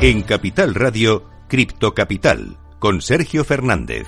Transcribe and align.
En 0.00 0.22
Capital 0.22 0.74
Radio, 0.74 1.24
Cripto 1.48 1.92
Capital, 1.92 2.56
con 2.78 3.00
Sergio 3.00 3.44
Fernández. 3.44 4.06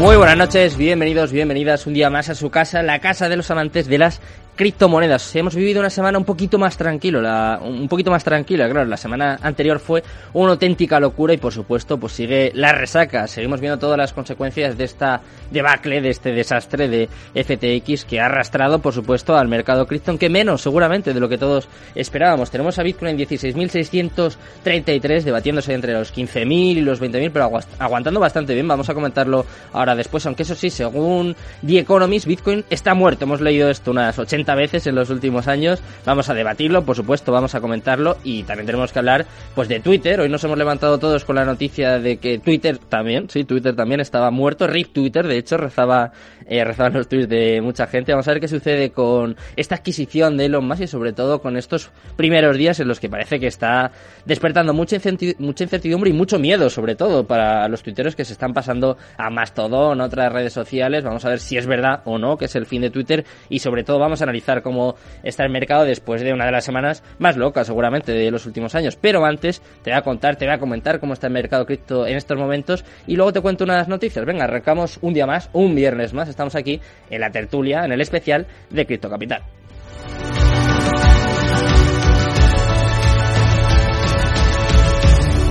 Muy 0.00 0.16
buenas 0.16 0.36
noches, 0.36 0.76
bienvenidos, 0.76 1.32
bienvenidas 1.32 1.86
un 1.86 1.94
día 1.94 2.10
más 2.10 2.28
a 2.28 2.34
su 2.34 2.50
casa, 2.50 2.82
la 2.82 3.00
casa 3.00 3.28
de 3.28 3.36
los 3.36 3.50
amantes 3.50 3.86
de 3.86 3.98
las 3.98 4.20
criptomonedas. 4.58 5.34
Hemos 5.36 5.54
vivido 5.54 5.78
una 5.78 5.88
semana 5.88 6.18
un 6.18 6.24
poquito 6.24 6.58
más 6.58 6.76
tranquilo, 6.76 7.22
la, 7.22 7.60
un 7.62 7.86
poquito 7.86 8.10
más 8.10 8.24
tranquila, 8.24 8.68
claro, 8.68 8.86
la 8.88 8.96
semana 8.96 9.38
anterior 9.40 9.78
fue 9.78 10.02
una 10.32 10.50
auténtica 10.50 10.98
locura 10.98 11.32
y 11.32 11.36
por 11.36 11.52
supuesto 11.52 11.96
pues 11.96 12.12
sigue 12.12 12.50
la 12.54 12.72
resaca. 12.72 13.28
Seguimos 13.28 13.60
viendo 13.60 13.78
todas 13.78 13.96
las 13.96 14.12
consecuencias 14.12 14.76
de 14.76 14.82
esta 14.82 15.20
debacle, 15.52 16.00
de 16.00 16.10
este 16.10 16.32
desastre 16.32 16.88
de 16.88 17.08
FTX 17.34 18.04
que 18.04 18.20
ha 18.20 18.26
arrastrado 18.26 18.80
por 18.80 18.92
supuesto 18.92 19.36
al 19.36 19.46
mercado 19.46 19.86
cripto, 19.86 20.18
que 20.18 20.28
menos 20.28 20.60
seguramente 20.60 21.14
de 21.14 21.20
lo 21.20 21.28
que 21.28 21.38
todos 21.38 21.68
esperábamos. 21.94 22.50
Tenemos 22.50 22.80
a 22.80 22.82
Bitcoin 22.82 23.12
en 23.12 23.18
16.633 23.28 25.22
debatiéndose 25.22 25.72
entre 25.72 25.92
los 25.92 26.12
15.000 26.12 26.50
y 26.50 26.80
los 26.80 27.00
20.000, 27.00 27.30
pero 27.32 27.48
aguantando 27.78 28.18
bastante 28.18 28.54
bien. 28.54 28.66
Vamos 28.66 28.90
a 28.90 28.94
comentarlo 28.94 29.46
ahora 29.72 29.94
después, 29.94 30.26
aunque 30.26 30.42
eso 30.42 30.56
sí, 30.56 30.68
según 30.68 31.36
The 31.64 31.78
Economist, 31.78 32.26
Bitcoin 32.26 32.64
está 32.68 32.94
muerto. 32.94 33.24
Hemos 33.24 33.40
leído 33.40 33.70
esto 33.70 33.92
unas 33.92 34.18
80 34.18 34.47
veces 34.54 34.86
en 34.86 34.94
los 34.94 35.10
últimos 35.10 35.48
años. 35.48 35.80
Vamos 36.04 36.28
a 36.28 36.34
debatirlo, 36.34 36.84
por 36.84 36.96
supuesto, 36.96 37.32
vamos 37.32 37.54
a 37.54 37.60
comentarlo 37.60 38.16
y 38.24 38.42
también 38.44 38.66
tenemos 38.66 38.92
que 38.92 38.98
hablar 38.98 39.26
pues 39.54 39.68
de 39.68 39.80
Twitter. 39.80 40.20
Hoy 40.20 40.28
nos 40.28 40.42
hemos 40.44 40.58
levantado 40.58 40.98
todos 40.98 41.24
con 41.24 41.36
la 41.36 41.44
noticia 41.44 41.98
de 41.98 42.18
que 42.18 42.38
Twitter 42.38 42.78
también, 42.78 43.28
sí, 43.30 43.44
Twitter 43.44 43.74
también 43.74 44.00
estaba 44.00 44.30
muerto. 44.30 44.66
RIP 44.66 44.92
Twitter, 44.92 45.26
de 45.26 45.38
hecho, 45.38 45.56
rezaba 45.56 46.12
eh, 46.48 46.64
rezaban 46.64 46.94
los 46.94 47.08
tweets 47.08 47.28
de 47.28 47.60
mucha 47.60 47.86
gente. 47.86 48.12
Vamos 48.12 48.26
a 48.26 48.32
ver 48.32 48.40
qué 48.40 48.48
sucede 48.48 48.90
con 48.90 49.36
esta 49.54 49.74
adquisición 49.74 50.36
de 50.38 50.46
Elon 50.46 50.66
Musk 50.66 50.82
y 50.82 50.86
sobre 50.86 51.12
todo 51.12 51.40
con 51.40 51.56
estos 51.58 51.90
primeros 52.16 52.56
días 52.56 52.80
en 52.80 52.88
los 52.88 53.00
que 53.00 53.10
parece 53.10 53.38
que 53.38 53.46
está 53.46 53.90
despertando 54.24 54.72
mucha, 54.72 54.96
incertidumbre 54.96 56.10
y 56.10 56.12
mucho 56.14 56.38
miedo, 56.38 56.70
sobre 56.70 56.94
todo 56.94 57.26
para 57.26 57.68
los 57.68 57.82
tuiteros 57.82 58.16
que 58.16 58.24
se 58.24 58.32
están 58.32 58.54
pasando 58.54 58.96
a 59.18 59.28
Mastodon, 59.28 60.00
otras 60.00 60.32
redes 60.32 60.54
sociales. 60.54 61.04
Vamos 61.04 61.24
a 61.26 61.28
ver 61.28 61.40
si 61.40 61.58
es 61.58 61.66
verdad 61.66 62.00
o 62.06 62.18
no 62.18 62.38
que 62.38 62.46
es 62.46 62.56
el 62.56 62.64
fin 62.64 62.80
de 62.80 62.90
Twitter 62.90 63.26
y 63.50 63.58
sobre 63.58 63.84
todo 63.84 63.98
vamos 63.98 64.22
a 64.22 64.24
analizar 64.24 64.37
cómo 64.62 64.96
está 65.22 65.44
el 65.44 65.50
mercado 65.50 65.84
después 65.84 66.22
de 66.22 66.32
una 66.32 66.46
de 66.46 66.52
las 66.52 66.64
semanas 66.64 67.02
más 67.18 67.36
locas 67.36 67.66
seguramente 67.66 68.12
de 68.12 68.30
los 68.30 68.46
últimos 68.46 68.74
años. 68.74 68.96
Pero 68.96 69.24
antes 69.24 69.60
te 69.82 69.90
voy 69.90 69.98
a 69.98 70.02
contar, 70.02 70.36
te 70.36 70.46
voy 70.46 70.54
a 70.54 70.58
comentar 70.58 71.00
cómo 71.00 71.12
está 71.12 71.26
el 71.26 71.32
mercado 71.32 71.66
cripto 71.66 72.06
en 72.06 72.16
estos 72.16 72.38
momentos 72.38 72.84
y 73.06 73.16
luego 73.16 73.32
te 73.32 73.40
cuento 73.40 73.64
unas 73.64 73.88
noticias. 73.88 74.24
Venga, 74.24 74.44
arrancamos 74.44 74.98
un 75.02 75.14
día 75.14 75.26
más, 75.26 75.50
un 75.52 75.74
viernes 75.74 76.12
más. 76.12 76.28
Estamos 76.28 76.54
aquí 76.54 76.80
en 77.10 77.20
la 77.20 77.30
tertulia, 77.30 77.84
en 77.84 77.92
el 77.92 78.00
especial 78.00 78.46
de 78.70 78.86
Cripto 78.86 79.10
Capital. 79.10 79.42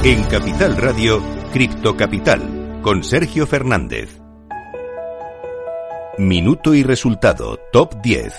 En 0.03 0.23
Capital 0.23 0.77
Radio, 0.77 1.21
Cripto 1.51 1.97
Capital, 1.97 2.79
con 2.81 3.03
Sergio 3.03 3.45
Fernández. 3.45 4.21
Minuto 6.17 6.73
y 6.73 6.81
resultado, 6.81 7.59
top 7.71 8.01
10. 8.01 8.33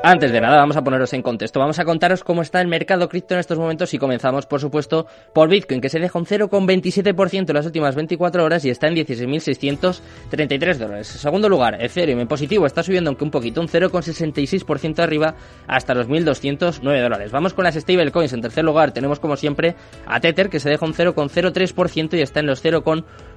Antes 0.00 0.30
de 0.30 0.40
nada, 0.40 0.58
vamos 0.58 0.76
a 0.76 0.84
poneros 0.84 1.12
en 1.12 1.22
contexto. 1.22 1.58
Vamos 1.58 1.80
a 1.80 1.84
contaros 1.84 2.22
cómo 2.22 2.42
está 2.42 2.60
el 2.60 2.68
mercado 2.68 3.08
cripto 3.08 3.34
en 3.34 3.40
estos 3.40 3.58
momentos 3.58 3.92
y 3.94 3.98
comenzamos, 3.98 4.46
por 4.46 4.60
supuesto, 4.60 5.08
por 5.34 5.48
Bitcoin, 5.48 5.80
que 5.80 5.88
se 5.88 5.98
deja 5.98 6.16
un 6.16 6.24
0,27% 6.24 7.48
en 7.48 7.54
las 7.54 7.66
últimas 7.66 7.96
24 7.96 8.44
horas 8.44 8.64
y 8.64 8.70
está 8.70 8.86
en 8.86 8.94
16.633 8.94 10.76
dólares. 10.76 11.12
En 11.12 11.20
segundo 11.20 11.48
lugar, 11.48 11.82
Ethereum 11.82 12.20
en 12.20 12.28
positivo 12.28 12.64
está 12.64 12.84
subiendo 12.84 13.10
aunque 13.10 13.24
un 13.24 13.32
poquito, 13.32 13.60
un 13.60 13.66
0,66% 13.66 15.00
arriba 15.00 15.34
hasta 15.66 15.94
los 15.94 16.08
1.209 16.08 17.02
dólares. 17.02 17.32
Vamos 17.32 17.52
con 17.52 17.64
las 17.64 17.74
stablecoins. 17.74 18.32
En 18.32 18.40
tercer 18.40 18.64
lugar, 18.64 18.92
tenemos 18.92 19.18
como 19.18 19.36
siempre 19.36 19.74
a 20.06 20.20
Tether, 20.20 20.48
que 20.48 20.60
se 20.60 20.70
deja 20.70 20.86
un 20.86 20.94
0,03% 20.94 22.16
y 22.16 22.22
está 22.22 22.38
en 22.38 22.46
los 22.46 22.62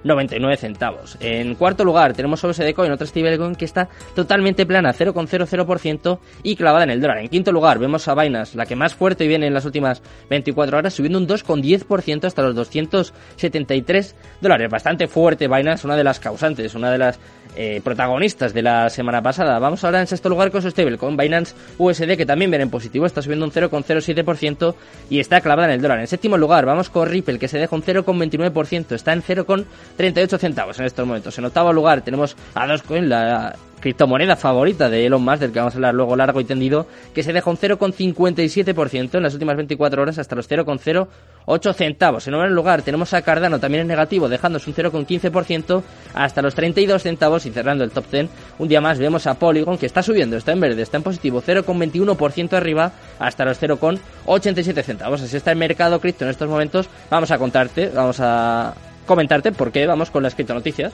0,99 0.03 0.57
centavos. 0.57 1.17
En 1.19 1.55
cuarto 1.55 1.83
lugar, 1.83 2.13
tenemos 2.13 2.43
USD 2.43 2.73
Coin, 2.73 2.91
otra 2.91 3.07
stablecoin 3.07 3.55
que 3.55 3.65
está 3.65 3.89
totalmente 4.15 4.65
plana, 4.65 4.93
0,00% 4.93 6.19
y 6.43 6.55
clavada 6.55 6.83
en 6.83 6.91
el 6.91 7.01
dólar. 7.01 7.19
En 7.19 7.27
quinto 7.27 7.51
lugar 7.51 7.79
vemos 7.79 8.07
a 8.07 8.15
Binance, 8.15 8.57
la 8.57 8.65
que 8.65 8.75
más 8.75 8.95
fuerte 8.95 9.27
viene 9.27 9.47
en 9.47 9.53
las 9.53 9.65
últimas 9.65 10.01
24 10.29 10.77
horas, 10.77 10.93
subiendo 10.93 11.17
un 11.17 11.27
2,10% 11.27 12.25
hasta 12.25 12.41
los 12.41 12.55
273 12.55 14.15
dólares. 14.41 14.69
Bastante 14.69 15.07
fuerte 15.07 15.47
Binance, 15.47 15.85
una 15.85 15.95
de 15.95 16.03
las 16.03 16.19
causantes, 16.19 16.75
una 16.75 16.91
de 16.91 16.97
las 16.97 17.19
eh, 17.55 17.81
protagonistas 17.83 18.53
de 18.53 18.61
la 18.61 18.89
semana 18.89 19.21
pasada. 19.21 19.59
Vamos 19.59 19.83
ahora 19.83 19.99
en 19.99 20.07
sexto 20.07 20.29
lugar 20.29 20.51
con 20.51 20.61
su 20.61 20.69
stable, 20.69 20.97
con 20.97 21.17
Binance 21.17 21.55
USD, 21.77 22.15
que 22.17 22.25
también 22.25 22.51
viene 22.51 22.63
en 22.63 22.69
positivo, 22.69 23.05
está 23.05 23.21
subiendo 23.21 23.45
un 23.45 23.51
0,07% 23.51 24.75
y 25.09 25.19
está 25.19 25.41
clavada 25.41 25.67
en 25.67 25.75
el 25.75 25.81
dólar. 25.81 25.99
En 25.99 26.07
séptimo 26.07 26.37
lugar 26.37 26.65
vamos 26.65 26.89
con 26.89 27.09
Ripple, 27.09 27.39
que 27.39 27.47
se 27.47 27.57
deja 27.57 27.75
un 27.75 27.83
0,29%, 27.83 28.93
está 28.93 29.13
en 29.13 29.21
0,38 29.21 30.37
centavos 30.37 30.79
en 30.79 30.85
estos 30.85 31.05
momentos. 31.05 31.37
En 31.37 31.45
octavo 31.45 31.73
lugar 31.73 32.01
tenemos 32.01 32.35
a 32.53 32.67
Dogecoin, 32.67 33.09
la 33.09 33.55
criptomoneda 33.81 34.35
favorita 34.35 34.89
de 34.89 35.05
Elon 35.05 35.23
Musk, 35.23 35.39
del 35.39 35.51
que 35.51 35.59
vamos 35.59 35.73
a 35.73 35.77
hablar 35.77 35.93
luego 35.93 36.15
largo 36.15 36.39
y 36.39 36.45
tendido, 36.45 36.87
que 37.13 37.23
se 37.23 37.33
deja 37.33 37.49
un 37.49 37.57
0,57% 37.57 39.15
en 39.15 39.23
las 39.23 39.33
últimas 39.33 39.57
24 39.57 40.01
horas 40.01 40.17
hasta 40.17 40.35
los 40.35 40.49
0,08 40.49 41.73
centavos. 41.73 42.27
En 42.27 42.33
primer 42.33 42.51
lugar 42.51 42.81
tenemos 42.83 43.13
a 43.13 43.21
Cardano 43.21 43.59
también 43.59 43.81
en 43.81 43.87
negativo, 43.87 44.29
dejándose 44.29 44.69
un 44.69 44.75
0,15% 44.75 45.83
hasta 46.13 46.41
los 46.41 46.55
32 46.55 47.03
centavos 47.03 47.45
y 47.45 47.51
cerrando 47.51 47.83
el 47.83 47.91
top 47.91 48.05
10. 48.09 48.29
Un 48.59 48.67
día 48.67 48.79
más 48.79 48.99
vemos 48.99 49.27
a 49.27 49.33
Polygon 49.33 49.77
que 49.77 49.87
está 49.87 50.01
subiendo, 50.01 50.37
está 50.37 50.51
en 50.53 50.61
verde, 50.61 50.81
está 50.81 50.97
en 50.97 51.03
positivo, 51.03 51.41
0,21% 51.41 52.53
arriba 52.53 52.91
hasta 53.19 53.43
los 53.43 53.61
0,87 53.61 54.83
centavos. 54.83 55.21
Así 55.21 55.35
está 55.35 55.51
el 55.51 55.57
mercado 55.57 55.99
cripto 55.99 56.23
en 56.23 56.31
estos 56.31 56.47
momentos. 56.47 56.87
Vamos 57.09 57.31
a 57.31 57.37
contarte, 57.37 57.89
vamos 57.89 58.19
a 58.19 58.73
comentarte 59.05 59.51
por 59.51 59.71
qué 59.71 59.87
vamos 59.87 60.11
con 60.11 60.23
las 60.23 60.35
criptonoticias. 60.35 60.93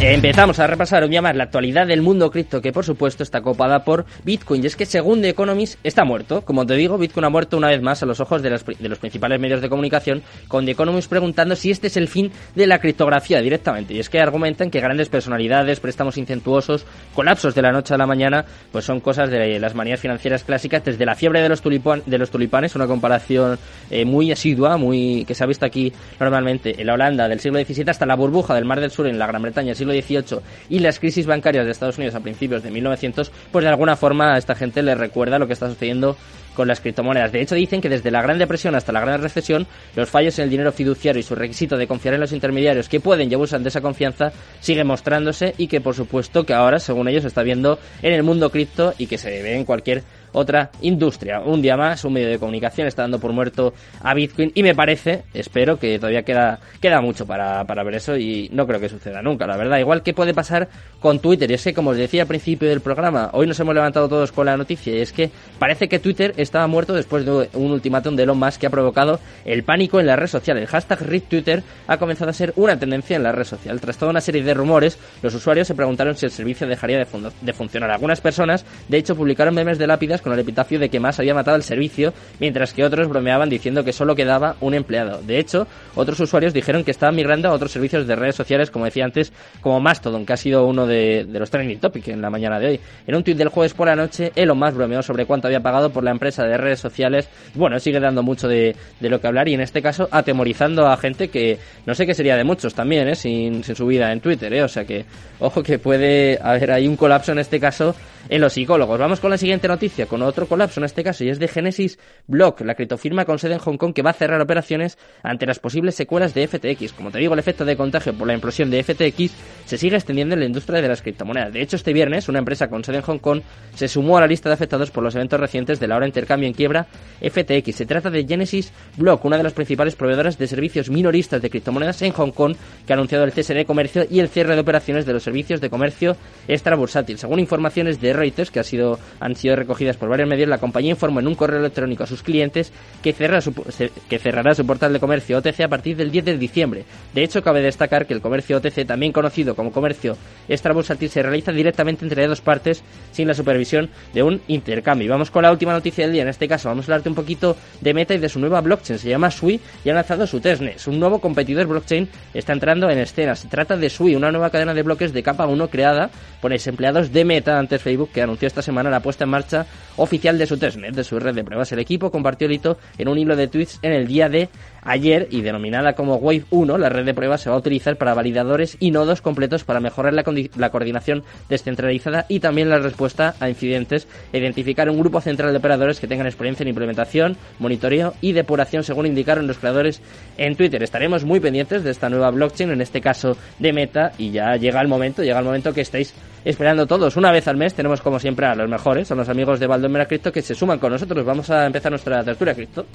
Empezamos 0.00 0.60
a 0.60 0.68
repasar 0.68 1.02
un 1.02 1.10
día 1.10 1.20
más 1.20 1.34
la 1.34 1.42
actualidad 1.42 1.84
del 1.84 2.02
mundo 2.02 2.30
cripto, 2.30 2.62
que 2.62 2.72
por 2.72 2.84
supuesto 2.84 3.24
está 3.24 3.40
copada 3.40 3.82
por 3.82 4.06
Bitcoin. 4.24 4.62
Y 4.62 4.68
es 4.68 4.76
que 4.76 4.86
según 4.86 5.20
The 5.22 5.30
Economist 5.30 5.76
está 5.82 6.04
muerto. 6.04 6.42
Como 6.42 6.64
te 6.64 6.74
digo, 6.74 6.98
Bitcoin 6.98 7.24
ha 7.24 7.30
muerto 7.30 7.56
una 7.56 7.66
vez 7.66 7.82
más 7.82 8.00
a 8.00 8.06
los 8.06 8.20
ojos 8.20 8.40
de, 8.40 8.50
de 8.50 8.88
los 8.88 8.98
principales 9.00 9.40
medios 9.40 9.60
de 9.60 9.68
comunicación, 9.68 10.22
con 10.46 10.66
The 10.66 10.70
Economist 10.70 11.10
preguntando 11.10 11.56
si 11.56 11.72
este 11.72 11.88
es 11.88 11.96
el 11.96 12.06
fin 12.06 12.30
de 12.54 12.68
la 12.68 12.78
criptografía 12.78 13.40
directamente. 13.40 13.92
Y 13.92 13.98
es 13.98 14.08
que 14.08 14.20
argumentan 14.20 14.70
que 14.70 14.80
grandes 14.80 15.08
personalidades, 15.08 15.80
préstamos 15.80 16.16
incentuosos, 16.16 16.86
colapsos 17.12 17.56
de 17.56 17.62
la 17.62 17.72
noche 17.72 17.92
a 17.92 17.98
la 17.98 18.06
mañana, 18.06 18.44
pues 18.70 18.84
son 18.84 19.00
cosas 19.00 19.30
de 19.30 19.58
las 19.58 19.74
manías 19.74 19.98
financieras 19.98 20.44
clásicas, 20.44 20.84
desde 20.84 21.04
la 21.04 21.16
fiebre 21.16 21.42
de 21.42 21.48
los, 21.48 21.60
de 21.60 22.18
los 22.18 22.30
tulipanes, 22.30 22.76
una 22.76 22.86
comparación 22.86 23.58
eh, 23.90 24.04
muy 24.04 24.30
asidua, 24.30 24.76
muy 24.76 25.24
que 25.24 25.34
se 25.34 25.42
ha 25.42 25.48
visto 25.48 25.66
aquí 25.66 25.92
normalmente 26.20 26.80
en 26.80 26.86
la 26.86 26.94
Holanda 26.94 27.26
del 27.28 27.40
siglo 27.40 27.58
XVII, 27.58 27.90
hasta 27.90 28.06
la 28.06 28.14
burbuja 28.14 28.54
del 28.54 28.64
Mar 28.64 28.78
del 28.78 28.92
Sur 28.92 29.08
en 29.08 29.18
la 29.18 29.26
Gran 29.26 29.42
Bretaña 29.42 29.66
del 29.66 29.76
siglo 29.76 29.87
XVIII 29.92 30.40
y 30.68 30.78
las 30.80 30.98
crisis 30.98 31.26
bancarias 31.26 31.64
de 31.64 31.72
Estados 31.72 31.98
Unidos 31.98 32.14
a 32.14 32.20
principios 32.20 32.62
de 32.62 32.70
1900, 32.70 33.30
pues 33.50 33.64
de 33.64 33.68
alguna 33.68 33.96
forma 33.96 34.34
a 34.34 34.38
esta 34.38 34.54
gente 34.54 34.82
le 34.82 34.94
recuerda 34.94 35.38
lo 35.38 35.46
que 35.46 35.52
está 35.52 35.68
sucediendo 35.68 36.16
con 36.58 36.66
las 36.66 36.80
criptomonedas. 36.80 37.30
De 37.30 37.40
hecho, 37.40 37.54
dicen 37.54 37.80
que 37.80 37.88
desde 37.88 38.10
la 38.10 38.20
Gran 38.20 38.36
Depresión 38.36 38.74
hasta 38.74 38.90
la 38.90 39.00
Gran 39.00 39.22
Recesión, 39.22 39.68
los 39.94 40.10
fallos 40.10 40.36
en 40.40 40.44
el 40.44 40.50
dinero 40.50 40.72
fiduciario 40.72 41.20
y 41.20 41.22
su 41.22 41.36
requisito 41.36 41.76
de 41.76 41.86
confiar 41.86 42.14
en 42.14 42.20
los 42.20 42.32
intermediarios 42.32 42.88
que 42.88 42.98
pueden 42.98 43.30
y 43.30 43.34
abusan 43.34 43.62
de 43.62 43.68
esa 43.68 43.80
confianza 43.80 44.32
sigue 44.58 44.82
mostrándose 44.82 45.54
y 45.56 45.68
que, 45.68 45.80
por 45.80 45.94
supuesto, 45.94 46.44
que 46.44 46.54
ahora, 46.54 46.80
según 46.80 47.06
ellos, 47.06 47.22
se 47.22 47.28
está 47.28 47.44
viendo 47.44 47.78
en 48.02 48.12
el 48.12 48.24
mundo 48.24 48.50
cripto 48.50 48.92
y 48.98 49.06
que 49.06 49.18
se 49.18 49.40
ve 49.40 49.54
en 49.54 49.64
cualquier 49.64 50.02
otra 50.32 50.70
industria. 50.82 51.40
Un 51.40 51.62
día 51.62 51.76
más, 51.76 52.04
un 52.04 52.12
medio 52.12 52.28
de 52.28 52.38
comunicación 52.38 52.86
está 52.86 53.02
dando 53.02 53.18
por 53.18 53.32
muerto 53.32 53.74
a 54.02 54.14
Bitcoin 54.14 54.52
y 54.54 54.62
me 54.62 54.74
parece, 54.74 55.24
espero 55.34 55.78
que 55.78 55.98
todavía 55.98 56.22
queda, 56.22 56.60
queda 56.80 57.00
mucho 57.00 57.26
para, 57.26 57.64
para 57.64 57.82
ver 57.82 57.94
eso 57.94 58.16
y 58.16 58.48
no 58.52 58.66
creo 58.66 58.80
que 58.80 58.88
suceda 58.88 59.22
nunca, 59.22 59.46
la 59.46 59.56
verdad. 59.56 59.78
Igual 59.78 60.02
que 60.02 60.14
puede 60.14 60.34
pasar 60.34 60.68
con 61.00 61.20
Twitter, 61.20 61.50
y 61.50 61.54
es 61.54 61.64
que 61.64 61.74
como 61.74 61.90
os 61.90 61.96
decía 61.96 62.22
al 62.22 62.28
principio 62.28 62.68
del 62.68 62.80
programa, 62.80 63.30
hoy 63.32 63.46
nos 63.46 63.58
hemos 63.60 63.74
levantado 63.74 64.08
todos 64.08 64.32
con 64.32 64.46
la 64.46 64.56
noticia 64.56 64.94
y 64.94 65.00
es 65.00 65.12
que 65.12 65.30
parece 65.58 65.88
que 65.88 65.98
Twitter 65.98 66.34
estaba 66.36 66.66
muerto 66.66 66.92
después 66.92 67.24
de 67.24 67.48
un 67.54 67.70
ultimátum 67.70 68.16
de 68.16 68.24
Elon 68.24 68.38
Musk 68.38 68.60
que 68.60 68.66
ha 68.66 68.70
provocado 68.70 69.20
el 69.44 69.62
pánico 69.62 70.00
en 70.00 70.06
la 70.06 70.16
red 70.16 70.26
social. 70.26 70.58
El 70.58 70.66
hashtag 70.66 70.98
Twitter 71.28 71.62
ha 71.86 71.96
comenzado 71.98 72.30
a 72.30 72.34
ser 72.34 72.52
una 72.56 72.78
tendencia 72.78 73.16
en 73.16 73.22
la 73.22 73.32
red 73.32 73.44
social. 73.44 73.80
Tras 73.80 73.96
toda 73.96 74.10
una 74.10 74.20
serie 74.20 74.42
de 74.42 74.54
rumores, 74.54 74.98
los 75.22 75.34
usuarios 75.34 75.66
se 75.66 75.74
preguntaron 75.74 76.16
si 76.16 76.26
el 76.26 76.32
servicio 76.32 76.66
dejaría 76.66 76.98
de, 76.98 77.06
de 77.40 77.52
funcionar. 77.52 77.90
Algunas 77.90 78.20
personas, 78.20 78.64
de 78.88 78.98
hecho, 78.98 79.16
publicaron 79.16 79.54
memes 79.54 79.78
de 79.78 79.86
lápidas 79.86 80.17
con 80.22 80.32
el 80.32 80.38
epitafio 80.38 80.78
de 80.78 80.88
que 80.88 81.00
más 81.00 81.18
había 81.18 81.34
matado 81.34 81.56
el 81.56 81.62
servicio, 81.62 82.12
mientras 82.40 82.72
que 82.72 82.84
otros 82.84 83.08
bromeaban 83.08 83.48
diciendo 83.48 83.84
que 83.84 83.92
solo 83.92 84.14
quedaba 84.14 84.56
un 84.60 84.74
empleado. 84.74 85.20
De 85.22 85.38
hecho, 85.38 85.66
otros 85.94 86.20
usuarios 86.20 86.52
dijeron 86.52 86.84
que 86.84 86.90
estaban 86.90 87.14
migrando 87.14 87.48
a 87.48 87.52
otros 87.52 87.72
servicios 87.72 88.06
de 88.06 88.16
redes 88.16 88.36
sociales, 88.36 88.70
como 88.70 88.84
decía 88.84 89.04
antes, 89.04 89.32
como 89.60 89.80
Mastodon, 89.80 90.26
que 90.26 90.32
ha 90.32 90.36
sido 90.36 90.66
uno 90.66 90.86
de, 90.86 91.26
los 91.30 91.50
trending 91.50 91.80
topics 91.80 92.08
en 92.08 92.22
la 92.22 92.30
mañana 92.30 92.58
de 92.58 92.66
hoy. 92.66 92.80
En 93.06 93.14
un 93.14 93.22
tuit 93.22 93.36
del 93.36 93.48
jueves 93.48 93.74
por 93.74 93.88
la 93.88 93.96
noche, 93.96 94.32
Elon 94.34 94.58
Musk 94.58 94.74
bromeó 94.74 95.02
sobre 95.02 95.26
cuánto 95.26 95.48
había 95.48 95.60
pagado 95.60 95.90
por 95.90 96.04
la 96.04 96.10
empresa 96.10 96.44
de 96.44 96.56
redes 96.56 96.80
sociales. 96.80 97.28
Bueno, 97.54 97.78
sigue 97.78 98.00
dando 98.00 98.22
mucho 98.22 98.48
de, 98.48 98.76
lo 99.00 99.20
que 99.20 99.26
hablar 99.26 99.48
y 99.48 99.54
en 99.54 99.60
este 99.60 99.80
caso 99.82 100.08
atemorizando 100.10 100.86
a 100.86 100.96
gente 100.96 101.28
que 101.28 101.58
no 101.86 101.94
sé 101.94 102.06
qué 102.06 102.14
sería 102.14 102.36
de 102.36 102.44
muchos 102.44 102.74
también, 102.74 103.08
¿eh? 103.08 103.14
sin, 103.14 103.64
sin 103.64 103.74
su 103.74 103.86
vida 103.86 104.12
en 104.12 104.20
Twitter, 104.20 104.52
¿eh? 104.52 104.62
o 104.62 104.68
sea 104.68 104.84
que 104.84 105.04
ojo 105.40 105.62
que 105.62 105.78
puede 105.78 106.38
haber 106.42 106.72
ahí 106.72 106.86
un 106.86 106.96
colapso 106.96 107.32
en 107.32 107.38
este 107.38 107.58
caso 107.58 107.94
en 108.28 108.40
los 108.40 108.52
psicólogos. 108.52 108.98
Vamos 108.98 109.20
con 109.20 109.30
la 109.30 109.38
siguiente 109.38 109.68
noticia, 109.68 110.06
con 110.08 110.22
otro 110.22 110.46
colapso 110.46 110.80
en 110.80 110.84
este 110.84 111.04
caso, 111.04 111.24
y 111.24 111.28
es 111.28 111.38
de 111.38 111.48
Genesis 111.48 111.98
Block, 112.26 112.60
la 112.62 112.74
criptofirma 112.74 113.24
con 113.24 113.38
sede 113.38 113.54
en 113.54 113.58
Hong 113.60 113.76
Kong 113.76 113.92
que 113.92 114.02
va 114.02 114.10
a 114.10 114.14
cerrar 114.14 114.40
operaciones 114.40 114.98
ante 115.22 115.46
las 115.46 115.58
posibles 115.58 115.94
secuelas 115.94 116.34
de 116.34 116.48
FTX. 116.48 116.92
Como 116.92 117.10
te 117.10 117.18
digo, 117.18 117.34
el 117.34 117.38
efecto 117.38 117.64
de 117.64 117.76
contagio 117.76 118.14
por 118.14 118.26
la 118.26 118.34
implosión 118.34 118.70
de 118.70 118.82
FTX 118.82 119.32
se 119.66 119.78
sigue 119.78 119.96
extendiendo 119.96 120.34
en 120.34 120.40
la 120.40 120.46
industria 120.46 120.80
de 120.82 120.88
las 120.88 121.02
criptomonedas. 121.02 121.52
De 121.52 121.62
hecho, 121.62 121.76
este 121.76 121.92
viernes, 121.92 122.28
una 122.28 122.38
empresa 122.38 122.68
con 122.68 122.82
sede 122.82 122.96
en 122.96 123.02
Hong 123.02 123.18
Kong 123.18 123.42
se 123.74 123.86
sumó 123.88 124.18
a 124.18 124.20
la 124.22 124.26
lista 124.26 124.48
de 124.48 124.54
afectados 124.54 124.90
por 124.90 125.04
los 125.04 125.14
eventos 125.14 125.38
recientes 125.38 125.78
de 125.78 125.86
la 125.86 125.96
hora 125.96 126.06
intercambio 126.06 126.48
en 126.48 126.54
quiebra 126.54 126.86
FTX. 127.20 127.76
Se 127.76 127.86
trata 127.86 128.10
de 128.10 128.24
Genesis 128.26 128.72
Block, 128.96 129.24
una 129.24 129.36
de 129.36 129.42
las 129.42 129.52
principales 129.52 129.94
proveedoras 129.94 130.38
de 130.38 130.46
servicios 130.46 130.90
minoristas 130.90 131.42
de 131.42 131.50
criptomonedas 131.50 132.00
en 132.02 132.12
Hong 132.12 132.30
Kong, 132.30 132.56
que 132.86 132.92
ha 132.92 132.96
anunciado 132.96 133.24
el 133.24 133.32
cese 133.32 133.54
de 133.54 133.64
comercio 133.64 134.06
y 134.08 134.20
el 134.20 134.28
cierre 134.28 134.54
de 134.54 134.60
operaciones 134.60 135.04
de 135.04 135.12
los 135.12 135.22
servicios 135.22 135.60
de 135.60 135.70
comercio 135.70 136.16
extrabursátil. 136.46 137.18
Según 137.18 137.38
informaciones 137.38 138.00
de 138.00 138.12
Reuters, 138.12 138.50
que 138.50 138.60
ha 138.60 138.64
sido, 138.64 138.98
han 139.20 139.36
sido 139.36 139.54
recogidas 139.56 139.97
por 139.98 140.08
varios 140.08 140.28
medios, 140.28 140.48
la 140.48 140.58
compañía 140.58 140.90
informó 140.90 141.20
en 141.20 141.26
un 141.26 141.34
correo 141.34 141.58
electrónico 141.58 142.04
a 142.04 142.06
sus 142.06 142.22
clientes 142.22 142.72
que, 143.02 143.12
cerrará 143.12 143.40
su, 143.40 143.52
que 143.54 144.18
cerrará 144.18 144.54
su 144.54 144.66
portal 144.66 144.92
de 144.92 145.00
comercio 145.00 145.38
OTC 145.38 145.60
a 145.60 145.68
partir 145.68 145.96
del 145.96 146.10
10 146.10 146.24
de 146.24 146.38
diciembre. 146.38 146.84
De 147.14 147.22
hecho, 147.22 147.42
cabe 147.42 147.62
destacar 147.62 148.06
que 148.06 148.14
el 148.14 148.20
comercio 148.20 148.56
OTC, 148.58 148.86
también 148.86 149.12
conocido 149.12 149.54
como 149.54 149.72
comercio 149.72 150.16
extrabursátil, 150.48 151.10
se 151.10 151.22
realiza 151.22 151.52
directamente 151.52 152.04
entre 152.04 152.26
dos 152.26 152.40
partes 152.40 152.82
sin 153.12 153.28
la 153.28 153.34
supervisión 153.34 153.90
de 154.14 154.22
un 154.22 154.40
intercambio. 154.48 155.06
Y 155.06 155.08
vamos 155.08 155.30
con 155.30 155.42
la 155.42 155.50
última 155.50 155.72
noticia 155.72 156.04
del 156.04 156.12
día. 156.12 156.22
En 156.22 156.28
este 156.28 156.48
caso, 156.48 156.68
vamos 156.68 156.84
a 156.84 156.92
hablarte 156.92 157.08
un 157.08 157.14
poquito 157.14 157.56
de 157.80 157.94
Meta 157.94 158.14
y 158.14 158.18
de 158.18 158.28
su 158.28 158.38
nueva 158.38 158.60
blockchain. 158.60 158.98
Se 158.98 159.08
llama 159.08 159.30
Sui 159.30 159.60
y 159.84 159.90
ha 159.90 159.94
lanzado 159.94 160.26
su 160.26 160.40
testnet. 160.40 160.86
Un 160.86 160.98
nuevo 160.98 161.20
competidor 161.20 161.66
blockchain 161.66 162.08
está 162.34 162.52
entrando 162.52 162.88
en 162.90 162.98
escena. 162.98 163.34
Se 163.34 163.48
trata 163.48 163.76
de 163.76 163.90
Sui, 163.90 164.14
una 164.14 164.30
nueva 164.30 164.50
cadena 164.50 164.74
de 164.74 164.82
bloques 164.82 165.12
de 165.12 165.22
capa 165.22 165.46
1 165.46 165.68
creada 165.68 166.10
por 166.40 166.52
ex 166.52 166.66
empleados 166.66 167.12
de 167.12 167.24
Meta 167.24 167.58
antes 167.58 167.82
Facebook 167.82 168.10
que 168.12 168.22
anunció 168.22 168.46
esta 168.46 168.62
semana 168.62 168.90
la 168.90 169.00
puesta 169.00 169.24
en 169.24 169.30
marcha 169.30 169.66
oficial 169.98 170.38
de 170.38 170.46
su 170.46 170.56
testnet, 170.56 170.94
de 170.94 171.04
su 171.04 171.18
red 171.18 171.34
de 171.34 171.44
pruebas. 171.44 171.70
El 171.72 171.78
equipo 171.78 172.10
compartió 172.10 172.46
el 172.46 172.54
hito 172.54 172.78
en 172.96 173.08
un 173.08 173.18
hilo 173.18 173.36
de 173.36 173.48
tweets 173.48 173.78
en 173.82 173.92
el 173.92 174.06
día 174.06 174.28
de 174.28 174.48
ayer 174.82 175.28
y 175.30 175.42
denominada 175.42 175.94
como 175.94 176.16
Wave 176.16 176.44
1, 176.50 176.78
la 176.78 176.88
red 176.88 177.04
de 177.04 177.14
pruebas 177.14 177.40
se 177.40 177.50
va 177.50 177.56
a 177.56 177.58
utilizar 177.58 177.96
para 177.96 178.14
validadores 178.14 178.76
y 178.80 178.90
nodos 178.90 179.22
completos 179.22 179.64
para 179.64 179.80
mejorar 179.80 180.14
la, 180.14 180.24
la 180.56 180.70
coordinación 180.70 181.24
descentralizada 181.48 182.26
y 182.28 182.40
también 182.40 182.68
la 182.68 182.78
respuesta 182.78 183.34
a 183.40 183.48
incidentes 183.48 184.08
identificar 184.32 184.90
un 184.90 184.98
grupo 184.98 185.20
central 185.20 185.52
de 185.52 185.58
operadores 185.58 186.00
que 186.00 186.06
tengan 186.06 186.26
experiencia 186.26 186.62
en 186.64 186.68
implementación, 186.68 187.36
monitoreo 187.58 188.14
y 188.20 188.32
depuración, 188.32 188.84
según 188.84 189.06
indicaron 189.06 189.46
los 189.46 189.58
creadores 189.58 190.00
en 190.36 190.56
Twitter. 190.56 190.82
Estaremos 190.82 191.24
muy 191.24 191.40
pendientes 191.40 191.84
de 191.84 191.90
esta 191.90 192.08
nueva 192.08 192.30
blockchain, 192.30 192.70
en 192.70 192.80
este 192.80 193.00
caso 193.00 193.36
de 193.58 193.72
Meta, 193.72 194.12
y 194.18 194.30
ya 194.30 194.56
llega 194.56 194.80
el 194.80 194.88
momento, 194.88 195.22
llega 195.22 195.38
el 195.38 195.44
momento 195.44 195.72
que 195.72 195.80
estáis 195.80 196.14
esperando 196.44 196.86
todos. 196.86 197.16
Una 197.16 197.32
vez 197.32 197.48
al 197.48 197.56
mes 197.56 197.74
tenemos 197.74 198.00
como 198.00 198.18
siempre 198.18 198.46
a 198.46 198.54
los 198.54 198.68
mejores, 198.68 199.08
son 199.08 199.18
los 199.18 199.28
amigos 199.28 199.60
de 199.60 199.66
Valdomera 199.66 200.06
Cripto 200.06 200.32
que 200.32 200.42
se 200.42 200.54
suman 200.54 200.78
con 200.78 200.92
nosotros. 200.92 201.24
Vamos 201.24 201.50
a 201.50 201.66
empezar 201.66 201.92
nuestra 201.92 202.22
tertulia 202.24 202.54
Cripto. 202.54 202.86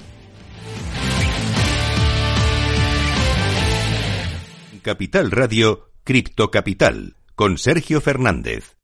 Capital 4.84 5.30
Radio, 5.30 5.88
Cripto 6.04 6.50
Capital, 6.50 7.16
con 7.34 7.56
Sergio 7.56 8.02
Fernández. 8.02 8.76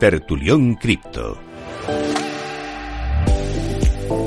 Tertulión 0.00 0.74
Cripto. 0.74 1.40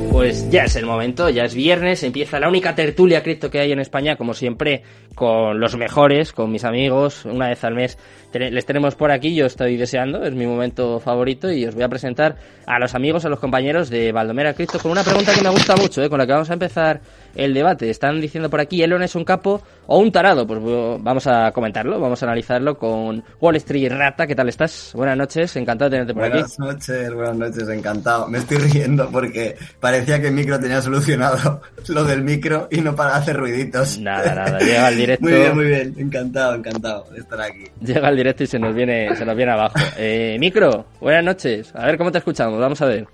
Pues 0.09 0.50
ya 0.50 0.63
es 0.63 0.77
el 0.77 0.85
momento, 0.85 1.30
ya 1.30 1.44
es 1.44 1.53
viernes, 1.53 2.03
empieza 2.03 2.39
la 2.39 2.47
única 2.47 2.75
tertulia 2.75 3.21
cripto 3.21 3.51
que 3.51 3.59
hay 3.59 3.74
en 3.74 3.80
España, 3.80 4.15
como 4.15 4.33
siempre, 4.33 4.83
con 5.15 5.60
los 5.60 5.75
mejores, 5.77 6.33
con 6.33 6.51
mis 6.51 6.63
amigos, 6.63 7.25
una 7.25 7.50
vez 7.50 7.63
al 7.63 7.75
mes 7.75 7.98
les 8.39 8.65
tenemos 8.65 8.95
por 8.95 9.12
aquí, 9.12 9.36
yo 9.36 9.45
estoy 9.45 9.77
deseando, 9.77 10.24
es 10.24 10.33
mi 10.33 10.45
momento 10.45 11.00
favorito 11.00 11.51
y 11.51 11.65
os 11.65 11.75
voy 11.75 11.83
a 11.83 11.89
presentar 11.89 12.36
a 12.65 12.80
los 12.80 12.95
amigos, 12.95 13.25
a 13.25 13.30
los 13.30 13.39
compañeros 13.39 13.89
de 13.89 14.12
Baldomera 14.12 14.54
Cripto 14.54 14.80
con 14.80 14.92
una 14.92 15.04
pregunta 15.04 15.33
que 15.33 15.42
me 15.42 15.50
gusta 15.50 15.75
mucho, 15.75 16.01
¿eh? 16.01 16.10
con 16.10 16.18
la 16.18 16.25
que 16.25 16.31
vamos 16.31 16.50
a 16.50 16.54
empezar 16.54 17.01
el 17.36 17.54
debate. 17.54 17.89
Están 17.89 18.21
diciendo 18.21 18.50
por 18.50 18.60
aquí, 18.60 18.81
¿Elon 18.81 19.04
es 19.04 19.15
un 19.15 19.25
capo 19.25 19.62
o 19.86 20.00
un 20.00 20.12
tarado? 20.12 20.48
Pues 20.48 20.60
vamos 21.01 21.27
a 21.27 21.51
comentarlo, 21.51 22.00
vamos 22.00 22.21
a 22.24 22.25
analizarlo 22.25 22.77
con 22.77 23.24
Wall 23.39 23.56
Street 23.57 23.92
Rata. 23.92 24.25
¿Qué 24.25 24.36
tal 24.36 24.50
estás? 24.50 24.92
Buenas 24.95 25.18
noches, 25.18 25.56
encantado 25.56 25.89
de 25.89 25.98
tenerte 25.98 26.13
por 26.13 26.24
aquí. 26.24 26.33
Buenas 26.33 26.59
noches, 26.59 27.13
buenas 27.13 27.36
noches, 27.36 27.69
encantado. 27.69 28.27
Me 28.27 28.38
estoy 28.39 28.57
riendo 28.57 29.09
porque 29.12 29.56
parecía 29.80 30.19
que 30.21 30.27
el 30.27 30.33
micro 30.33 30.59
tenía 30.59 30.81
solucionado 30.81 31.62
lo 31.89 32.04
del 32.04 32.24
micro 32.24 32.68
y 32.71 32.81
no 32.81 32.95
para 32.95 33.16
hacer 33.16 33.36
ruiditos. 33.36 34.00
Nada, 34.00 34.33
nada, 34.33 34.59
llega 34.59 34.88
al 34.88 34.98
directo. 35.06 35.26
muy 35.26 35.34
bien, 35.34 35.56
muy 35.56 35.66
bien, 35.66 35.96
encantado, 35.98 36.56
encantado 36.56 37.06
de 37.12 37.20
estar 37.20 37.42
aquí. 37.42 37.64
Llega 37.82 38.08
al 38.08 38.16
directo 38.16 38.44
y 38.44 38.48
se 38.48 38.60
nos 38.60 38.74
viene, 38.74 39.16
se 39.16 39.26
nos 39.26 39.36
viene 39.36 39.52
abajo. 39.52 39.76
Eh, 39.98 40.38
micro, 40.40 40.86
buenas 41.00 41.24
noches. 41.24 41.72
A 41.76 41.86
ver 41.86 41.98
cómo 41.98 42.12
te 42.12 42.18
escuchamos, 42.18 42.60
vamos 42.60 42.82
a 42.82 42.86
ver. 42.88 43.08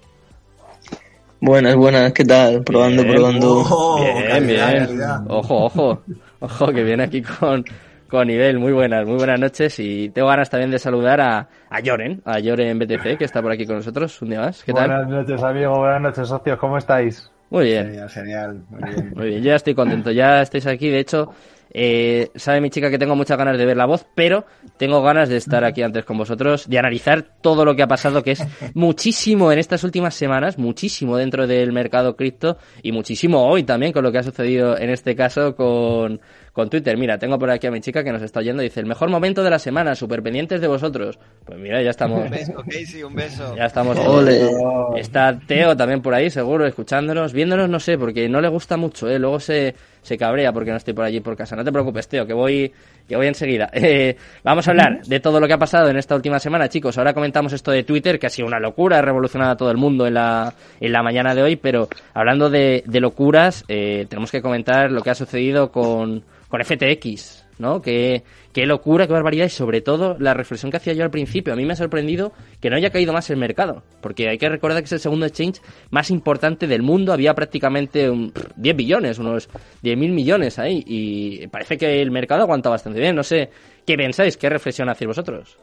Buenas, 1.41 1.75
buenas, 1.75 2.11
¿qué 2.11 2.25
tal? 2.25 2.63
Probando, 2.63 3.01
probando. 3.03 3.63
Oh, 3.69 4.03
bien, 4.03 4.45
bien. 4.47 5.01
Ojo, 5.29 5.65
ojo. 5.65 6.03
Ojo, 6.41 6.67
que 6.67 6.83
viene 6.83 7.03
aquí 7.03 7.21
con, 7.21 7.63
con 8.09 8.27
nivel. 8.27 8.59
Muy 8.59 8.73
buenas, 8.73 9.05
muy 9.05 9.15
buenas 9.17 9.39
noches. 9.39 9.79
Y 9.79 10.09
tengo 10.09 10.27
ganas 10.27 10.49
también 10.49 10.69
de 10.71 10.79
saludar 10.79 11.21
a, 11.21 11.47
a 11.69 11.79
Joren, 11.83 12.21
a 12.25 12.41
Joren 12.43 12.77
BTC, 12.77 13.17
que 13.17 13.23
está 13.23 13.41
por 13.41 13.51
aquí 13.51 13.65
con 13.65 13.77
nosotros 13.77 14.21
un 14.21 14.31
día 14.31 14.41
más. 14.41 14.63
¿Qué 14.63 14.73
tal? 14.73 14.87
Buenas 14.89 15.09
noches, 15.09 15.43
amigo. 15.43 15.79
Buenas 15.79 16.01
noches, 16.01 16.27
socios. 16.27 16.57
¿Cómo 16.59 16.77
estáis? 16.77 17.31
Muy 17.49 17.65
bien. 17.65 17.85
Genial, 17.87 18.09
genial. 18.09 18.61
Muy 18.69 18.83
bien. 18.83 19.13
Muy 19.15 19.27
bien, 19.27 19.39
yo 19.41 19.49
ya 19.49 19.55
estoy 19.55 19.75
contento. 19.75 20.11
Ya 20.11 20.41
estáis 20.41 20.67
aquí. 20.67 20.89
De 20.89 20.99
hecho, 20.99 21.31
eh, 21.71 22.31
sabe 22.35 22.61
mi 22.61 22.69
chica 22.69 22.89
que 22.89 22.97
tengo 22.97 23.15
muchas 23.15 23.37
ganas 23.37 23.57
de 23.57 23.65
ver 23.65 23.77
la 23.77 23.85
voz, 23.85 24.05
pero 24.15 24.45
tengo 24.77 25.01
ganas 25.01 25.29
de 25.29 25.37
estar 25.37 25.63
aquí 25.63 25.81
antes 25.81 26.05
con 26.05 26.17
vosotros, 26.17 26.67
de 26.67 26.79
analizar 26.79 27.25
todo 27.41 27.65
lo 27.65 27.75
que 27.75 27.83
ha 27.83 27.87
pasado, 27.87 28.23
que 28.23 28.31
es 28.31 28.43
muchísimo 28.73 29.51
en 29.51 29.59
estas 29.59 29.83
últimas 29.83 30.15
semanas, 30.15 30.57
muchísimo 30.57 31.17
dentro 31.17 31.47
del 31.47 31.71
mercado 31.71 32.15
cripto 32.15 32.57
y 32.81 32.91
muchísimo 32.91 33.47
hoy 33.47 33.63
también 33.63 33.93
con 33.93 34.03
lo 34.03 34.11
que 34.11 34.19
ha 34.19 34.23
sucedido 34.23 34.77
en 34.77 34.89
este 34.89 35.15
caso 35.15 35.55
con, 35.55 36.19
con 36.53 36.69
Twitter. 36.69 36.97
Mira, 36.97 37.17
tengo 37.17 37.37
por 37.39 37.49
aquí 37.49 37.67
a 37.67 37.71
mi 37.71 37.81
chica 37.81 38.03
que 38.03 38.11
nos 38.11 38.21
está 38.21 38.39
oyendo. 38.39 38.61
Dice, 38.61 38.79
el 38.79 38.85
mejor 38.85 39.09
momento 39.09 39.43
de 39.43 39.49
la 39.49 39.59
semana, 39.59 39.95
súper 39.95 40.21
pendientes 40.21 40.61
de 40.61 40.67
vosotros. 40.67 41.19
Pues 41.45 41.57
mira, 41.59 41.81
ya 41.81 41.91
estamos. 41.91 42.25
Un 42.25 42.29
beso, 42.29 42.53
Casey, 42.67 43.03
un 43.03 43.15
beso. 43.15 43.55
Ya 43.55 43.65
estamos. 43.65 43.97
Ole. 43.97 44.49
Está 44.97 45.39
Teo 45.39 45.75
también 45.77 46.01
por 46.01 46.13
ahí, 46.13 46.29
seguro, 46.29 46.65
escuchándonos. 46.65 47.33
Viéndonos, 47.33 47.69
no 47.69 47.79
sé, 47.79 47.97
porque 47.97 48.27
no 48.27 48.41
le 48.41 48.47
gusta 48.47 48.77
mucho, 48.77 49.07
¿eh? 49.09 49.19
Luego 49.19 49.39
se, 49.39 49.75
se 50.09 50.17
cabrea 50.17 50.51
porque 50.51 50.71
no 50.71 50.77
estoy 50.77 50.95
por 50.95 51.05
allí 51.05 51.19
por 51.19 51.37
casa. 51.37 51.55
No 51.55 51.63
te 51.63 51.71
preocupes, 51.71 52.07
Teo, 52.07 52.25
que 52.25 52.33
voy, 52.33 52.73
que 53.07 53.15
voy 53.15 53.27
enseguida. 53.27 53.69
Eh, 53.81 54.15
vamos 54.43 54.67
a 54.67 54.71
hablar 54.71 55.01
de 55.05 55.19
todo 55.19 55.39
lo 55.39 55.47
que 55.47 55.53
ha 55.53 55.57
pasado 55.57 55.89
en 55.89 55.97
esta 55.97 56.13
última 56.13 56.37
semana, 56.37 56.67
chicos. 56.67 56.97
Ahora 56.97 57.13
comentamos 57.13 57.53
esto 57.53 57.71
de 57.71 57.83
Twitter, 57.83 58.19
que 58.19 58.27
ha 58.27 58.29
sido 58.29 58.47
una 58.47 58.59
locura, 58.59 58.99
ha 58.99 59.01
revolucionado 59.01 59.51
a 59.51 59.57
todo 59.57 59.71
el 59.71 59.77
mundo 59.77 60.05
en 60.05 60.15
la, 60.15 60.53
en 60.79 60.91
la 60.91 61.01
mañana 61.01 61.33
de 61.33 61.41
hoy, 61.41 61.55
pero 61.55 61.87
hablando 62.13 62.49
de, 62.49 62.83
locuras, 62.85 63.63
eh, 63.67 64.05
tenemos 64.09 64.31
que 64.31 64.41
comentar 64.41 64.91
lo 64.91 65.01
que 65.01 65.11
ha 65.11 65.15
sucedido 65.15 65.71
con 65.71 66.23
con 66.49 66.63
FTX. 66.65 67.38
¿No? 67.59 67.81
Qué, 67.81 68.23
qué 68.53 68.65
locura, 68.65 69.05
qué 69.05 69.13
barbaridad 69.13 69.45
y 69.45 69.49
sobre 69.49 69.81
todo 69.81 70.17
la 70.17 70.33
reflexión 70.33 70.71
que 70.71 70.77
hacía 70.77 70.93
yo 70.93 71.03
al 71.03 71.11
principio. 71.11 71.53
A 71.53 71.55
mí 71.55 71.65
me 71.65 71.73
ha 71.73 71.75
sorprendido 71.75 72.31
que 72.59 72.69
no 72.69 72.77
haya 72.77 72.89
caído 72.89 73.13
más 73.13 73.29
el 73.29 73.37
mercado, 73.37 73.83
porque 74.01 74.29
hay 74.29 74.37
que 74.37 74.49
recordar 74.49 74.81
que 74.81 74.85
es 74.85 74.93
el 74.93 74.99
segundo 74.99 75.25
exchange 75.25 75.61
más 75.91 76.09
importante 76.09 76.65
del 76.65 76.81
mundo. 76.81 77.13
Había 77.13 77.35
prácticamente 77.35 78.09
un, 78.09 78.33
10 78.55 78.75
billones, 78.75 79.19
unos 79.19 79.49
10 79.83 79.97
mil 79.97 80.11
millones 80.11 80.57
ahí 80.57 80.83
y 80.87 81.47
parece 81.47 81.77
que 81.77 82.01
el 82.01 82.09
mercado 82.09 82.41
aguanta 82.41 82.69
bastante 82.69 82.99
bien. 82.99 83.15
No 83.15 83.23
sé, 83.23 83.49
¿qué 83.85 83.95
pensáis? 83.95 84.37
¿Qué 84.37 84.49
reflexión 84.49 84.89
hacéis 84.89 85.09
vosotros? 85.09 85.57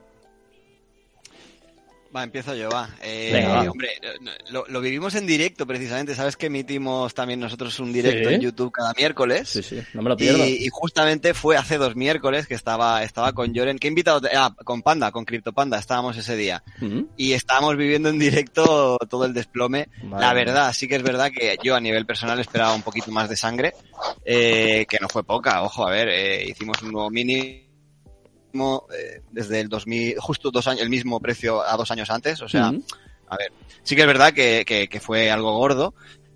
Va, 2.16 2.22
empiezo 2.22 2.54
yo, 2.54 2.70
va. 2.70 2.88
Eh, 3.02 3.30
Venga, 3.30 3.48
va. 3.62 3.70
Hombre, 3.70 3.90
lo, 4.50 4.64
lo 4.68 4.80
vivimos 4.80 5.14
en 5.16 5.26
directo 5.26 5.66
precisamente. 5.66 6.14
Sabes 6.14 6.36
que 6.38 6.46
emitimos 6.46 7.12
también 7.12 7.40
nosotros 7.40 7.78
un 7.78 7.92
directo 7.92 8.28
Sí. 8.30 8.34
en 8.36 8.40
YouTube 8.40 8.72
cada 8.72 8.94
miércoles. 8.96 9.48
Sí, 9.50 9.62
sí, 9.62 9.82
no 9.92 10.00
me 10.00 10.08
lo 10.08 10.16
pierdo. 10.16 10.46
Y, 10.46 10.64
y 10.64 10.68
justamente 10.70 11.34
fue 11.34 11.58
hace 11.58 11.76
dos 11.76 11.94
miércoles 11.94 12.46
que 12.46 12.54
estaba, 12.54 13.02
estaba 13.02 13.32
con 13.32 13.54
Joren. 13.54 13.78
¿Qué 13.78 13.88
invitado? 13.88 14.22
te- 14.22 14.34
Ah, 14.34 14.54
con 14.64 14.80
Panda, 14.82 15.12
con 15.12 15.26
CryptoPanda, 15.26 15.78
estábamos 15.78 16.16
ese 16.16 16.36
día. 16.36 16.62
Y 17.18 17.32
estábamos 17.34 17.76
viviendo 17.76 18.08
en 18.08 18.18
directo 18.18 18.96
todo 19.10 19.26
el 19.26 19.34
desplome. 19.34 19.88
La 20.18 20.32
verdad, 20.32 20.72
sí 20.72 20.88
que 20.88 20.96
es 20.96 21.02
verdad 21.02 21.30
que 21.30 21.58
yo 21.62 21.74
a 21.74 21.80
nivel 21.80 22.06
personal 22.06 22.38
esperaba 22.40 22.74
un 22.74 22.82
poquito 22.82 23.10
más 23.10 23.28
de 23.28 23.36
sangre, 23.36 23.74
eh, 24.24 24.86
que 24.88 24.98
no 25.00 25.08
fue 25.08 25.22
poca. 25.24 25.62
Ojo, 25.62 25.86
a 25.86 25.90
ver, 25.90 26.08
eh, 26.08 26.44
hicimos 26.48 26.80
un 26.82 26.92
nuevo 26.92 27.10
eh, 28.92 29.22
desde 29.30 29.60
el 29.60 29.68
2000, 29.68 30.18
justo 30.18 30.50
dos 30.50 30.66
años, 30.68 30.82
el 30.82 30.90
mismo 30.90 31.20
precio 31.20 31.62
a 31.62 31.76
dos 31.76 31.90
años 31.90 32.10
antes. 32.10 32.40
O 32.42 32.48
sea, 32.48 32.72
a 33.28 33.36
ver, 33.36 33.52
sí 33.82 33.94
que 33.96 34.02
es 34.02 34.06
verdad 34.06 34.32
que, 34.32 34.64
que, 34.66 34.88
que 34.88 35.00
fue 35.00 35.30
algo 35.30 35.56
gordo 35.56 35.94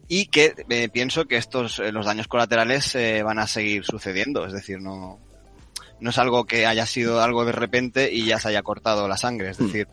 y 0.09 0.27
que 0.27 0.55
eh, 0.69 0.89
pienso 0.89 1.27
que 1.27 1.37
estos, 1.37 1.79
eh, 1.79 1.93
los 1.93 2.07
daños 2.07 2.27
colaterales 2.29 2.97
van 3.25 3.39
a 3.39 3.47
seguir 3.47 3.85
sucediendo. 3.85 4.45
Es 4.47 4.53
decir, 4.53 4.81
no, 4.81 5.19
no 6.01 6.11
es 6.11 6.19
algo 6.19 6.45
que 6.47 6.67
haya 6.67 6.87
sido 6.87 7.21
algo 7.23 7.45
de 7.45 7.53
repente 7.53 8.13
y 8.13 8.25
ya 8.27 8.39
se 8.41 8.49
haya 8.49 8.63
cortado 8.63 9.07
la 9.09 9.17
sangre. 9.17 9.51
Es 9.51 9.61
Mm. 9.61 9.67
decir, 9.67 9.89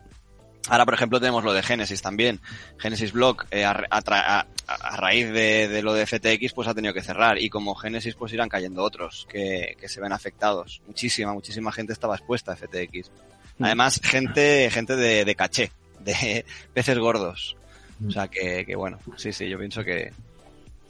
ahora 0.68 0.84
por 0.84 0.94
ejemplo 0.94 1.18
tenemos 1.20 1.42
lo 1.44 1.52
de 1.52 1.62
Genesis 1.62 2.00
también. 2.02 2.40
Genesis 2.78 3.12
Block, 3.12 3.46
eh, 3.50 3.64
a, 3.64 3.70
a 3.90 4.02
tra- 4.02 4.22
a- 4.26 4.46
a 4.66 4.96
raíz 4.96 5.30
de, 5.32 5.66
de 5.68 5.82
lo 5.82 5.94
de 5.94 6.04
FTX, 6.06 6.52
pues 6.52 6.68
ha 6.68 6.74
tenido 6.74 6.92
que 6.92 7.02
cerrar. 7.02 7.38
Y 7.40 7.48
como 7.50 7.74
Genesis, 7.74 8.14
pues 8.14 8.32
irán 8.34 8.48
cayendo 8.50 8.82
otros 8.82 9.26
que, 9.30 9.76
que 9.80 9.88
se 9.88 10.00
ven 10.00 10.12
afectados. 10.12 10.82
Muchísima, 10.86 11.32
muchísima 11.32 11.72
gente 11.72 11.92
estaba 11.94 12.16
expuesta 12.16 12.52
a 12.52 12.56
FTX. 12.56 13.10
Mm. 13.58 13.64
Además, 13.64 14.00
gente, 14.02 14.68
gente 14.70 14.94
de, 14.96 15.24
de 15.24 15.34
caché, 15.34 15.72
de 16.00 16.44
peces 16.74 16.98
gordos. 16.98 17.56
O 18.06 18.10
sea 18.10 18.28
que, 18.28 18.64
que 18.66 18.76
bueno, 18.76 18.98
sí, 19.16 19.32
sí, 19.32 19.48
yo 19.48 19.58
pienso 19.58 19.82
que, 19.82 20.12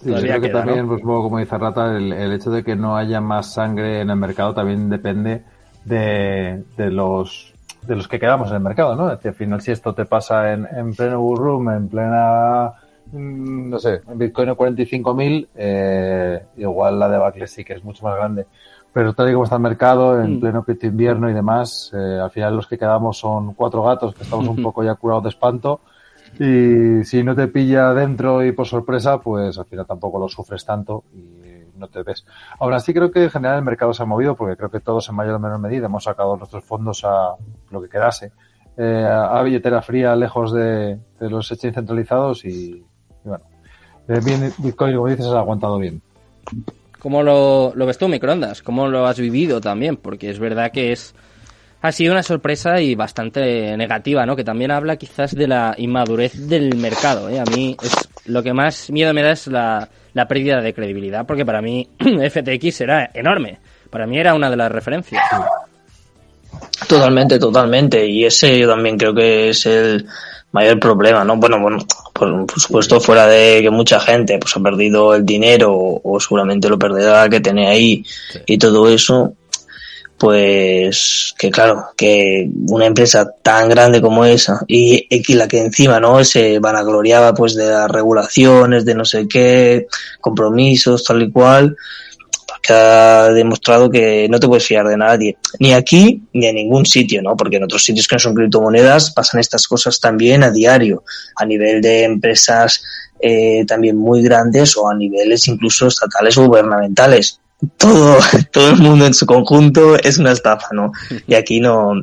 Sí, 0.03 0.11
yo 0.11 0.17
creo 0.21 0.41
que 0.41 0.49
queda, 0.49 0.59
también, 0.65 0.83
¿no? 0.87 0.89
pues, 0.91 1.03
como 1.03 1.39
dice 1.39 1.57
Rata, 1.59 1.97
el, 1.97 2.13
el 2.13 2.33
hecho 2.33 2.51
de 2.51 2.63
que 2.63 2.77
no 2.77 2.97
haya 2.97 3.21
más 3.21 3.55
sangre 3.55 4.01
en 4.03 4.11
el 4.11 4.17
mercado 4.17 4.55
también 4.55 4.89
depende 4.91 5.43
de, 5.85 6.63
de 6.77 6.91
los 6.91 7.53
de 7.89 7.97
los 7.97 8.07
que 8.07 8.21
quedamos 8.21 8.51
en 8.51 8.57
el 8.57 8.63
mercado, 8.63 8.95
¿no? 8.95 9.11
Es 9.11 9.25
al 9.25 9.35
final, 9.35 9.61
si 9.61 9.73
esto 9.73 9.95
te 9.95 10.05
pasa 10.05 10.53
en, 10.53 10.67
en 10.71 10.95
pleno 10.95 11.35
room, 11.35 11.71
en 11.71 11.89
plena, 11.89 12.73
mm, 13.13 13.71
no 13.71 13.79
sé, 13.79 14.03
en 14.07 14.19
Bitcoin 14.19 14.51
a 14.51 14.55
45.000, 14.55 15.49
eh, 15.57 16.45
igual 16.59 16.99
la 16.99 17.09
debacle 17.09 17.47
sí 17.47 17.65
que 17.65 17.73
es 17.73 17.83
mucho 17.83 18.05
más 18.05 18.15
grande. 18.17 18.47
Pero 18.93 19.13
tal 19.15 19.29
y 19.29 19.33
como 19.33 19.45
está 19.45 19.57
el 19.57 19.63
mercado, 19.63 20.21
en 20.21 20.37
Mm. 20.37 20.41
pleno 20.41 20.63
cripto 20.65 20.87
invierno 20.87 21.31
y 21.31 21.35
demás, 21.35 21.91
eh, 21.95 22.19
al 22.23 22.31
final 22.31 22.57
los 22.57 22.67
que 22.67 22.79
quedamos 22.79 23.19
son 23.19 23.55
cuatro 23.55 23.83
gatos 23.83 24.15
que 24.15 24.23
estamos 24.23 24.47
un 24.49 24.63
poco 24.63 24.83
ya 24.85 24.95
curados 24.95 25.23
de 25.25 25.29
espanto. 25.31 25.81
Y 26.39 27.05
si 27.05 27.23
no 27.25 27.35
te 27.35 27.49
pilla 27.49 27.93
dentro 27.95 28.45
y 28.45 28.53
por 28.53 28.67
sorpresa, 28.67 29.19
pues 29.19 29.59
al 29.59 29.65
final 29.65 29.87
tampoco 29.87 30.19
lo 30.19 30.29
sufres 30.29 30.65
tanto 30.65 31.05
y 31.15 31.38
no 31.79 31.89
te 31.89 32.03
ves. 32.03 32.27
Aún 32.59 32.73
así 32.75 32.93
creo 32.93 33.11
que 33.11 33.25
en 33.25 33.31
general 33.31 33.59
el 33.59 33.65
mercado 33.65 33.95
se 33.95 34.03
ha 34.03 34.07
movido 34.07 34.35
porque 34.35 34.57
creo 34.57 34.71
que 34.71 34.81
todos 34.81 35.09
en 35.09 35.15
mayor 35.15 35.35
o 35.35 35.39
menor 35.39 35.59
medida 35.59 35.87
hemos 35.87 36.05
sacado 36.05 36.37
nuestros 36.37 36.65
fondos 36.65 37.05
a 37.05 37.35
lo 37.71 37.83
que 37.83 37.89
quedase. 37.89 38.33
Eh, 38.77 39.09
a 39.09 39.43
billetera 39.43 39.83
fría 39.83 40.15
lejos 40.15 40.53
de, 40.53 40.99
los 41.21 41.51
exchanges 41.51 41.75
centralizados 41.75 42.45
y, 42.45 42.77
y 42.77 42.85
bueno. 43.25 43.45
Eh, 44.09 44.21
bien, 44.25 44.53
Bitcoin, 44.59 44.95
como 44.95 45.09
dices, 45.09 45.27
ha 45.27 45.39
aguantado 45.39 45.79
bien. 45.79 46.01
¿Cómo 46.99 47.23
lo, 47.23 47.73
lo 47.75 47.87
ves 47.87 47.99
tú, 47.99 48.09
microondas? 48.09 48.63
¿Cómo 48.63 48.89
lo 48.89 49.07
has 49.07 49.19
vivido 49.19 49.61
también? 49.61 49.97
Porque 49.97 50.31
es 50.31 50.39
verdad 50.39 50.73
que 50.73 50.93
es 50.93 51.15
ha 51.81 51.93
sido 51.93 52.13
una 52.13 52.23
sorpresa 52.23 52.81
y 52.81 52.95
bastante 52.95 53.77
negativa, 53.77 54.27
¿no? 54.27 54.35
Que 54.35 54.45
también 54.45 54.71
habla 54.71 54.97
quizás 54.97 55.35
de 55.35 55.47
la 55.47 55.75
inmadurez 55.79 56.49
del 56.49 56.77
mercado. 56.77 57.29
¿eh? 57.29 57.39
A 57.39 57.45
mí 57.45 57.77
es 57.83 58.09
lo 58.27 58.43
que 58.43 58.53
más 58.53 58.91
miedo 58.91 59.15
me 59.15 59.23
da 59.23 59.33
es 59.33 59.47
la, 59.47 59.89
la 60.13 60.27
pérdida 60.27 60.61
de 60.61 60.75
credibilidad, 60.75 61.27
porque 61.27 61.47
para 61.47 61.63
mí 61.63 61.89
FTX 61.99 62.81
era 62.81 63.11
enorme. 63.15 63.59
Para 63.91 64.07
mí 64.07 64.19
era 64.19 64.35
una 64.35 64.51
de 64.51 64.57
las 64.57 64.73
referencias. 64.73 65.23
Totalmente, 66.89 67.39
totalmente. 67.39 68.07
Y 68.07 68.25
ese 68.25 68.59
yo 68.59 68.69
también 68.69 68.99
creo 68.99 69.15
que 69.15 69.51
es 69.51 69.65
el 69.67 70.07
mayor 70.53 70.81
problema, 70.81 71.25
¿no? 71.25 71.37
Bueno, 71.37 71.61
bueno, 71.61 71.79
por, 72.13 72.47
por 72.47 72.61
supuesto, 72.61 73.01
fuera 73.01 73.27
de 73.27 73.61
que 73.63 73.71
mucha 73.71 74.01
gente 74.01 74.39
pues 74.39 74.57
ha 74.57 74.61
perdido 74.61 75.15
el 75.15 75.25
dinero 75.25 75.73
o, 75.73 76.01
o 76.03 76.21
seguramente 76.21 76.69
lo 76.69 76.79
perderá 76.79 77.29
que 77.29 77.41
tiene 77.41 77.69
ahí 77.69 78.05
y 78.47 78.59
todo 78.59 78.89
eso, 78.89 79.35
pues 80.19 81.35
que 81.39 81.51
claro, 81.51 81.87
que 81.97 82.51
una 82.69 82.87
empresa 82.87 83.31
tan 83.43 83.69
grande 83.69 84.01
como 84.01 84.25
esa 84.25 84.61
y, 84.67 85.07
y 85.09 85.35
la 85.35 85.47
que 85.47 85.59
encima 85.59 86.01
no 86.01 86.25
se 86.25 86.59
vanagloriaba 86.59 87.35
pues 87.35 87.55
de 87.55 87.67
las 87.67 87.91
regulaciones, 87.91 88.85
de 88.85 88.95
no 88.95 89.05
sé 89.05 89.29
qué, 89.29 89.87
compromisos, 90.21 91.05
tal 91.05 91.23
y 91.23 91.31
cual, 91.31 91.77
ha 92.73 93.31
demostrado 93.33 93.91
que 93.91 94.29
no 94.29 94.39
te 94.39 94.47
puedes 94.47 94.67
fiar 94.67 94.87
de 94.87 94.97
nadie, 94.97 95.37
ni 95.59 95.73
aquí 95.73 96.23
ni 96.33 96.47
en 96.47 96.57
ningún 96.57 96.87
sitio, 96.87 97.23
¿no? 97.23 97.37
Porque 97.37 97.57
en 97.57 97.65
otros 97.65 97.85
sitios 97.85 98.07
que 98.07 98.17
no 98.17 98.21
son 98.21 98.35
criptomonedas 98.35 99.13
pasan 99.13 99.41
estas 99.41 99.67
cosas 99.67 100.01
también 100.01 100.43
a 100.43 100.51
diario, 100.51 101.05
a 101.37 101.45
nivel 101.45 101.81
de 101.81 102.05
empresas 102.05 102.83
eh, 103.21 103.65
también 103.67 103.97
muy 103.97 104.23
grandes 104.23 104.77
o 104.77 104.89
a 104.89 104.95
niveles 104.95 105.49
incluso 105.49 105.89
estatales 105.89 106.37
o 106.39 106.47
gubernamentales. 106.47 107.41
Todo, 107.77 108.19
todo 108.53 108.71
el 108.71 108.77
mundo 108.79 109.07
en 109.07 109.15
su 109.15 109.27
conjunto 109.27 109.97
es 109.97 110.19
una 110.19 110.33
estafa, 110.33 110.69
¿no? 110.73 110.93
Y 111.27 111.35
aquí 111.35 111.61
no, 111.61 111.95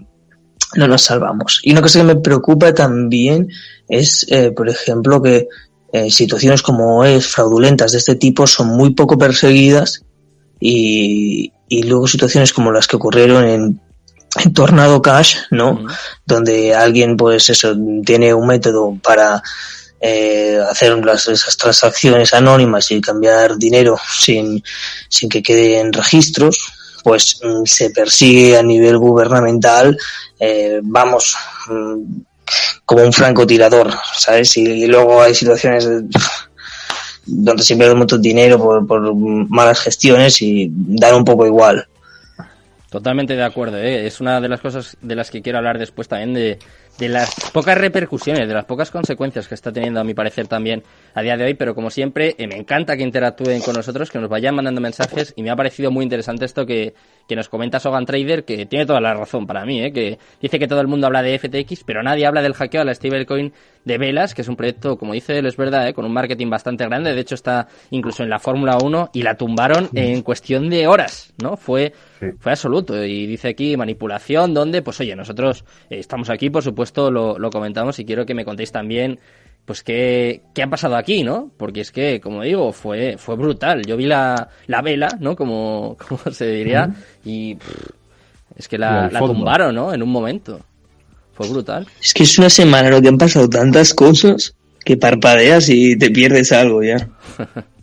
no 0.75 0.87
nos 0.87 1.01
salvamos. 1.01 1.61
Y 1.63 1.71
una 1.71 1.81
cosa 1.81 1.99
que 1.99 2.05
me 2.05 2.15
preocupa 2.15 2.73
también 2.73 3.49
es, 3.87 4.25
eh, 4.29 4.51
por 4.51 4.69
ejemplo, 4.69 5.21
que 5.21 5.47
eh, 5.93 6.11
situaciones 6.11 6.61
como 6.61 7.05
es 7.05 7.27
fraudulentas 7.27 7.93
de 7.93 7.99
este 7.99 8.15
tipo 8.15 8.45
son 8.47 8.67
muy 8.67 8.93
poco 8.93 9.17
perseguidas 9.17 10.03
y, 10.59 11.53
y 11.69 11.83
luego 11.83 12.07
situaciones 12.07 12.51
como 12.51 12.71
las 12.71 12.87
que 12.87 12.97
ocurrieron 12.97 13.45
en, 13.45 13.81
en 14.43 14.53
Tornado 14.53 15.01
Cash, 15.01 15.37
¿no? 15.51 15.85
Donde 16.25 16.75
alguien, 16.75 17.15
pues 17.15 17.49
eso, 17.49 17.75
tiene 18.05 18.33
un 18.33 18.47
método 18.47 18.97
para 19.01 19.41
eh, 19.99 20.59
hacer 20.69 20.93
las, 21.03 21.27
esas 21.27 21.55
transacciones 21.57 22.33
anónimas 22.33 22.91
y 22.91 23.01
cambiar 23.01 23.57
dinero 23.57 23.97
sin, 24.19 24.61
sin 25.09 25.29
que 25.29 25.41
queden 25.41 25.93
registros, 25.93 26.57
pues 27.03 27.39
mm, 27.41 27.65
se 27.65 27.89
persigue 27.91 28.57
a 28.57 28.63
nivel 28.63 28.97
gubernamental, 28.97 29.97
eh, 30.39 30.79
vamos, 30.83 31.35
mm, 31.69 32.01
como 32.85 33.03
un 33.03 33.13
francotirador, 33.13 33.93
¿sabes? 34.17 34.55
Y, 34.57 34.85
luego 34.85 35.21
hay 35.21 35.33
situaciones 35.33 35.85
de- 35.85 36.03
donde 37.25 37.63
se 37.63 37.75
pierde 37.75 37.95
mucho 37.95 38.17
dinero 38.17 38.59
por, 38.59 38.85
por 38.85 39.15
malas 39.15 39.79
gestiones 39.79 40.41
y 40.41 40.69
dan 40.71 41.15
un 41.15 41.25
poco 41.25 41.45
igual. 41.45 41.87
Totalmente 42.89 43.35
de 43.35 43.43
acuerdo, 43.43 43.77
¿eh? 43.77 44.05
es 44.05 44.21
una 44.21 44.39
de 44.39 44.47
las 44.47 44.61
cosas 44.61 44.95
de 45.01 45.15
las 45.15 45.29
que 45.29 45.41
quiero 45.41 45.57
hablar 45.57 45.79
después 45.79 46.07
también 46.07 46.33
de, 46.33 46.59
de 46.97 47.09
las 47.09 47.29
pocas 47.51 47.77
repercusiones, 47.77 48.47
de 48.47 48.53
las 48.53 48.65
pocas 48.65 48.91
consecuencias 48.91 49.47
que 49.47 49.55
está 49.55 49.71
teniendo 49.71 49.99
a 49.99 50.03
mi 50.03 50.13
parecer 50.13 50.47
también 50.47 50.83
a 51.13 51.21
día 51.21 51.35
de 51.37 51.45
hoy, 51.45 51.53
pero 51.53 51.75
como 51.75 51.89
siempre 51.89 52.35
eh, 52.37 52.47
me 52.47 52.55
encanta 52.55 52.95
que 52.95 53.03
interactúen 53.03 53.61
con 53.61 53.75
nosotros, 53.75 54.11
que 54.11 54.19
nos 54.19 54.29
vayan 54.29 54.55
mandando 54.55 54.81
mensajes 54.81 55.33
y 55.35 55.43
me 55.43 55.49
ha 55.49 55.55
parecido 55.55 55.91
muy 55.91 56.03
interesante 56.03 56.45
esto 56.45 56.65
que, 56.65 56.93
que 57.27 57.35
nos 57.35 57.49
comenta 57.49 57.79
Sogan 57.79 58.05
Trader, 58.05 58.43
que 58.45 58.65
tiene 58.65 58.85
toda 58.85 59.01
la 59.01 59.13
razón 59.13 59.47
para 59.47 59.65
mí, 59.65 59.81
¿eh? 59.83 59.91
que 59.91 60.19
dice 60.41 60.59
que 60.59 60.67
todo 60.67 60.81
el 60.81 60.87
mundo 60.87 61.07
habla 61.07 61.21
de 61.23 61.37
FTX, 61.39 61.83
pero 61.83 62.03
nadie 62.03 62.25
habla 62.25 62.41
del 62.41 62.53
hackeo 62.53 62.81
a 62.81 62.85
la 62.85 62.93
stablecoin 62.93 63.51
de 63.83 63.97
Velas, 63.97 64.33
que 64.33 64.41
es 64.41 64.47
un 64.47 64.55
proyecto, 64.55 64.97
como 64.97 65.13
dice 65.13 65.37
él, 65.37 65.45
es 65.45 65.57
verdad, 65.57 65.87
¿eh? 65.87 65.93
con 65.93 66.05
un 66.05 66.13
marketing 66.13 66.49
bastante 66.49 66.85
grande, 66.85 67.13
de 67.13 67.21
hecho 67.21 67.35
está 67.35 67.67
incluso 67.91 68.23
en 68.23 68.29
la 68.29 68.39
Fórmula 68.39 68.77
1 68.83 69.09
y 69.13 69.21
la 69.23 69.35
tumbaron 69.35 69.89
en 69.93 70.21
cuestión 70.21 70.69
de 70.69 70.87
horas, 70.87 71.33
¿no? 71.41 71.57
Fue 71.57 71.93
Sí. 72.19 72.27
fue 72.39 72.53
absoluto. 72.53 73.03
Y 73.03 73.27
dice 73.27 73.49
aquí 73.49 73.75
manipulación, 73.75 74.53
donde, 74.53 74.81
pues 74.81 74.99
oye, 75.01 75.15
nosotros 75.17 75.65
eh, 75.89 75.99
estamos 75.99 76.29
aquí, 76.29 76.49
por 76.49 76.63
supuesto, 76.63 77.11
lo, 77.11 77.37
lo 77.37 77.49
comentamos 77.49 77.99
y 77.99 78.05
quiero 78.05 78.25
que 78.25 78.33
me 78.33 78.45
contéis 78.45 78.71
también, 78.71 79.19
pues 79.65 79.83
qué, 79.83 80.43
qué 80.53 80.63
ha 80.63 80.69
pasado 80.69 80.95
aquí, 80.95 81.23
¿no? 81.23 81.51
Porque 81.57 81.81
es 81.81 81.91
que, 81.91 82.21
como 82.21 82.43
digo, 82.43 82.71
fue, 82.71 83.17
fue 83.17 83.35
brutal. 83.35 83.83
Yo 83.85 83.97
vi 83.97 84.05
la, 84.05 84.49
la 84.67 84.81
vela, 84.81 85.09
¿no? 85.19 85.35
Como, 85.35 85.97
como 86.07 86.21
se 86.31 86.47
diría, 86.47 86.93
y 87.23 87.55
pff, 87.55 87.89
es 88.55 88.67
que 88.67 88.77
la, 88.77 89.09
la 89.11 89.19
tumbaron, 89.19 89.73
¿no? 89.75 89.93
En 89.93 90.01
un 90.01 90.09
momento. 90.09 90.61
Fue 91.33 91.49
brutal. 91.49 91.85
Es 92.01 92.13
que 92.13 92.23
es 92.23 92.37
una 92.39 92.49
semana 92.49 92.89
lo 92.89 93.01
que 93.01 93.09
han 93.09 93.17
pasado 93.17 93.49
tantas 93.49 93.93
cosas 93.93 94.55
que 94.85 94.95
parpadeas 94.95 95.67
y 95.67 95.97
te 95.97 96.09
pierdes 96.11 96.51
algo 96.51 96.81
ya. 96.81 97.09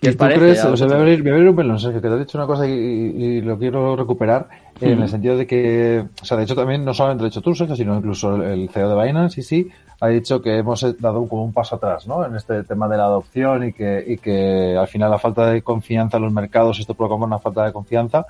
¿Qué 0.00 0.10
¿Y 0.10 0.12
tú 0.12 0.18
parece? 0.18 0.40
crees, 0.40 0.58
o 0.58 0.62
sea, 0.62 0.64
voy 0.64 0.68
a 0.68 0.72
vosotros? 0.72 1.00
abrir, 1.00 1.22
voy 1.22 1.30
a 1.30 1.34
abrir 1.34 1.48
un 1.50 1.56
melón, 1.56 1.80
Sergio, 1.80 2.00
que 2.00 2.08
te 2.08 2.14
he 2.14 2.18
dicho 2.18 2.38
una 2.38 2.46
cosa 2.46 2.66
y, 2.68 2.70
y 2.72 3.40
lo 3.40 3.58
quiero 3.58 3.96
recuperar 3.96 4.48
en 4.80 4.92
Ujú. 4.94 5.02
el 5.02 5.08
sentido 5.08 5.36
de 5.36 5.46
que, 5.46 6.04
o 6.22 6.24
sea, 6.24 6.36
de 6.36 6.44
hecho 6.44 6.54
también 6.54 6.84
no 6.84 6.94
solamente 6.94 7.22
lo 7.22 7.26
has 7.26 7.32
dicho 7.32 7.42
tú, 7.42 7.54
Sergio, 7.54 7.74
sino 7.74 7.96
incluso 7.96 8.36
el, 8.36 8.68
CEO 8.70 8.94
de 8.94 9.04
Binance, 9.06 9.42
sí, 9.42 9.42
sí, 9.42 9.70
ha 10.00 10.06
dicho 10.06 10.40
que 10.40 10.58
hemos 10.58 11.00
dado 11.00 11.26
como 11.26 11.44
un 11.44 11.52
paso 11.52 11.74
atrás, 11.74 12.06
¿no? 12.06 12.24
En 12.24 12.36
este 12.36 12.62
tema 12.62 12.86
de 12.88 12.96
la 12.96 13.06
adopción 13.06 13.66
y 13.66 13.72
que, 13.72 14.04
y 14.06 14.18
que 14.18 14.76
al 14.78 14.86
final 14.86 15.10
la 15.10 15.18
falta 15.18 15.50
de 15.50 15.62
confianza 15.62 16.18
en 16.18 16.22
los 16.22 16.32
mercados, 16.32 16.78
esto 16.78 16.94
provoca 16.94 17.24
una 17.24 17.40
falta 17.40 17.64
de 17.64 17.72
confianza. 17.72 18.26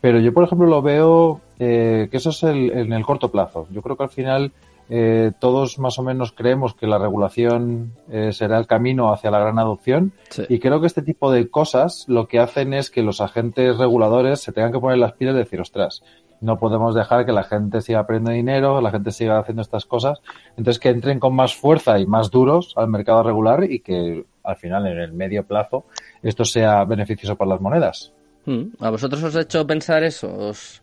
Pero 0.00 0.18
yo, 0.18 0.32
por 0.32 0.44
ejemplo, 0.44 0.66
lo 0.66 0.80
veo 0.82 1.40
eh, 1.58 2.08
que 2.10 2.16
eso 2.16 2.30
es 2.30 2.42
el, 2.42 2.70
en 2.72 2.92
el 2.92 3.04
corto 3.04 3.30
plazo. 3.30 3.66
Yo 3.70 3.82
creo 3.82 3.96
que 3.96 4.02
al 4.04 4.08
final 4.10 4.50
eh, 4.90 5.32
todos 5.38 5.78
más 5.78 5.98
o 5.98 6.02
menos 6.02 6.32
creemos 6.32 6.74
que 6.74 6.86
la 6.86 6.98
regulación 6.98 7.92
eh, 8.10 8.32
será 8.32 8.58
el 8.58 8.66
camino 8.66 9.12
hacia 9.12 9.30
la 9.30 9.38
gran 9.38 9.58
adopción 9.58 10.12
Sí. 10.30 10.44
y 10.48 10.58
creo 10.58 10.80
que 10.80 10.86
este 10.86 11.02
tipo 11.02 11.30
de 11.32 11.48
cosas 11.48 12.04
lo 12.08 12.26
que 12.28 12.38
hacen 12.40 12.74
es 12.74 12.90
que 12.90 13.02
los 13.02 13.20
agentes 13.20 13.78
reguladores 13.78 14.40
se 14.40 14.52
tengan 14.52 14.72
que 14.72 14.80
poner 14.80 14.98
las 14.98 15.12
pilas 15.12 15.34
y 15.34 15.38
decir, 15.38 15.60
ostras, 15.60 16.02
no 16.40 16.58
podemos 16.58 16.94
dejar 16.94 17.24
que 17.24 17.32
la 17.32 17.44
gente 17.44 17.80
siga 17.80 18.04
perdiendo 18.04 18.32
dinero, 18.32 18.80
la 18.80 18.90
gente 18.90 19.12
siga 19.12 19.38
haciendo 19.38 19.62
estas 19.62 19.86
cosas. 19.86 20.20
Entonces 20.56 20.80
que 20.80 20.88
entren 20.88 21.20
con 21.20 21.36
más 21.36 21.54
fuerza 21.54 22.00
y 22.00 22.06
más 22.06 22.30
duros 22.32 22.72
al 22.76 22.88
mercado 22.88 23.22
regular 23.22 23.62
y 23.62 23.78
que 23.78 24.24
al 24.42 24.56
final 24.56 24.88
en 24.88 24.98
el 24.98 25.12
medio 25.12 25.44
plazo 25.46 25.84
esto 26.20 26.44
sea 26.44 26.84
beneficioso 26.84 27.36
para 27.36 27.50
las 27.50 27.60
monedas. 27.60 28.12
Mm, 28.44 28.62
¿A 28.80 28.90
vosotros 28.90 29.22
os 29.22 29.36
ha 29.36 29.42
hecho 29.42 29.64
pensar 29.64 30.02
eso? 30.02 30.36
¿Os, 30.36 30.81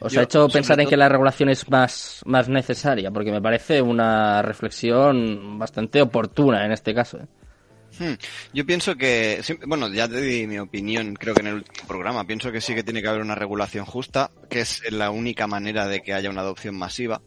os 0.00 0.12
Yo, 0.12 0.20
ha 0.20 0.22
hecho 0.24 0.48
pensar 0.48 0.80
en 0.80 0.88
que 0.88 0.96
la 0.96 1.08
regulación 1.08 1.48
es 1.48 1.68
más, 1.70 2.22
más 2.24 2.48
necesaria? 2.48 3.10
Porque 3.10 3.30
me 3.30 3.42
parece 3.42 3.82
una 3.82 4.42
reflexión 4.42 5.58
bastante 5.58 6.00
oportuna 6.00 6.64
en 6.64 6.72
este 6.72 6.94
caso. 6.94 7.18
¿eh? 7.18 7.26
Hmm. 7.98 8.14
Yo 8.54 8.64
pienso 8.64 8.96
que, 8.96 9.42
bueno, 9.66 9.88
ya 9.88 10.08
te 10.08 10.20
di 10.20 10.46
mi 10.46 10.58
opinión, 10.58 11.14
creo 11.14 11.34
que 11.34 11.40
en 11.40 11.48
el 11.48 11.54
último 11.56 11.86
programa, 11.86 12.24
pienso 12.24 12.50
que 12.50 12.60
sí 12.60 12.74
que 12.74 12.82
tiene 12.82 13.02
que 13.02 13.08
haber 13.08 13.20
una 13.20 13.34
regulación 13.34 13.84
justa, 13.84 14.30
que 14.48 14.60
es 14.60 14.82
la 14.90 15.10
única 15.10 15.46
manera 15.46 15.86
de 15.86 16.00
que 16.00 16.14
haya 16.14 16.30
una 16.30 16.40
adopción 16.40 16.76
masiva. 16.76 17.20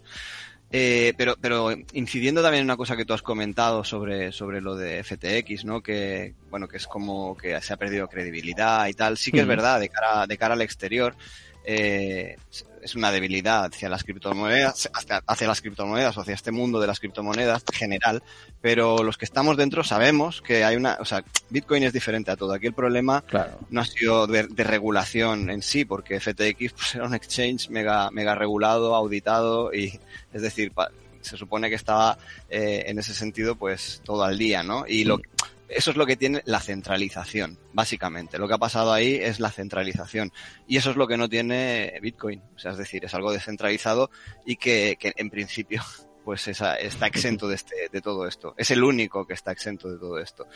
Eh, 0.76 1.14
pero, 1.16 1.36
pero 1.40 1.70
incidiendo 1.94 2.42
también 2.42 2.62
en 2.62 2.66
una 2.66 2.78
cosa 2.78 2.98
que 2.98 3.06
tú 3.06 3.14
has 3.14 3.22
comentado 3.22 3.84
sobre, 3.84 4.32
sobre 4.32 4.60
lo 4.60 4.76
de 4.76 5.04
FTX, 5.04 5.66
¿no? 5.66 5.82
Que, 5.84 6.34
bueno, 6.50 6.68
que 6.68 6.78
es 6.78 6.88
como 6.88 7.38
que 7.38 7.62
se 7.62 7.74
ha 7.74 7.78
perdido 7.78 8.08
credibilidad 8.08 8.88
y 8.88 8.94
tal. 8.94 9.16
Sí 9.18 9.32
que 9.32 9.38
es 9.38 9.44
Ujú. 9.44 9.50
verdad, 9.50 9.80
de 9.80 9.90
cara, 9.90 10.26
de 10.26 10.36
cara 10.36 10.56
al 10.56 10.64
exterior, 10.64 11.16
eh, 11.64 12.38
es 12.82 12.96
una 12.96 13.12
debilidad 13.12 13.66
hacia 13.66 13.88
las 13.88 14.04
criptomonedas, 14.04 14.90
hacia, 14.94 15.24
hacia 15.26 15.48
las 15.48 15.62
criptomonedas 15.62 16.18
o 16.18 16.22
hacia 16.22 16.34
este 16.34 16.52
mundo 16.52 16.82
de 16.82 16.88
las 16.88 17.00
criptomonedas 17.00 17.64
general, 17.72 18.22
pero 18.62 19.04
los 19.04 19.18
que 19.18 19.24
estamos 19.24 19.56
dentro 19.56 19.84
sabemos 19.86 20.42
que 20.42 20.66
hay 20.66 20.76
una, 20.76 20.98
o 21.00 21.06
sea, 21.06 21.24
Bitcoin 21.50 21.84
es 21.84 21.94
diferente 21.94 22.32
a 22.32 22.36
todo. 22.36 22.52
Aquí 22.54 22.68
el 22.68 22.74
problema 22.74 23.22
Claro. 23.22 23.58
no 23.70 23.80
ha 23.82 23.86
sido 23.86 24.28
de, 24.28 24.48
de 24.48 24.64
regulación 24.66 25.50
en 25.50 25.62
sí, 25.62 25.86
porque 25.86 26.20
FTX 26.20 26.74
pues, 26.74 26.96
era 26.96 27.06
un 27.06 27.16
exchange 27.16 27.70
mega, 27.70 28.12
mega 28.12 28.36
regulado, 28.36 28.96
auditado 28.96 29.74
y, 29.74 29.98
es 30.34 30.42
decir, 30.42 30.72
pa- 30.74 30.92
se 31.22 31.38
supone 31.38 31.70
que 31.70 31.76
estaba 31.76 32.18
eh, 32.50 32.84
en 32.88 33.00
ese 33.00 33.14
sentido 33.14 33.56
pues 33.56 34.02
todo 34.04 34.24
al 34.26 34.38
día, 34.38 34.62
¿no? 34.62 34.84
Y 34.86 35.06
lo, 35.06 35.22
eso 35.70 35.92
es 35.92 35.98
lo 35.98 36.06
que 36.06 36.16
tiene 36.18 36.42
la 36.46 36.60
centralización, 36.60 37.58
básicamente. 37.74 38.38
Lo 38.38 38.48
que 38.48 38.54
ha 38.54 38.58
pasado 38.60 38.92
ahí 38.94 39.16
es 39.16 39.40
la 39.40 39.50
centralización. 39.52 40.32
Y 40.68 40.78
eso 40.78 40.92
es 40.92 40.96
lo 40.98 41.08
que 41.08 41.18
no 41.18 41.28
tiene 41.30 41.98
Bitcoin. 42.02 42.42
O 42.56 42.60
sea, 42.60 42.72
es 42.72 42.78
decir, 42.78 43.04
es 43.06 43.14
algo 43.14 43.32
descentralizado 43.32 44.10
y 44.46 44.56
que, 44.58 44.98
que 45.00 45.14
en 45.16 45.30
principio 45.30 45.82
pues 46.26 46.48
esa- 46.48 46.76
está 46.76 47.08
exento 47.08 47.48
de, 47.48 47.56
este, 47.56 47.76
de 47.92 48.02
todo 48.02 48.28
esto. 48.28 48.54
Es 48.58 48.72
el 48.72 48.84
único 48.84 49.26
que 49.28 49.34
está 49.34 49.52
exento 49.52 49.90
de 49.90 49.98
todo 50.00 50.20
esto. 50.20 50.48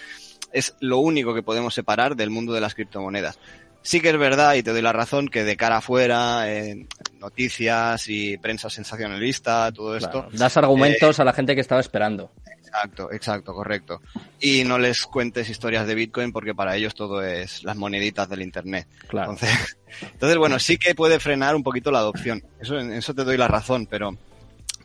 Es 0.54 0.76
lo 0.80 1.00
único 1.00 1.34
que 1.34 1.44
podemos 1.44 1.74
separar 1.74 2.16
del 2.16 2.30
mundo 2.30 2.54
de 2.54 2.62
las 2.62 2.74
criptomonedas. 2.74 3.38
Sí 3.82 4.02
que 4.02 4.10
es 4.10 4.18
verdad, 4.18 4.56
y 4.56 4.64
te 4.64 4.72
doy 4.72 4.82
la 4.82 4.92
razón, 4.92 5.28
que 5.30 5.44
de 5.46 5.56
cara 5.56 5.78
afuera, 5.78 6.54
en 6.54 6.88
noticias 7.20 8.08
y 8.10 8.38
prensa 8.38 8.70
sensacionalista, 8.70 9.72
todo 9.72 9.96
esto, 9.96 10.12
Claro. 10.24 10.30
Das 10.34 10.58
argumentos 10.58 11.20
a 11.20 11.24
la 11.24 11.32
gente 11.34 11.56
que 11.56 11.62
estaba 11.62 11.80
esperando. 11.82 12.32
Exacto, 12.78 13.12
exacto, 13.12 13.54
correcto. 13.54 14.02
Y 14.40 14.64
no 14.64 14.78
les 14.78 15.06
cuentes 15.06 15.50
historias 15.50 15.88
de 15.88 15.96
Bitcoin 15.96 16.32
porque 16.32 16.54
para 16.54 16.76
ellos 16.76 16.94
todo 16.94 17.24
es 17.24 17.64
las 17.64 17.76
moneditas 17.76 18.30
del 18.30 18.44
Internet. 18.44 18.88
Claro. 19.08 19.32
Entonces, 19.32 19.78
entonces, 20.14 20.38
bueno, 20.38 20.60
sí 20.60 20.78
que 20.78 20.94
puede 20.94 21.20
frenar 21.20 21.56
un 21.56 21.64
poquito 21.64 21.92
la 21.92 22.00
adopción. 22.00 22.44
Eso, 22.60 22.78
en 22.78 22.94
eso 22.94 23.14
te 23.14 23.24
doy 23.24 23.38
la 23.38 23.48
razón, 23.48 23.88
pero, 23.88 24.16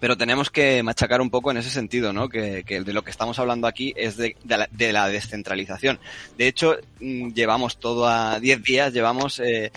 pero 0.00 0.16
tenemos 0.16 0.50
que 0.50 0.82
machacar 0.82 1.20
un 1.20 1.30
poco 1.30 1.50
en 1.50 1.58
ese 1.58 1.70
sentido, 1.70 2.12
¿no? 2.12 2.28
Que, 2.28 2.64
que 2.64 2.82
de 2.82 2.92
lo 2.92 3.02
que 3.02 3.10
estamos 3.10 3.38
hablando 3.38 3.66
aquí 3.66 3.92
es 3.96 4.16
de, 4.16 4.36
de 4.42 4.56
la, 4.56 4.68
de 4.70 4.92
la 4.92 5.08
descentralización. 5.08 6.00
De 6.38 6.48
hecho, 6.48 6.76
mm, 7.00 7.32
llevamos 7.32 7.78
todo 7.78 8.08
a 8.08 8.40
10 8.40 8.62
días, 8.62 8.92
llevamos 8.92 9.38
eh, 9.40 9.70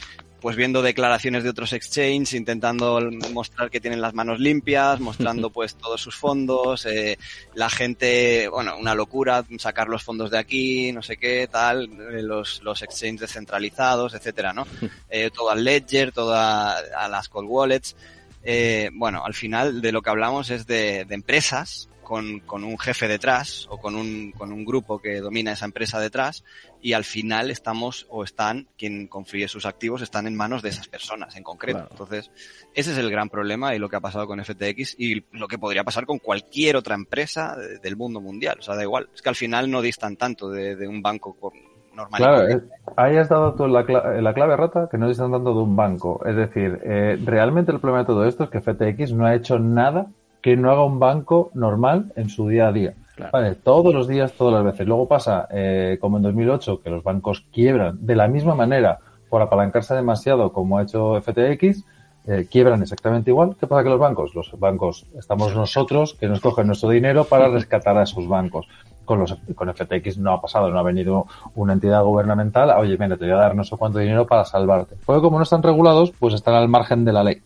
pues 0.46 0.58
viendo 0.58 0.84
declaraciones 0.84 1.44
de 1.44 1.50
otros 1.50 1.74
exchanges, 1.74 2.36
intentando 2.36 3.02
mostrar 3.34 3.72
que 3.72 3.82
tienen 3.82 4.00
las 4.00 4.14
manos 4.14 4.40
limpias, 4.40 5.00
mostrando 5.00 5.50
pues 5.52 5.74
todos 5.74 6.00
sus 6.00 6.16
fondos, 6.16 6.86
eh, 6.86 7.18
la 7.56 7.68
gente, 7.68 8.48
bueno, 8.50 8.78
una 8.78 8.94
locura, 8.94 9.44
sacar 9.58 9.88
los 9.88 10.04
fondos 10.04 10.30
de 10.30 10.38
aquí, 10.38 10.92
no 10.92 11.02
sé 11.02 11.18
qué, 11.18 11.50
tal, 11.52 11.86
eh, 11.86 12.22
los, 12.22 12.62
los 12.62 12.84
exchanges 12.84 13.22
descentralizados, 13.22 14.14
etcétera, 14.14 14.54
¿no? 14.54 14.68
Eh, 15.10 15.32
todo 15.34 15.50
al 15.50 15.64
Ledger, 15.64 16.12
toda 16.12 16.78
a 16.78 17.10
las 17.10 17.28
cold 17.28 17.50
wallets. 17.50 17.96
Eh, 18.44 18.92
bueno, 18.94 19.26
al 19.26 19.34
final 19.34 19.82
de 19.82 19.92
lo 19.92 20.04
que 20.04 20.12
hablamos 20.12 20.52
es 20.52 20.68
de, 20.68 21.06
de 21.06 21.16
empresas 21.16 21.90
con, 22.06 22.40
con 22.42 22.64
un 22.64 22.80
jefe 22.80 23.10
detrás 23.10 23.68
o 23.70 23.78
con 23.78 23.96
un, 23.96 24.32
con 24.32 24.54
un 24.54 24.64
grupo 24.64 25.00
que 25.00 25.20
domina 25.20 25.52
esa 25.52 25.66
empresa 25.66 26.00
detrás 26.00 26.46
y 26.82 26.94
al 26.94 27.04
final 27.04 27.52
estamos 27.52 28.06
o 28.10 28.24
están, 28.24 28.68
quien 28.78 29.08
confíe 29.08 29.50
sus 29.50 29.66
activos, 29.66 30.02
están 30.02 30.28
en 30.28 30.38
manos 30.38 30.62
de 30.62 30.70
esas 30.70 30.88
personas 30.88 31.36
en 31.36 31.44
concreto. 31.44 31.80
Claro. 31.80 31.92
Entonces, 31.92 32.32
ese 32.74 32.92
es 32.94 32.98
el 32.98 33.12
gran 33.12 33.28
problema 33.30 33.76
y 33.76 33.80
lo 33.80 33.90
que 33.90 33.98
ha 33.98 34.00
pasado 34.02 34.28
con 34.28 34.40
FTX 34.42 34.96
y 34.98 35.26
lo 35.32 35.48
que 35.50 35.58
podría 35.58 35.84
pasar 35.84 36.06
con 36.06 36.20
cualquier 36.20 36.78
otra 36.78 36.96
empresa 36.96 37.58
de- 37.58 37.80
del 37.80 37.98
mundo 37.98 38.22
mundial. 38.22 38.58
O 38.60 38.62
sea, 38.62 38.76
da 38.76 38.84
igual. 38.84 39.10
Es 39.14 39.22
que 39.22 39.30
al 39.30 39.36
final 39.36 39.70
no 39.70 39.82
distan 39.82 40.16
tanto 40.16 40.50
de, 40.50 40.76
de 40.78 40.88
un 40.88 41.02
banco 41.02 41.34
con- 41.38 41.54
normal. 41.96 42.22
Claro, 42.22 42.48
eh, 42.50 42.62
ahí 42.98 43.18
has 43.18 43.30
dado 43.30 43.56
tú 43.56 43.68
la, 43.68 43.86
cla- 43.86 44.22
la 44.22 44.34
clave 44.34 44.56
rata 44.56 44.88
que 44.92 44.98
no 44.98 45.10
están 45.10 45.32
dando 45.32 45.54
de 45.56 45.62
un 45.62 45.76
banco. 45.76 46.22
Es 46.26 46.36
decir, 46.36 46.80
eh, 46.84 47.18
realmente 47.24 47.72
el 47.72 47.80
problema 47.80 48.00
de 48.04 48.08
todo 48.08 48.26
esto 48.26 48.44
es 48.44 48.50
que 48.52 48.60
FTX 48.62 49.14
no 49.14 49.26
ha 49.26 49.34
hecho 49.34 49.58
nada 49.60 50.08
que 50.46 50.56
no 50.56 50.70
haga 50.70 50.86
un 50.86 51.00
banco 51.00 51.50
normal 51.56 52.14
en 52.16 52.30
su 52.30 52.48
día 52.48 52.68
a 52.68 52.72
día. 52.72 52.94
Claro. 53.16 53.32
Vale, 53.34 53.56
todos 53.56 53.92
los 53.96 54.08
días, 54.08 54.34
todas 54.34 54.54
las 54.54 54.64
veces. 54.64 54.86
Luego 54.86 55.08
pasa, 55.08 55.48
eh, 55.50 55.98
como 56.00 56.18
en 56.18 56.24
2008, 56.24 56.84
que 56.84 56.92
los 56.92 57.04
bancos 57.04 57.44
quiebran 57.52 57.98
de 58.06 58.16
la 58.16 58.28
misma 58.28 58.54
manera 58.54 59.00
por 59.28 59.42
apalancarse 59.42 59.96
demasiado 59.96 60.54
como 60.54 60.78
ha 60.78 60.84
hecho 60.84 61.20
FTX, 61.20 61.84
eh, 62.28 62.48
quiebran 62.48 62.84
exactamente 62.84 63.32
igual. 63.32 63.56
¿Qué 63.60 63.66
pasa 63.66 63.82
que 63.82 63.90
los 63.90 63.98
bancos? 63.98 64.36
Los 64.36 64.52
bancos 64.60 65.08
estamos 65.18 65.56
nosotros 65.56 66.14
que 66.14 66.28
nos 66.28 66.42
cogen 66.42 66.68
nuestro 66.68 66.90
dinero 66.90 67.24
para 67.24 67.48
rescatar 67.48 67.98
a 67.98 68.04
esos 68.04 68.28
bancos. 68.28 68.68
Con, 69.04 69.22
los, 69.22 69.36
con 69.56 69.74
FTX 69.74 70.20
no 70.20 70.32
ha 70.32 70.42
pasado, 70.42 70.70
no 70.70 70.78
ha 70.78 70.84
venido 70.84 71.26
una 71.56 71.74
entidad 71.74 72.04
gubernamental, 72.04 72.70
oye, 72.72 72.98
mira, 73.00 73.18
te 73.18 73.26
voy 73.26 73.34
a 73.34 73.38
dar 73.38 73.56
no 73.56 73.64
sé 73.64 73.76
cuánto 73.78 73.98
dinero 73.98 74.28
para 74.28 74.46
salvarte. 74.46 74.96
Porque 75.06 75.22
como 75.22 75.38
no 75.38 75.44
están 75.44 75.64
regulados, 75.64 76.12
pues 76.20 76.36
están 76.36 76.54
al 76.54 76.68
margen 76.68 77.04
de 77.04 77.14
la 77.14 77.24
ley. 77.24 77.42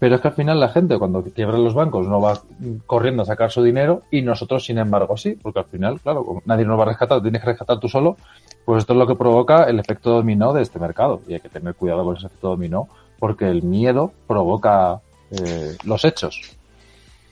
Pero 0.00 0.14
es 0.16 0.20
que 0.22 0.28
al 0.28 0.34
final 0.34 0.58
la 0.58 0.70
gente, 0.70 0.98
cuando 0.98 1.22
quiebran 1.22 1.62
los 1.62 1.74
bancos, 1.74 2.08
no 2.08 2.20
va 2.20 2.40
corriendo 2.86 3.22
a 3.22 3.26
sacar 3.26 3.50
su 3.52 3.62
dinero 3.62 4.02
y 4.10 4.22
nosotros, 4.22 4.64
sin 4.64 4.78
embargo, 4.78 5.16
sí, 5.16 5.36
porque 5.40 5.58
al 5.60 5.66
final, 5.66 6.00
claro, 6.00 6.42
nadie 6.46 6.64
nos 6.64 6.78
va 6.78 6.84
a 6.84 6.86
rescatar, 6.86 7.20
tienes 7.22 7.40
que 7.42 7.48
rescatar 7.48 7.78
tú 7.78 7.88
solo, 7.88 8.16
pues 8.64 8.78
esto 8.80 8.94
es 8.94 8.98
lo 8.98 9.06
que 9.06 9.14
provoca 9.14 9.64
el 9.64 9.78
efecto 9.78 10.10
dominó 10.10 10.52
de 10.54 10.62
este 10.62 10.78
mercado. 10.78 11.20
Y 11.28 11.34
hay 11.34 11.40
que 11.40 11.50
tener 11.50 11.74
cuidado 11.74 12.02
con 12.04 12.16
ese 12.16 12.26
efecto 12.26 12.48
dominó, 12.48 12.88
porque 13.18 13.48
el 13.50 13.62
miedo 13.62 14.12
provoca 14.26 15.00
eh, 15.32 15.76
los 15.84 16.04
hechos. 16.04 16.40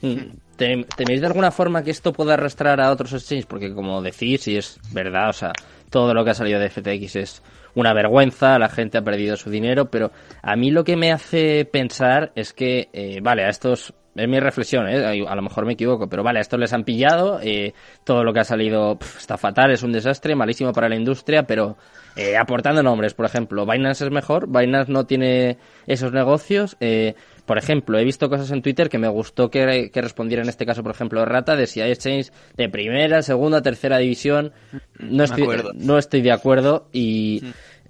Mm. 0.01 0.17
¿Tem- 0.57 0.85
¿Teméis 0.95 1.21
de 1.21 1.27
alguna 1.27 1.51
forma 1.51 1.83
que 1.83 1.91
esto 1.91 2.13
pueda 2.13 2.33
arrastrar 2.35 2.79
a 2.81 2.91
otros 2.91 3.13
exchanges? 3.13 3.45
Porque 3.45 3.73
como 3.73 4.01
decís, 4.01 4.47
y 4.47 4.57
es 4.57 4.77
verdad, 4.93 5.29
o 5.29 5.33
sea, 5.33 5.53
todo 5.89 6.13
lo 6.13 6.23
que 6.23 6.31
ha 6.31 6.35
salido 6.35 6.59
de 6.59 6.69
FTX 6.69 7.15
es 7.15 7.41
una 7.75 7.93
vergüenza, 7.93 8.59
la 8.59 8.69
gente 8.69 8.97
ha 8.97 9.03
perdido 9.03 9.35
su 9.37 9.49
dinero, 9.49 9.89
pero 9.89 10.11
a 10.41 10.55
mí 10.55 10.71
lo 10.71 10.83
que 10.83 10.95
me 10.95 11.11
hace 11.11 11.65
pensar 11.65 12.31
es 12.35 12.53
que, 12.53 12.89
eh, 12.93 13.19
vale, 13.21 13.43
a 13.43 13.49
estos, 13.49 13.93
es 14.15 14.27
mi 14.27 14.39
reflexión, 14.39 14.87
¿eh? 14.87 15.25
a 15.27 15.35
lo 15.35 15.41
mejor 15.41 15.65
me 15.65 15.73
equivoco, 15.73 16.09
pero 16.09 16.23
vale, 16.23 16.39
a 16.39 16.41
estos 16.41 16.59
les 16.59 16.73
han 16.73 16.83
pillado, 16.83 17.39
eh, 17.41 17.73
todo 18.03 18.23
lo 18.23 18.33
que 18.33 18.39
ha 18.39 18.43
salido 18.43 18.97
está 19.17 19.37
fatal, 19.37 19.71
es 19.71 19.83
un 19.83 19.91
desastre, 19.91 20.35
malísimo 20.35 20.73
para 20.73 20.89
la 20.89 20.95
industria, 20.95 21.43
pero 21.43 21.77
eh, 22.19 22.35
aportando 22.35 22.83
nombres, 22.83 23.13
por 23.13 23.25
ejemplo, 23.25 23.65
Binance 23.65 24.03
es 24.03 24.11
mejor, 24.11 24.49
Binance 24.49 24.91
no 24.91 25.05
tiene 25.05 25.57
esos 25.87 26.11
negocios, 26.11 26.75
eh, 26.81 27.15
por 27.45 27.57
ejemplo, 27.57 27.97
he 27.97 28.03
visto 28.03 28.29
cosas 28.29 28.51
en 28.51 28.61
Twitter 28.61 28.89
que 28.89 28.97
me 28.97 29.07
gustó 29.07 29.49
que, 29.49 29.89
que 29.89 30.01
respondiera 30.01 30.43
en 30.43 30.49
este 30.49 30.65
caso, 30.65 30.83
por 30.83 30.91
ejemplo, 30.91 31.23
Rata, 31.23 31.55
de 31.55 31.65
si 31.65 31.79
hay 31.79 31.91
exchange 31.91 32.33
de 32.57 32.67
primera, 32.67 33.21
segunda, 33.21 33.61
tercera 33.61 33.99
división. 33.99 34.51
No 34.99 35.23
estoy, 35.23 35.43
acuerdo. 35.43 35.71
no 35.75 35.97
estoy 35.97 36.21
de 36.21 36.33
acuerdo 36.33 36.89
y 36.91 37.41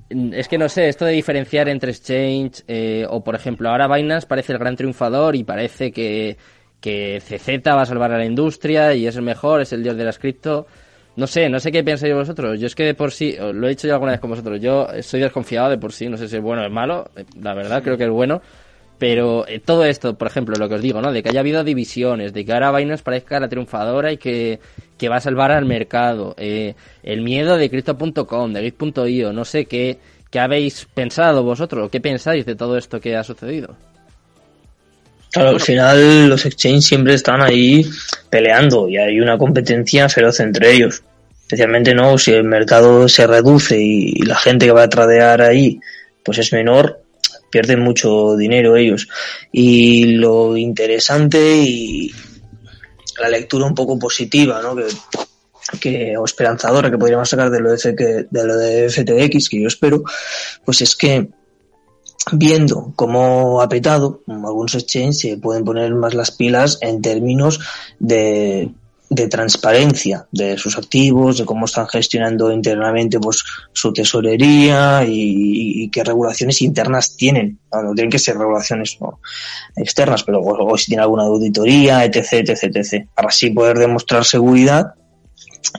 es 0.10 0.48
que 0.48 0.60
no 0.60 0.70
sé, 0.70 0.90
esto 0.90 1.06
de 1.06 1.14
diferenciar 1.14 1.68
entre 1.68 1.90
exchange 1.90 2.64
eh, 2.68 3.08
o, 3.10 3.24
por 3.24 3.34
ejemplo, 3.34 3.68
ahora 3.68 3.88
Binance 3.88 4.28
parece 4.28 4.54
el 4.54 4.60
gran 4.60 4.76
triunfador 4.76 5.36
y 5.36 5.44
parece 5.44 5.92
que, 5.92 6.38
que 6.80 7.20
CZ 7.20 7.68
va 7.68 7.82
a 7.82 7.86
salvar 7.88 8.12
a 8.12 8.20
la 8.20 8.26
industria 8.26 8.94
y 8.94 9.08
es 9.08 9.16
el 9.16 9.24
mejor, 9.24 9.62
es 9.62 9.74
el 9.74 9.82
dios 9.82 9.98
de 9.98 10.04
las 10.04 10.20
cripto. 10.20 10.68
No 11.20 11.28
sé, 11.28 11.50
no 11.50 11.60
sé 11.60 11.72
qué 11.72 11.84
pensáis 11.84 12.14
vosotros. 12.14 12.60
Yo 12.60 12.68
es 12.68 12.74
que 12.74 12.84
de 12.84 12.94
por 12.94 13.12
sí, 13.12 13.36
lo 13.38 13.68
he 13.68 13.72
dicho 13.72 13.88
yo 13.88 13.94
alguna 13.94 14.14
vez 14.14 14.22
con 14.22 14.30
vosotros, 14.30 14.60
yo 14.62 14.88
soy 15.02 15.20
desconfiado 15.20 15.70
de 15.70 15.78
por 15.78 15.92
sí, 15.92 16.08
no 16.08 16.18
sé 16.18 16.30
si 16.30 16.38
es 16.38 16.42
bueno 16.42 16.64
o 16.64 16.66
es 16.66 16.72
malo, 16.72 17.12
eh, 17.16 17.26
la 17.42 17.54
verdad 17.54 17.84
creo 17.84 17.98
que 17.98 18.06
es 18.06 18.10
bueno. 18.10 18.42
Pero 18.98 19.48
eh, 19.48 19.60
todo 19.60 19.86
esto, 19.86 20.18
por 20.18 20.28
ejemplo, 20.28 20.56
lo 20.58 20.68
que 20.68 20.76
os 20.76 20.82
digo, 20.82 21.02
¿no? 21.02 21.14
De 21.14 21.24
que 21.24 21.30
haya 21.30 21.40
habido 21.40 21.64
divisiones, 21.64 22.34
de 22.34 22.44
que 22.44 22.52
ahora 22.52 22.72
Binance 22.72 23.04
parezca 23.04 23.40
la 23.40 23.48
triunfadora 23.48 24.12
y 24.12 24.18
que, 24.18 24.60
que 24.98 25.08
va 25.08 25.18
a 25.18 25.22
salvar 25.22 25.52
al 25.52 25.66
mercado, 25.66 26.36
eh, 26.38 26.76
el 27.04 27.22
miedo 27.22 27.58
de 27.58 27.70
Crypto.com, 27.70 28.52
de 28.54 28.62
Git.io, 28.62 29.32
no 29.32 29.46
sé 29.46 29.66
qué, 29.66 30.00
qué 30.30 30.40
habéis 30.40 30.86
pensado 30.94 31.44
vosotros, 31.44 31.90
qué 31.90 32.02
pensáis 32.02 32.46
de 32.46 32.56
todo 32.56 32.78
esto 32.78 33.00
que 33.00 33.16
ha 33.16 33.24
sucedido. 33.24 33.76
Claro, 35.32 35.50
al 35.50 35.62
final 35.62 36.28
los 36.28 36.46
exchanges 36.46 36.86
siempre 36.86 37.14
están 37.14 37.42
ahí 37.42 37.86
peleando 38.30 38.90
y 38.90 38.98
hay 38.98 39.20
una 39.20 39.38
competencia 39.38 40.10
feroz 40.10 40.40
entre 40.40 40.74
ellos. 40.74 41.04
Especialmente 41.50 41.96
no 41.96 42.20
si 42.20 42.32
el 42.32 42.44
mercado 42.44 43.10
se 43.10 43.26
reduce 43.26 43.76
y, 43.76 44.12
la 44.20 44.36
gente 44.36 44.68
que 44.68 44.72
va 44.72 44.84
a 44.84 44.90
tradear 44.90 45.42
ahí 45.42 45.80
pues 46.24 46.38
es 46.38 46.54
menor, 46.54 47.02
pierden 47.50 47.80
mucho 47.80 48.38
dinero 48.38 48.76
ellos. 48.76 49.08
Y 49.52 50.06
lo 50.18 50.56
interesante 50.56 51.58
y 51.58 52.14
la 53.20 53.30
lectura 53.30 53.66
un 53.66 53.74
poco 53.74 53.98
positiva, 53.98 54.62
¿no? 54.62 54.76
Que, 54.76 54.86
que 55.80 56.18
o 56.18 56.24
esperanzadora 56.24 56.92
que 56.92 57.00
podríamos 57.00 57.28
sacar 57.28 57.50
de 57.50 57.62
lo 57.62 57.72
de, 57.72 58.28
de 58.30 58.44
lo 58.44 58.56
de 58.56 58.88
FTX, 58.88 59.50
que 59.50 59.60
yo 59.60 59.68
espero, 59.68 60.04
pues 60.64 60.82
es 60.82 60.96
que 60.96 61.30
viendo 62.32 62.94
cómo 62.96 63.60
ha 63.60 63.68
petado, 63.68 64.22
algunos 64.28 64.76
exchanges 64.76 65.22
se 65.22 65.38
pueden 65.38 65.66
poner 65.66 65.96
más 65.96 66.14
las 66.14 66.30
pilas 66.30 66.78
en 66.82 67.02
términos 67.02 67.60
de, 67.98 68.70
de 69.10 69.28
transparencia 69.28 70.28
de 70.32 70.58
sus 70.58 70.78
activos, 70.78 71.40
de 71.40 71.46
cómo 71.46 71.66
están 71.66 71.88
gestionando 71.88 72.52
internamente 72.52 73.20
pues 73.20 73.44
su 73.74 73.92
tesorería 73.92 75.04
y, 75.08 75.90
qué 75.90 76.04
regulaciones 76.04 76.62
internas 76.62 77.16
tienen. 77.18 77.60
No, 77.72 77.94
tienen 77.94 78.12
que 78.12 78.20
ser 78.20 78.38
regulaciones 78.38 78.98
externas, 79.76 80.24
pero 80.24 80.42
o, 80.42 80.78
si 80.78 80.88
tiene 80.88 81.02
alguna 81.02 81.24
auditoría, 81.24 82.06
etc, 82.06 82.50
etc, 82.50 82.76
etc. 82.76 83.08
Para 83.16 83.30
así 83.30 83.50
poder 83.50 83.80
demostrar 83.80 84.24
seguridad 84.26 84.94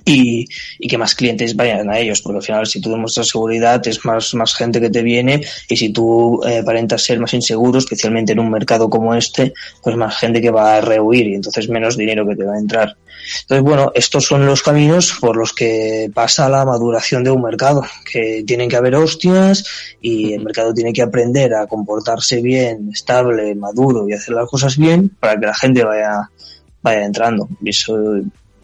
y, 0.05 0.47
y, 0.79 0.89
que 0.89 0.99
más 0.99 1.15
clientes 1.15 1.55
vayan 1.55 1.89
a 1.89 1.99
ellos, 1.99 2.23
porque 2.23 2.39
al 2.39 2.43
final 2.43 2.67
si 2.67 2.81
tú 2.81 2.91
demuestras 2.91 3.29
seguridad 3.29 3.87
es 3.87 4.05
más, 4.05 4.35
más 4.35 4.55
gente 4.55 4.81
que 4.81 4.91
te 4.91 5.03
viene 5.03 5.41
y 5.69 5.77
si 5.77 5.91
tú 5.91 6.41
eh, 6.45 6.59
aparentas 6.59 7.03
ser 7.03 7.21
más 7.21 7.33
inseguro, 7.35 7.79
especialmente 7.79 8.33
en 8.33 8.41
un 8.41 8.51
mercado 8.51 8.91
como 8.91 9.15
este, 9.15 9.53
pues 9.83 9.97
más 9.97 10.17
gente 10.19 10.41
que 10.41 10.51
va 10.51 10.77
a 10.77 10.81
rehuir 10.81 11.29
y 11.29 11.35
entonces 11.35 11.69
menos 11.69 11.97
dinero 11.97 12.27
que 12.27 12.37
te 12.37 12.45
va 12.45 12.55
a 12.55 12.59
entrar. 12.59 12.97
Entonces, 13.43 13.63
bueno, 13.63 13.93
estos 13.95 14.27
son 14.27 14.47
los 14.47 14.63
caminos 14.63 15.17
por 15.21 15.37
los 15.37 15.53
que 15.53 16.11
pasa 16.13 16.49
la 16.49 16.65
maduración 16.65 17.25
de 17.25 17.31
un 17.31 17.43
mercado, 17.43 17.85
que 18.11 18.45
tienen 18.47 18.69
que 18.69 18.77
haber 18.77 18.95
hostias 18.95 19.65
y 20.01 20.35
el 20.35 20.45
mercado 20.45 20.75
tiene 20.75 20.93
que 20.93 21.03
aprender 21.03 21.55
a 21.55 21.67
comportarse 21.67 22.41
bien, 22.41 22.91
estable, 22.93 23.55
maduro 23.55 24.09
y 24.09 24.13
hacer 24.13 24.35
las 24.35 24.49
cosas 24.49 24.77
bien 24.77 25.09
para 25.21 25.39
que 25.39 25.47
la 25.47 25.55
gente 25.55 25.85
vaya, 25.85 26.31
vaya 26.83 27.05
entrando. 27.05 27.49
Y 27.63 27.71
eso 27.71 27.97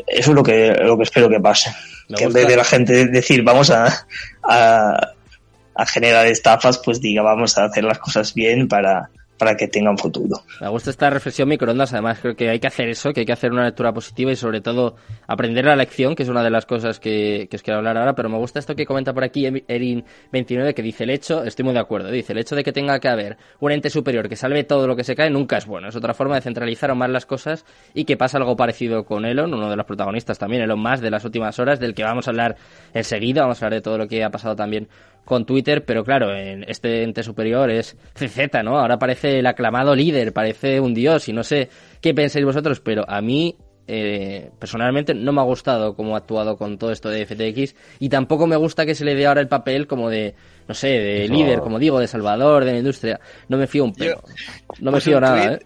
eso 0.06 0.30
es 0.30 0.34
lo 0.36 0.42
que, 0.42 0.72
lo 0.72 0.96
que 0.96 1.02
espero 1.02 1.28
que 1.28 1.40
pase. 1.40 1.74
que 2.16 2.24
en 2.24 2.32
vez 2.32 2.46
de 2.46 2.56
la 2.56 2.64
gente 2.64 3.06
decir 3.06 3.42
vamos 3.42 3.70
a, 3.70 4.06
a, 4.42 5.12
a 5.74 5.86
generar 5.86 6.26
estafas, 6.26 6.78
pues 6.78 7.00
diga 7.00 7.22
vamos 7.22 7.58
a 7.58 7.64
hacer 7.64 7.84
las 7.84 7.98
cosas 7.98 8.32
bien 8.32 8.68
para, 8.68 9.10
para 9.38 9.56
que 9.56 9.68
tenga 9.68 9.90
un 9.90 9.98
futuro. 9.98 10.42
Me 10.60 10.68
gusta 10.68 10.90
esta 10.90 11.10
reflexión 11.10 11.48
microondas, 11.48 11.92
además 11.92 12.18
creo 12.20 12.34
que 12.34 12.48
hay 12.48 12.58
que 12.58 12.66
hacer 12.66 12.88
eso, 12.88 13.12
que 13.12 13.20
hay 13.20 13.26
que 13.26 13.32
hacer 13.32 13.52
una 13.52 13.64
lectura 13.64 13.92
positiva 13.92 14.32
y 14.32 14.36
sobre 14.36 14.60
todo 14.60 14.96
aprender 15.26 15.64
la 15.64 15.76
lección, 15.76 16.14
que 16.14 16.22
es 16.22 16.28
una 16.28 16.42
de 16.42 16.50
las 16.50 16.66
cosas 16.66 17.00
que, 17.00 17.48
que 17.50 17.56
os 17.56 17.62
quiero 17.62 17.78
hablar 17.78 17.96
ahora, 17.98 18.14
pero 18.14 18.28
me 18.28 18.38
gusta 18.38 18.58
esto 18.58 18.74
que 18.74 18.86
comenta 18.86 19.12
por 19.12 19.24
aquí 19.24 19.46
Erin29, 19.46 20.74
que 20.74 20.82
dice 20.82 21.04
el 21.04 21.10
hecho, 21.10 21.44
estoy 21.44 21.64
muy 21.64 21.74
de 21.74 21.80
acuerdo, 21.80 22.10
dice 22.10 22.32
el 22.32 22.38
hecho 22.38 22.56
de 22.56 22.64
que 22.64 22.72
tenga 22.72 22.98
que 22.98 23.08
haber 23.08 23.36
un 23.60 23.72
ente 23.72 23.90
superior 23.90 24.28
que 24.28 24.36
salve 24.36 24.64
todo 24.64 24.86
lo 24.86 24.96
que 24.96 25.04
se 25.04 25.14
cae 25.14 25.30
nunca 25.30 25.58
es 25.58 25.66
bueno, 25.66 25.88
es 25.88 25.96
otra 25.96 26.14
forma 26.14 26.36
de 26.36 26.40
centralizar 26.42 26.90
aún 26.90 26.98
más 26.98 27.10
las 27.10 27.26
cosas 27.26 27.64
y 27.94 28.04
que 28.04 28.16
pasa 28.16 28.38
algo 28.38 28.56
parecido 28.56 29.04
con 29.04 29.24
Elon, 29.24 29.52
uno 29.52 29.68
de 29.70 29.76
los 29.76 29.86
protagonistas 29.86 30.38
también, 30.38 30.62
Elon 30.62 30.80
más 30.80 31.00
de 31.00 31.10
las 31.10 31.24
últimas 31.24 31.58
horas, 31.58 31.80
del 31.80 31.94
que 31.94 32.04
vamos 32.04 32.26
a 32.26 32.30
hablar 32.30 32.56
enseguida, 32.94 33.42
vamos 33.42 33.62
a 33.62 33.66
hablar 33.66 33.80
de 33.80 33.82
todo 33.82 33.98
lo 33.98 34.08
que 34.08 34.24
ha 34.24 34.30
pasado 34.30 34.56
también 34.56 34.88
con 35.26 35.44
Twitter, 35.44 35.84
pero 35.84 36.04
claro, 36.04 36.34
en 36.34 36.64
este 36.68 37.02
ente 37.02 37.24
superior 37.24 37.68
es 37.68 37.96
CZ, 38.14 38.62
¿no? 38.64 38.78
Ahora 38.78 38.96
parece 38.96 39.40
el 39.40 39.46
aclamado 39.46 39.94
líder, 39.94 40.32
parece 40.32 40.80
un 40.80 40.94
dios 40.94 41.28
y 41.28 41.32
no 41.32 41.42
sé 41.42 41.68
qué 42.00 42.14
pensáis 42.14 42.46
vosotros, 42.46 42.80
pero 42.80 43.04
a 43.08 43.20
mí 43.20 43.56
eh, 43.88 44.50
personalmente 44.58 45.14
no 45.14 45.32
me 45.32 45.40
ha 45.40 45.44
gustado 45.44 45.96
cómo 45.96 46.14
ha 46.14 46.18
actuado 46.18 46.56
con 46.56 46.78
todo 46.78 46.92
esto 46.92 47.10
de 47.10 47.26
FTX 47.26 47.74
y 47.98 48.08
tampoco 48.08 48.46
me 48.46 48.54
gusta 48.54 48.86
que 48.86 48.94
se 48.94 49.04
le 49.04 49.16
dé 49.16 49.26
ahora 49.26 49.40
el 49.40 49.48
papel 49.48 49.88
como 49.88 50.08
de, 50.08 50.36
no 50.68 50.74
sé, 50.74 50.88
de 50.88 51.28
líder, 51.28 51.58
como 51.58 51.80
digo, 51.80 51.98
de 51.98 52.06
salvador 52.06 52.64
de 52.64 52.72
la 52.72 52.78
industria. 52.78 53.18
No 53.48 53.58
me 53.58 53.66
fío 53.66 53.82
un 53.82 53.94
pelo. 53.94 54.22
no 54.78 54.92
me 54.92 55.00
fío 55.00 55.20
nada, 55.20 55.54
¿eh? 55.54 55.58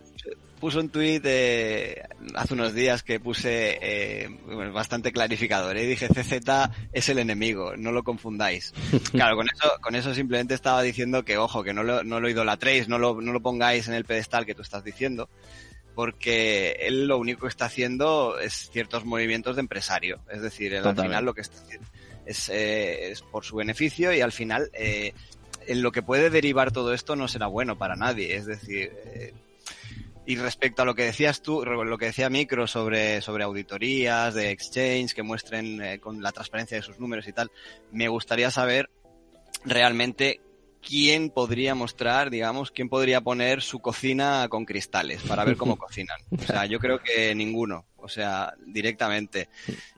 Puso 0.60 0.78
un 0.78 0.90
tuit 0.90 1.22
eh, 1.24 2.02
hace 2.34 2.54
unos 2.54 2.74
días 2.74 3.02
que 3.02 3.18
puse 3.18 3.78
eh, 3.80 4.28
bastante 4.72 5.10
clarificador. 5.10 5.76
Y 5.76 5.80
¿eh? 5.80 5.86
dije, 5.86 6.08
CZ 6.08 6.32
es 6.92 7.08
el 7.08 7.18
enemigo, 7.18 7.76
no 7.76 7.90
lo 7.90 8.04
confundáis. 8.04 8.72
Claro, 9.10 9.36
con 9.36 9.48
eso, 9.48 9.72
con 9.80 9.94
eso 9.96 10.14
simplemente 10.14 10.54
estaba 10.54 10.82
diciendo 10.82 11.24
que, 11.24 11.36
ojo, 11.36 11.64
que 11.64 11.72
no 11.72 11.82
lo, 11.82 12.04
no 12.04 12.20
lo 12.20 12.28
idolatréis, 12.28 12.88
no 12.88 12.98
lo, 12.98 13.20
no 13.20 13.32
lo 13.32 13.40
pongáis 13.40 13.88
en 13.88 13.94
el 13.94 14.04
pedestal 14.04 14.46
que 14.46 14.54
tú 14.54 14.62
estás 14.62 14.84
diciendo, 14.84 15.28
porque 15.94 16.76
él 16.80 17.06
lo 17.06 17.18
único 17.18 17.42
que 17.42 17.48
está 17.48 17.64
haciendo 17.64 18.38
es 18.38 18.70
ciertos 18.70 19.04
movimientos 19.04 19.56
de 19.56 19.60
empresario. 19.60 20.20
Es 20.30 20.42
decir, 20.42 20.76
al 20.76 20.96
final 20.96 21.24
lo 21.24 21.34
que 21.34 21.40
está 21.40 21.58
haciendo 21.60 21.88
es, 22.26 22.48
eh, 22.50 23.10
es 23.10 23.22
por 23.22 23.44
su 23.44 23.56
beneficio 23.56 24.12
y 24.12 24.20
al 24.20 24.32
final... 24.32 24.70
Eh, 24.74 25.14
en 25.66 25.82
lo 25.82 25.92
que 25.92 26.02
puede 26.02 26.30
derivar 26.30 26.72
todo 26.72 26.92
esto 26.92 27.16
no 27.16 27.28
será 27.28 27.46
bueno 27.46 27.78
para 27.78 27.94
nadie. 27.94 28.34
Es 28.34 28.46
decir, 28.46 28.92
eh, 29.14 29.32
y 30.26 30.36
respecto 30.36 30.82
a 30.82 30.84
lo 30.84 30.94
que 30.94 31.04
decías 31.04 31.42
tú, 31.42 31.64
lo 31.64 31.98
que 31.98 32.06
decía 32.06 32.30
Micro 32.30 32.66
sobre, 32.66 33.20
sobre 33.20 33.44
auditorías 33.44 34.34
de 34.34 34.50
exchange 34.50 35.14
que 35.14 35.22
muestren 35.22 35.82
eh, 35.82 35.98
con 35.98 36.22
la 36.22 36.32
transparencia 36.32 36.76
de 36.76 36.82
sus 36.82 36.98
números 36.98 37.26
y 37.26 37.32
tal, 37.32 37.50
me 37.90 38.08
gustaría 38.08 38.50
saber 38.50 38.90
realmente 39.64 40.40
quién 40.82 41.30
podría 41.30 41.74
mostrar, 41.74 42.30
digamos, 42.30 42.70
quién 42.70 42.88
podría 42.88 43.20
poner 43.20 43.62
su 43.62 43.80
cocina 43.80 44.46
con 44.48 44.64
cristales 44.64 45.22
para 45.22 45.44
ver 45.44 45.56
cómo 45.56 45.76
cocinan. 45.78 46.18
O 46.30 46.42
sea, 46.42 46.66
yo 46.66 46.78
creo 46.78 47.00
que 47.00 47.34
ninguno, 47.34 47.86
o 47.96 48.08
sea, 48.08 48.54
directamente. 48.66 49.48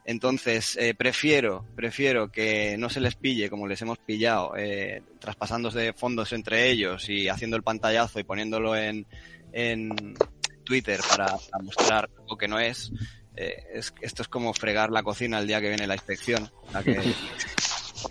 Entonces, 0.05 0.77
eh, 0.77 0.93
prefiero, 0.93 1.65
prefiero 1.75 2.31
que 2.31 2.77
no 2.77 2.89
se 2.89 2.99
les 2.99 3.15
pille 3.15 3.49
como 3.49 3.67
les 3.67 3.81
hemos 3.81 3.97
pillado, 3.99 4.55
eh, 4.57 5.01
traspasándose 5.19 5.93
fondos 5.93 6.33
entre 6.33 6.69
ellos 6.69 7.09
y 7.09 7.29
haciendo 7.29 7.55
el 7.55 7.63
pantallazo 7.63 8.19
y 8.19 8.23
poniéndolo 8.23 8.75
en, 8.75 9.05
en 9.53 10.15
Twitter 10.63 10.99
para, 11.09 11.37
mostrar 11.61 12.09
lo 12.27 12.37
que 12.37 12.47
no 12.47 12.59
es, 12.59 12.91
eh, 13.35 13.63
es, 13.73 13.93
esto 14.01 14.21
es 14.21 14.27
como 14.27 14.53
fregar 14.53 14.91
la 14.91 15.03
cocina 15.03 15.39
el 15.39 15.47
día 15.47 15.61
que 15.61 15.69
viene 15.69 15.87
la 15.87 15.95
inspección. 15.95 16.51
La 16.73 16.83
que 16.83 16.95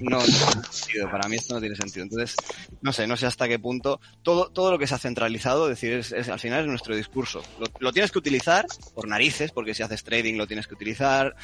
no, 0.00 0.18
tiene 0.18 0.64
sentido, 0.70 1.10
para 1.10 1.28
mí 1.28 1.36
esto 1.36 1.54
no 1.54 1.60
tiene 1.60 1.76
sentido. 1.76 2.04
Entonces, 2.04 2.36
no 2.80 2.92
sé, 2.92 3.06
no 3.06 3.16
sé 3.16 3.26
hasta 3.26 3.48
qué 3.48 3.58
punto 3.58 4.00
todo, 4.22 4.50
todo 4.50 4.70
lo 4.70 4.78
que 4.78 4.86
se 4.86 4.94
ha 4.94 4.98
centralizado, 4.98 5.70
es 5.70 5.80
decir, 5.80 5.92
es, 5.92 6.28
al 6.28 6.40
final 6.40 6.60
es 6.60 6.66
nuestro 6.66 6.96
discurso. 6.96 7.42
Lo, 7.78 7.92
tienes 7.92 8.10
que 8.10 8.18
utilizar 8.18 8.66
por 8.94 9.08
narices, 9.08 9.52
porque 9.52 9.74
si 9.74 9.82
haces 9.82 10.04
trading 10.04 10.36
lo 10.36 10.46
tienes 10.46 10.66
que 10.66 10.74
utilizar. 10.74 11.34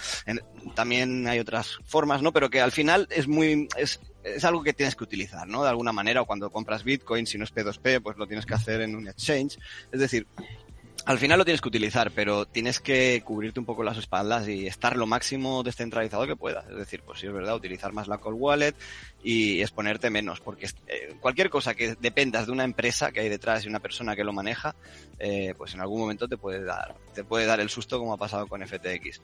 también 0.74 1.26
hay 1.26 1.38
otras 1.38 1.78
formas, 1.84 2.22
¿no? 2.22 2.32
Pero 2.32 2.50
que 2.50 2.60
al 2.60 2.72
final 2.72 3.06
es 3.10 3.28
muy, 3.28 3.68
es, 3.76 4.00
es 4.22 4.44
algo 4.44 4.62
que 4.62 4.72
tienes 4.72 4.94
que 4.96 5.04
utilizar, 5.04 5.46
¿no? 5.46 5.62
De 5.62 5.68
alguna 5.68 5.92
manera, 5.92 6.22
o 6.22 6.26
cuando 6.26 6.50
compras 6.50 6.84
Bitcoin, 6.84 7.26
si 7.26 7.38
no 7.38 7.44
es 7.44 7.54
P2P, 7.54 8.02
pues 8.02 8.16
lo 8.16 8.26
tienes 8.26 8.46
que 8.46 8.54
hacer 8.54 8.80
en 8.80 8.96
un 8.96 9.08
exchange. 9.08 9.58
Es 9.92 10.00
decir, 10.00 10.26
al 11.08 11.18
final 11.18 11.38
lo 11.38 11.44
tienes 11.46 11.60
que 11.60 11.68
utilizar, 11.68 12.10
pero 12.10 12.44
tienes 12.44 12.80
que 12.80 13.22
cubrirte 13.24 13.58
un 13.60 13.66
poco 13.66 13.82
las 13.82 13.96
espaldas 13.96 14.46
y 14.48 14.66
estar 14.66 14.96
lo 14.96 15.06
máximo 15.06 15.62
descentralizado 15.62 16.26
que 16.26 16.36
puedas. 16.36 16.68
Es 16.68 16.76
decir, 16.76 17.02
pues 17.02 17.20
si 17.20 17.26
es 17.26 17.32
verdad, 17.32 17.56
utilizar 17.56 17.92
más 17.92 18.08
la 18.08 18.18
Cold 18.18 18.36
Wallet 18.38 18.74
y 19.22 19.60
exponerte 19.62 20.10
menos, 20.10 20.40
porque 20.40 20.66
eh, 20.86 21.14
cualquier 21.20 21.48
cosa 21.48 21.74
que 21.74 21.94
dependas 21.94 22.46
de 22.46 22.52
una 22.52 22.64
empresa 22.64 23.10
que 23.10 23.20
hay 23.20 23.28
detrás 23.28 23.64
y 23.64 23.68
una 23.68 23.80
persona 23.80 24.14
que 24.14 24.24
lo 24.24 24.32
maneja, 24.32 24.74
eh, 25.18 25.54
pues 25.56 25.72
en 25.72 25.80
algún 25.80 26.00
momento 26.00 26.28
te 26.28 26.36
puede 26.36 26.62
dar, 26.62 26.94
te 27.14 27.24
puede 27.24 27.46
dar 27.46 27.60
el 27.60 27.70
susto 27.70 27.98
como 27.98 28.12
ha 28.12 28.18
pasado 28.18 28.46
con 28.46 28.60
FTX. 28.60 29.22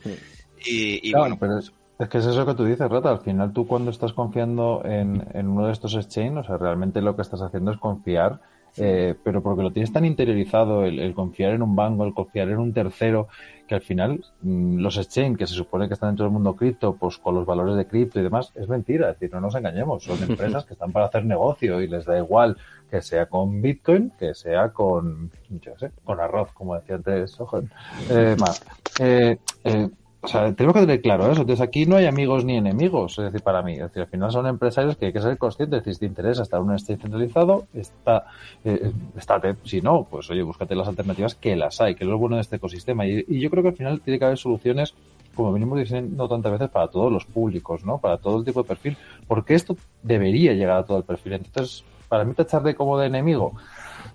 Y, 0.64 1.12
bueno, 1.12 1.38
pero 1.38 1.58
es, 1.58 1.70
es, 1.98 2.08
que 2.08 2.18
es 2.18 2.26
eso 2.26 2.46
que 2.46 2.54
tú 2.54 2.64
dices, 2.64 2.88
Rata. 2.88 3.10
Al 3.10 3.20
final 3.20 3.52
tú 3.52 3.66
cuando 3.66 3.90
estás 3.90 4.12
confiando 4.12 4.82
en, 4.84 5.26
en 5.32 5.48
uno 5.48 5.66
de 5.66 5.72
estos 5.72 5.94
exchanges, 5.94 6.44
o 6.44 6.44
sea, 6.44 6.56
realmente 6.56 7.00
lo 7.00 7.16
que 7.16 7.22
estás 7.22 7.42
haciendo 7.42 7.70
es 7.72 7.78
confiar 7.78 8.40
eh, 8.76 9.14
pero 9.22 9.40
porque 9.40 9.62
lo 9.62 9.72
tienes 9.72 9.92
tan 9.92 10.04
interiorizado, 10.04 10.84
el, 10.84 11.14
confiar 11.14 11.52
en 11.52 11.62
un 11.62 11.76
banco, 11.76 12.04
el 12.04 12.12
confiar 12.12 12.48
en 12.48 12.58
un 12.58 12.72
tercero, 12.72 13.28
que 13.68 13.76
al 13.76 13.82
final 13.82 14.24
mm, 14.42 14.78
los 14.78 14.96
exchange 14.96 15.38
que 15.38 15.46
se 15.46 15.54
supone 15.54 15.86
que 15.86 15.94
están 15.94 16.10
dentro 16.10 16.24
del 16.24 16.32
mundo 16.32 16.56
cripto, 16.56 16.96
pues 16.96 17.18
con 17.18 17.36
los 17.36 17.46
valores 17.46 17.76
de 17.76 17.86
cripto 17.86 18.18
y 18.18 18.24
demás, 18.24 18.50
es 18.56 18.68
mentira, 18.68 19.10
es 19.10 19.18
decir, 19.18 19.32
no 19.32 19.40
nos 19.40 19.54
engañemos, 19.54 20.02
son 20.02 20.22
empresas 20.28 20.64
que 20.64 20.74
están 20.74 20.90
para 20.90 21.06
hacer 21.06 21.24
negocio 21.24 21.80
y 21.80 21.86
les 21.86 22.04
da 22.04 22.18
igual 22.18 22.56
que 22.90 23.00
sea 23.00 23.26
con 23.26 23.62
Bitcoin, 23.62 24.12
que 24.18 24.34
sea 24.34 24.70
con, 24.70 25.30
yo 25.48 25.78
sé, 25.78 25.92
con 26.04 26.20
arroz, 26.20 26.52
como 26.52 26.74
decía 26.74 26.96
antes, 26.96 27.38
eh, 28.10 28.36
más. 28.38 28.64
Eh, 29.00 29.38
o 30.24 30.28
sea, 30.28 30.52
tenemos 30.54 30.74
que 30.74 30.80
tener 30.80 31.02
claro 31.02 31.30
eso. 31.30 31.42
Entonces 31.42 31.60
aquí 31.60 31.84
no 31.84 31.96
hay 31.96 32.06
amigos 32.06 32.44
ni 32.46 32.56
enemigos, 32.56 33.18
es 33.18 33.26
decir, 33.26 33.42
para 33.42 33.62
mí. 33.62 33.74
Es 33.74 33.80
decir, 33.80 34.02
al 34.02 34.08
final 34.08 34.32
son 34.32 34.46
empresarios 34.46 34.96
que 34.96 35.06
hay 35.06 35.12
que 35.12 35.20
ser 35.20 35.36
conscientes. 35.36 35.82
Si 35.84 36.00
te 36.00 36.06
interesa 36.06 36.42
estar 36.42 36.60
en 36.60 36.66
un 36.66 36.74
estate 36.74 36.98
centralizado, 37.02 37.66
está, 37.74 38.26
eh, 38.64 38.90
estate. 39.16 39.56
Si 39.64 39.82
no, 39.82 40.06
pues 40.10 40.30
oye, 40.30 40.42
búscate 40.42 40.74
las 40.74 40.88
alternativas 40.88 41.34
que 41.34 41.54
las 41.56 41.80
hay, 41.82 41.94
que 41.94 42.04
es 42.04 42.10
lo 42.10 42.16
bueno 42.16 42.36
de 42.36 42.42
este 42.42 42.56
ecosistema. 42.56 43.06
Y, 43.06 43.24
y 43.28 43.38
yo 43.38 43.50
creo 43.50 43.62
que 43.62 43.68
al 43.68 43.76
final 43.76 44.00
tiene 44.00 44.18
que 44.18 44.24
haber 44.24 44.38
soluciones 44.38 44.94
como 45.34 45.52
venimos 45.52 45.78
diciendo 45.78 46.28
tantas 46.28 46.52
veces, 46.52 46.70
para 46.70 46.86
todos 46.86 47.12
los 47.12 47.24
públicos, 47.24 47.84
¿no? 47.84 47.98
Para 47.98 48.18
todo 48.18 48.38
el 48.38 48.44
tipo 48.44 48.62
de 48.62 48.68
perfil, 48.68 48.96
porque 49.26 49.54
esto 49.54 49.76
debería 50.02 50.52
llegar 50.52 50.78
a 50.78 50.84
todo 50.84 50.98
el 50.98 51.04
perfil. 51.04 51.34
Entonces, 51.34 51.84
para 52.08 52.24
mí 52.24 52.34
tacharle 52.34 52.74
como 52.74 52.98
de 52.98 53.08
enemigo, 53.08 53.54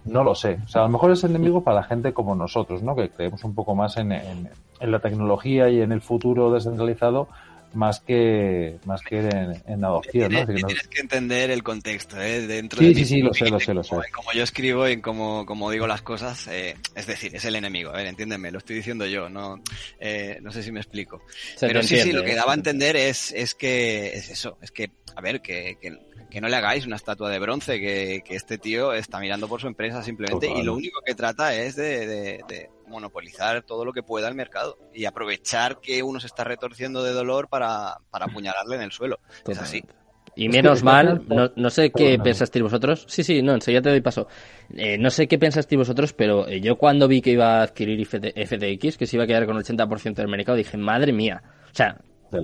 no 0.09 0.23
lo 0.23 0.35
sé. 0.35 0.59
O 0.65 0.67
sea, 0.67 0.81
a 0.81 0.85
lo 0.85 0.91
mejor 0.91 1.11
es 1.11 1.23
enemigo 1.23 1.63
para 1.63 1.77
la 1.77 1.83
gente 1.83 2.13
como 2.13 2.35
nosotros, 2.35 2.83
¿no? 2.83 2.95
Que 2.95 3.09
creemos 3.09 3.43
un 3.43 3.55
poco 3.55 3.75
más 3.75 3.97
en, 3.97 4.11
en, 4.11 4.49
en 4.79 4.91
la 4.91 4.99
tecnología 4.99 5.69
y 5.69 5.81
en 5.81 5.91
el 5.91 6.01
futuro 6.01 6.51
descentralizado, 6.51 7.27
más 7.73 7.99
que 7.99 8.77
más 8.85 9.01
que 9.01 9.19
en, 9.19 9.61
en 9.67 9.85
adopción. 9.85 10.29
Tienes, 10.29 10.47
¿no? 10.47 10.55
que, 10.55 10.63
tienes 10.63 10.87
que 10.87 11.01
entender 11.01 11.51
el 11.51 11.63
contexto, 11.63 12.19
¿eh? 12.19 12.47
Dentro 12.47 12.79
sí, 12.79 12.87
de 12.87 12.95
sí, 12.95 13.05
sí, 13.05 13.21
lo 13.21 13.33
sé, 13.33 13.49
lo 13.49 13.59
sé, 13.59 13.73
lo 13.73 13.83
sé. 13.83 13.95
Como, 14.11 14.31
yo 14.33 14.43
escribo 14.43 14.87
y 14.87 15.01
como, 15.01 15.45
como 15.45 15.69
digo 15.69 15.85
las 15.87 16.01
cosas, 16.01 16.47
eh, 16.47 16.75
es 16.95 17.07
decir, 17.07 17.35
es 17.35 17.45
el 17.45 17.55
enemigo, 17.55 17.91
a 17.91 17.97
ver, 17.97 18.07
entiéndeme, 18.07 18.51
lo 18.51 18.57
estoy 18.57 18.77
diciendo 18.77 19.05
yo, 19.05 19.29
no, 19.29 19.61
eh, 19.99 20.39
no 20.41 20.51
sé 20.51 20.63
si 20.63 20.71
me 20.71 20.79
explico. 20.79 21.21
Se 21.55 21.67
Pero 21.67 21.83
sí, 21.83 21.97
sí, 21.97 22.11
lo 22.11 22.23
que 22.23 22.33
¿eh? 22.33 22.35
daba 22.35 22.53
a 22.53 22.55
entender 22.55 22.95
es, 22.95 23.31
es 23.33 23.53
que, 23.53 24.13
es 24.13 24.29
eso, 24.29 24.57
es 24.61 24.71
que, 24.71 24.91
a 25.15 25.21
ver, 25.21 25.41
que, 25.41 25.77
que, 25.79 25.95
que 26.29 26.41
no 26.41 26.47
le 26.47 26.55
hagáis 26.55 26.85
una 26.85 26.95
estatua 26.95 27.29
de 27.29 27.39
bronce, 27.39 27.79
que, 27.79 28.21
que 28.23 28.35
este 28.35 28.57
tío 28.57 28.93
está 28.93 29.19
mirando 29.19 29.47
por 29.47 29.61
su 29.61 29.67
empresa 29.67 30.03
simplemente 30.03 30.47
Total. 30.47 30.61
y 30.61 30.65
lo 30.65 30.73
único 30.75 31.01
que 31.05 31.15
trata 31.15 31.55
es 31.55 31.75
de, 31.75 32.05
de, 32.07 32.41
de 32.47 32.69
monopolizar 32.87 33.63
todo 33.63 33.85
lo 33.85 33.93
que 33.93 34.03
pueda 34.03 34.27
el 34.27 34.35
mercado 34.35 34.77
y 34.93 35.05
aprovechar 35.05 35.79
que 35.79 36.03
uno 36.03 36.19
se 36.19 36.27
está 36.27 36.43
retorciendo 36.43 37.03
de 37.03 37.13
dolor 37.13 37.47
para, 37.49 37.97
para 38.11 38.25
apuñalarle 38.25 38.75
en 38.75 38.81
el 38.83 38.91
suelo. 38.91 39.19
Es 39.47 39.57
así. 39.59 39.83
Y 40.35 40.47
menos 40.47 40.83
mal, 40.83 41.23
no, 41.27 41.51
no 41.55 41.69
sé 41.69 41.89
qué 41.89 42.03
Perdóname. 42.03 42.23
pensasteis 42.23 42.63
vosotros. 42.63 43.05
Sí, 43.09 43.23
sí, 43.23 43.41
no, 43.41 43.53
enseguida 43.55 43.81
te 43.81 43.89
doy 43.89 44.01
paso. 44.01 44.27
Eh, 44.75 44.97
no 44.97 45.09
sé 45.09 45.27
qué 45.27 45.37
pensasteis 45.37 45.77
vosotros, 45.77 46.13
pero 46.13 46.47
eh, 46.47 46.61
yo 46.61 46.77
cuando 46.77 47.07
vi 47.07 47.21
que 47.21 47.31
iba 47.31 47.59
a 47.59 47.63
adquirir 47.63 47.99
FT 48.05 48.45
FTX, 48.45 48.97
que 48.97 49.05
se 49.05 49.17
iba 49.17 49.23
a 49.23 49.27
quedar 49.27 49.45
con 49.45 49.57
el 49.57 49.63
80% 49.63 50.13
del 50.13 50.27
mercado, 50.27 50.57
dije, 50.57 50.77
madre 50.77 51.11
mía. 51.11 51.41
O 51.71 51.75
sea, 51.75 51.99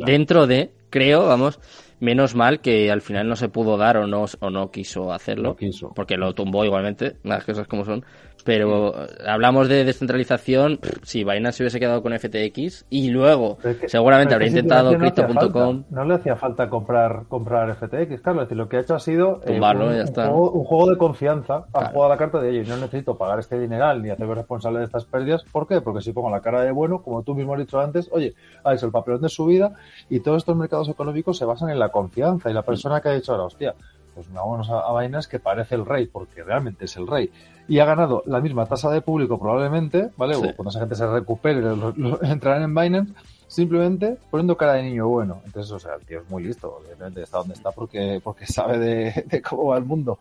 dentro 0.05 0.45
de, 0.47 0.73
creo, 0.89 1.25
vamos, 1.27 1.59
menos 1.99 2.35
mal 2.35 2.59
que 2.59 2.91
al 2.91 3.01
final 3.01 3.27
no 3.27 3.35
se 3.35 3.49
pudo 3.49 3.77
dar 3.77 3.97
o 3.97 4.07
no, 4.07 4.25
o 4.39 4.49
no 4.49 4.71
quiso 4.71 5.11
hacerlo. 5.13 5.49
No 5.49 5.55
quiso. 5.55 5.91
Porque 5.95 6.17
lo 6.17 6.33
tumbó 6.33 6.65
igualmente, 6.65 7.17
las 7.23 7.43
cosas 7.45 7.67
como 7.67 7.85
son. 7.85 8.05
Pero 8.43 8.93
eh, 9.05 9.07
hablamos 9.25 9.67
de 9.69 9.83
descentralización, 9.85 10.79
si 11.01 11.23
Binance 11.23 11.57
se 11.57 11.63
hubiese 11.63 11.79
quedado 11.79 12.03
con 12.03 12.13
FTX 12.13 12.85
y 12.91 13.09
luego 13.09 13.57
es 13.63 13.77
que- 13.77 13.89
seguramente 13.89 14.35
habría 14.35 14.49
es 14.49 14.53
intentado 14.53 14.91
no 14.91 14.99
Crypto.com. 14.99 15.83
No 15.89 16.05
le 16.05 16.13
hacía 16.13 16.35
falta 16.35 16.69
comprar, 16.69 17.23
comprar 17.27 17.73
FTX, 17.75 18.21
claro. 18.21 18.41
Es 18.41 18.47
decir, 18.47 18.57
lo 18.57 18.69
que 18.69 18.77
ha 18.77 18.81
hecho 18.81 18.93
ha 18.93 18.99
sido 18.99 19.41
eh, 19.43 19.47
Tumbarlo 19.47 19.85
un, 19.87 19.93
y 19.93 19.95
ya 19.95 20.01
un 20.01 20.07
está. 20.07 20.27
juego, 20.27 20.51
un 20.51 20.63
juego 20.63 20.89
de 20.91 20.97
confianza. 20.97 21.55
Ha 21.55 21.71
Claro. 21.71 21.87
jugado 21.93 22.05
a 22.05 22.09
la 22.15 22.17
carta 22.19 22.39
de, 22.39 22.49
oye, 22.49 22.63
no 22.65 22.77
necesito 22.77 23.17
pagar 23.17 23.39
este 23.39 23.59
dineral 23.59 24.03
ni 24.03 24.11
hacerme 24.11 24.35
responsable 24.35 24.79
de 24.79 24.85
estas 24.85 25.05
pérdidas. 25.05 25.43
¿Por 25.51 25.67
qué? 25.67 25.81
Porque 25.81 26.01
si 26.01 26.11
pongo 26.13 26.29
la 26.29 26.41
cara 26.41 26.61
de 26.61 26.71
bueno, 26.71 27.01
como 27.01 27.23
tú 27.23 27.33
mismo 27.33 27.53
has 27.53 27.59
dicho 27.61 27.79
antes, 27.79 28.09
oye, 28.11 28.35
ha 28.63 28.75
hecho 28.75 28.85
el 28.85 28.91
papelón 28.91 29.21
de 29.21 29.29
su 29.29 29.45
vida 29.47 29.73
y 30.07 30.19
todos 30.19 30.37
estos 30.37 30.55
mercados 30.55 30.87
económicos 30.89 31.37
se 31.37 31.45
basan 31.45 31.71
en 31.71 31.79
la 31.79 31.89
confianza. 31.99 32.49
Y 32.49 32.53
la 32.53 32.61
persona 32.61 32.99
que 33.01 33.09
ha 33.09 33.13
dicho 33.13 33.31
ahora, 33.31 33.45
hostia, 33.45 33.73
pues 34.13 34.31
vámonos 34.31 34.69
a, 34.69 34.79
a 34.81 34.99
Binance 35.01 35.29
que 35.29 35.39
parece 35.39 35.75
el 35.75 35.85
rey, 35.85 36.07
porque 36.07 36.43
realmente 36.43 36.85
es 36.85 36.95
el 36.97 37.07
rey. 37.07 37.29
Y 37.67 37.79
ha 37.79 37.85
ganado 37.85 38.21
la 38.27 38.39
misma 38.41 38.65
tasa 38.65 38.91
de 38.91 39.01
público 39.01 39.39
probablemente, 39.39 40.11
¿vale? 40.17 40.35
Sí. 40.35 40.41
O 40.47 40.55
cuando 40.55 40.69
esa 40.69 40.79
gente 40.81 40.95
se 40.95 41.07
recupere, 41.07 41.61
lo- 41.61 41.93
lo- 41.95 42.21
entrarán 42.35 42.63
en 42.63 42.75
Binance 42.75 43.13
simplemente 43.47 44.17
poniendo 44.29 44.57
cara 44.57 44.73
de 44.73 44.83
niño 44.83 45.07
bueno. 45.07 45.41
Entonces, 45.45 45.71
o 45.71 45.79
sea, 45.79 45.95
el 45.95 46.05
tío 46.05 46.19
es 46.21 46.29
muy 46.29 46.43
listo, 46.43 46.77
evidentemente 46.81 47.23
está 47.23 47.37
donde 47.39 47.53
está 47.53 47.71
porque, 47.71 48.19
porque 48.23 48.45
sabe 48.45 48.77
de, 48.79 49.23
de 49.27 49.41
cómo 49.41 49.67
va 49.67 49.77
el 49.77 49.85
mundo. 49.85 50.19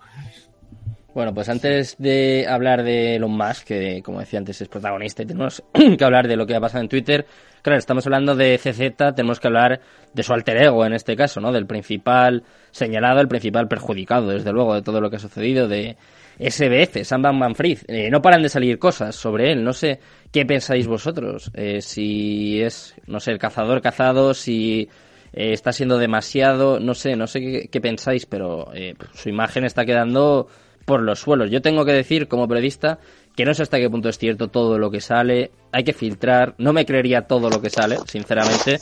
Bueno, 1.14 1.32
pues 1.32 1.48
antes 1.48 1.94
de 1.98 2.44
hablar 2.48 2.82
de 2.82 3.14
Elon 3.14 3.30
Musk, 3.30 3.68
que 3.68 4.02
como 4.02 4.18
decía 4.18 4.40
antes 4.40 4.60
es 4.60 4.66
protagonista 4.66 5.22
y 5.22 5.26
tenemos 5.26 5.62
que 5.72 6.04
hablar 6.04 6.26
de 6.26 6.34
lo 6.34 6.44
que 6.44 6.56
ha 6.56 6.60
pasado 6.60 6.82
en 6.82 6.88
Twitter, 6.88 7.24
claro, 7.62 7.78
estamos 7.78 8.04
hablando 8.04 8.34
de 8.34 8.58
CZ, 8.58 9.14
tenemos 9.14 9.38
que 9.38 9.46
hablar 9.46 9.80
de 10.12 10.22
su 10.24 10.32
alter 10.32 10.60
ego 10.60 10.84
en 10.84 10.92
este 10.92 11.14
caso, 11.14 11.40
¿no? 11.40 11.52
Del 11.52 11.66
principal 11.66 12.42
señalado, 12.72 13.20
el 13.20 13.28
principal 13.28 13.68
perjudicado, 13.68 14.30
desde 14.30 14.52
luego, 14.52 14.74
de 14.74 14.82
todo 14.82 15.00
lo 15.00 15.08
que 15.08 15.16
ha 15.16 15.20
sucedido, 15.20 15.68
de 15.68 15.96
SBF, 16.40 17.04
Sam 17.04 17.22
Bankman-Fried. 17.22 17.82
Eh, 17.86 18.10
no 18.10 18.20
paran 18.20 18.42
de 18.42 18.48
salir 18.48 18.80
cosas 18.80 19.14
sobre 19.14 19.52
él, 19.52 19.62
no 19.62 19.72
sé 19.72 20.00
qué 20.32 20.44
pensáis 20.44 20.88
vosotros, 20.88 21.52
eh, 21.54 21.80
si 21.80 22.60
es, 22.60 22.96
no 23.06 23.20
sé, 23.20 23.30
el 23.30 23.38
cazador 23.38 23.80
cazado, 23.80 24.34
si 24.34 24.88
eh, 25.32 25.52
está 25.52 25.72
siendo 25.72 25.96
demasiado, 25.96 26.80
no 26.80 26.94
sé, 26.94 27.14
no 27.14 27.28
sé 27.28 27.40
qué, 27.40 27.68
qué 27.70 27.80
pensáis, 27.80 28.26
pero 28.26 28.74
eh, 28.74 28.94
su 29.14 29.28
imagen 29.28 29.64
está 29.64 29.84
quedando 29.84 30.48
por 30.84 31.02
los 31.02 31.20
suelos. 31.20 31.50
Yo 31.50 31.62
tengo 31.62 31.84
que 31.84 31.92
decir, 31.92 32.28
como 32.28 32.48
periodista, 32.48 32.98
que 33.36 33.44
no 33.44 33.54
sé 33.54 33.62
hasta 33.62 33.78
qué 33.78 33.90
punto 33.90 34.08
es 34.08 34.18
cierto 34.18 34.48
todo 34.48 34.78
lo 34.78 34.90
que 34.90 35.00
sale, 35.00 35.50
hay 35.72 35.84
que 35.84 35.92
filtrar, 35.92 36.54
no 36.58 36.72
me 36.72 36.86
creería 36.86 37.22
todo 37.22 37.50
lo 37.50 37.60
que 37.60 37.70
sale, 37.70 37.98
sinceramente, 38.06 38.80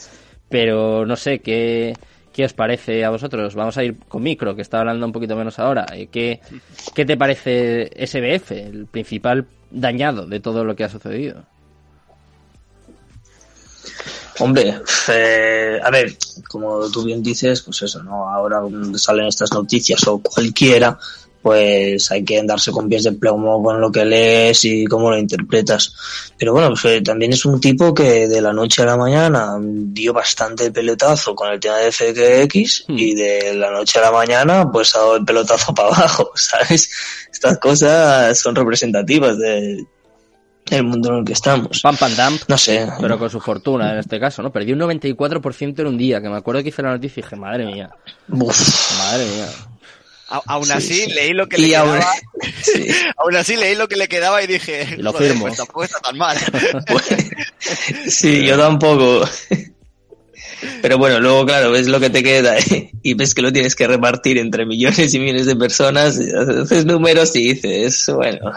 pero 0.49 1.07
no 1.07 1.17
sé 1.17 1.41
qué, 1.41 1.95
qué 2.33 2.45
os 2.45 2.53
parece 2.53 3.05
a 3.05 3.11
vosotros. 3.11 3.55
Vamos 3.55 3.77
a 3.77 3.85
ir 3.85 3.97
con 4.09 4.23
Micro, 4.23 4.55
que 4.55 4.63
está 4.63 4.81
hablando 4.81 5.07
un 5.07 5.13
poquito 5.13 5.37
menos 5.37 5.59
ahora. 5.59 5.87
Eh, 5.93 6.09
¿Qué, 6.11 6.41
qué 6.95 7.05
te 7.05 7.17
parece 7.17 7.91
SBF, 8.07 8.53
el 8.53 8.87
principal 8.87 9.47
dañado 9.71 10.27
de 10.27 10.41
todo 10.41 10.65
lo 10.65 10.77
que 10.77 10.85
ha 10.85 10.89
sucedido? 10.89 11.45
Hombre, 14.39 14.81
eh, 15.09 15.79
a 15.83 15.91
ver, 15.91 16.17
como 16.49 16.91
tú 16.91 17.05
bien 17.05 17.23
dices, 17.23 17.63
pues 17.63 17.83
eso, 17.83 18.03
¿no? 18.03 18.29
Ahora 18.29 18.63
salen 18.95 19.27
estas 19.27 19.53
noticias 19.53 20.07
o 20.09 20.19
cualquiera, 20.19 20.99
pues 21.43 22.11
hay 22.13 22.25
que 22.25 22.39
andarse 22.39 22.71
con 22.71 22.89
pies 22.89 23.03
de 23.05 23.13
plomo 23.13 23.63
con 23.63 23.81
lo 23.81 23.91
que 23.91 24.05
lees 24.05 24.65
y 24.65 24.85
cómo 24.87 25.11
lo 25.11 25.19
interpretas. 25.19 25.93
Pero 26.39 26.53
bueno, 26.53 26.73
pues, 26.81 27.03
también 27.03 27.33
es 27.33 27.45
un 27.45 27.61
tipo 27.61 27.93
que 27.93 28.29
de 28.29 28.41
la 28.41 28.53
noche 28.53 28.83
a 28.83 28.87
la 28.87 28.97
mañana 28.97 29.57
dio 29.61 30.13
bastante 30.13 30.71
pelotazo 30.71 31.35
con 31.35 31.53
el 31.53 31.59
tema 31.61 31.79
de 31.79 31.91
FTX 31.93 32.85
Hmm. 32.89 32.99
y 32.99 33.15
de 33.15 33.55
la 33.55 33.71
noche 33.71 33.99
a 33.99 34.03
la 34.03 34.13
mañana 34.13 34.71
pues 34.71 34.95
ha 34.95 34.99
dado 35.01 35.17
el 35.17 35.25
pelotazo 35.25 35.75
para 35.75 35.89
abajo, 35.89 36.31
¿sabes? 36.35 36.89
Estas 37.33 37.59
cosas 37.59 38.39
son 38.39 38.55
representativas 38.55 39.37
de- 39.39 39.85
del 40.71 40.85
mundo 40.85 41.11
en 41.11 41.19
el 41.19 41.25
que 41.25 41.33
estamos. 41.33 41.81
Pam 41.83 41.97
Pam 41.97 42.13
Dump, 42.15 42.43
No 42.49 42.57
sé. 42.57 42.89
pero 43.01 43.19
con 43.19 43.29
su 43.29 43.41
fortuna 43.41 43.93
en 43.93 43.99
este 43.99 44.21
caso, 44.21 44.43
¿no? 44.43 44.53
Perdió 44.53 44.75
un 44.75 44.81
94% 44.83 45.81
en 45.81 45.87
un 45.89 45.99
día, 45.99 46.23
que 46.23 46.29
me 46.29 46.37
acuerdo 46.37 46.63
que 46.63 46.69
hice 46.69 46.83
la 46.83 46.93
noticia 46.93 47.21
y 47.21 47.23
dije, 47.25 47.37
madre 47.37 47.67
mía, 47.67 47.91
Uf. 48.31 48.99
madre 48.99 49.27
mía. 49.27 49.47
Aún 50.47 50.67
Sí, 50.67 50.73
así 50.73 50.95
sí. 51.05 51.11
leí 51.13 51.33
lo 51.33 51.49
que 51.49 51.61
Y 51.61 51.67
le 51.67 51.77
aún- 51.77 51.93
quedaba, 51.93 52.13
sí. 52.63 52.87
aún 53.17 53.37
así 53.37 53.57
leí 53.57 53.75
lo 53.75 53.89
que 53.89 53.97
le 53.97 54.09
quedaba 54.09 54.43
y 54.43 54.47
dije, 54.47 54.87
Y 54.99 55.03
lo 55.03 55.13
"Joder, 55.13 55.29
firmo". 55.33 55.45
pues 55.47 55.57
tampoco 55.57 55.85
está 55.85 55.99
tan 56.01 56.17
mal. 56.19 56.37
Sí, 58.09 58.45
yo 58.47 58.57
tampoco. 58.59 59.25
Pero 60.81 60.99
bueno, 60.99 61.19
luego 61.21 61.45
claro, 61.47 61.71
ves 61.73 61.89
lo 61.89 61.99
que 62.01 62.11
te 62.11 62.23
queda 62.23 62.57
¿eh? 62.59 62.91
y 63.03 63.15
ves 63.15 63.35
que 63.35 63.43
lo 63.43 63.53
tienes 63.53 63.75
que 63.75 63.87
repartir 63.89 64.39
entre 64.39 64.65
millones 64.67 65.13
y 65.15 65.19
millones 65.19 65.47
de 65.47 65.57
personas, 65.57 66.21
y 66.21 66.29
haces 66.63 66.85
números 66.87 67.35
y 67.37 67.55
dices, 67.55 68.07
bueno, 68.15 68.53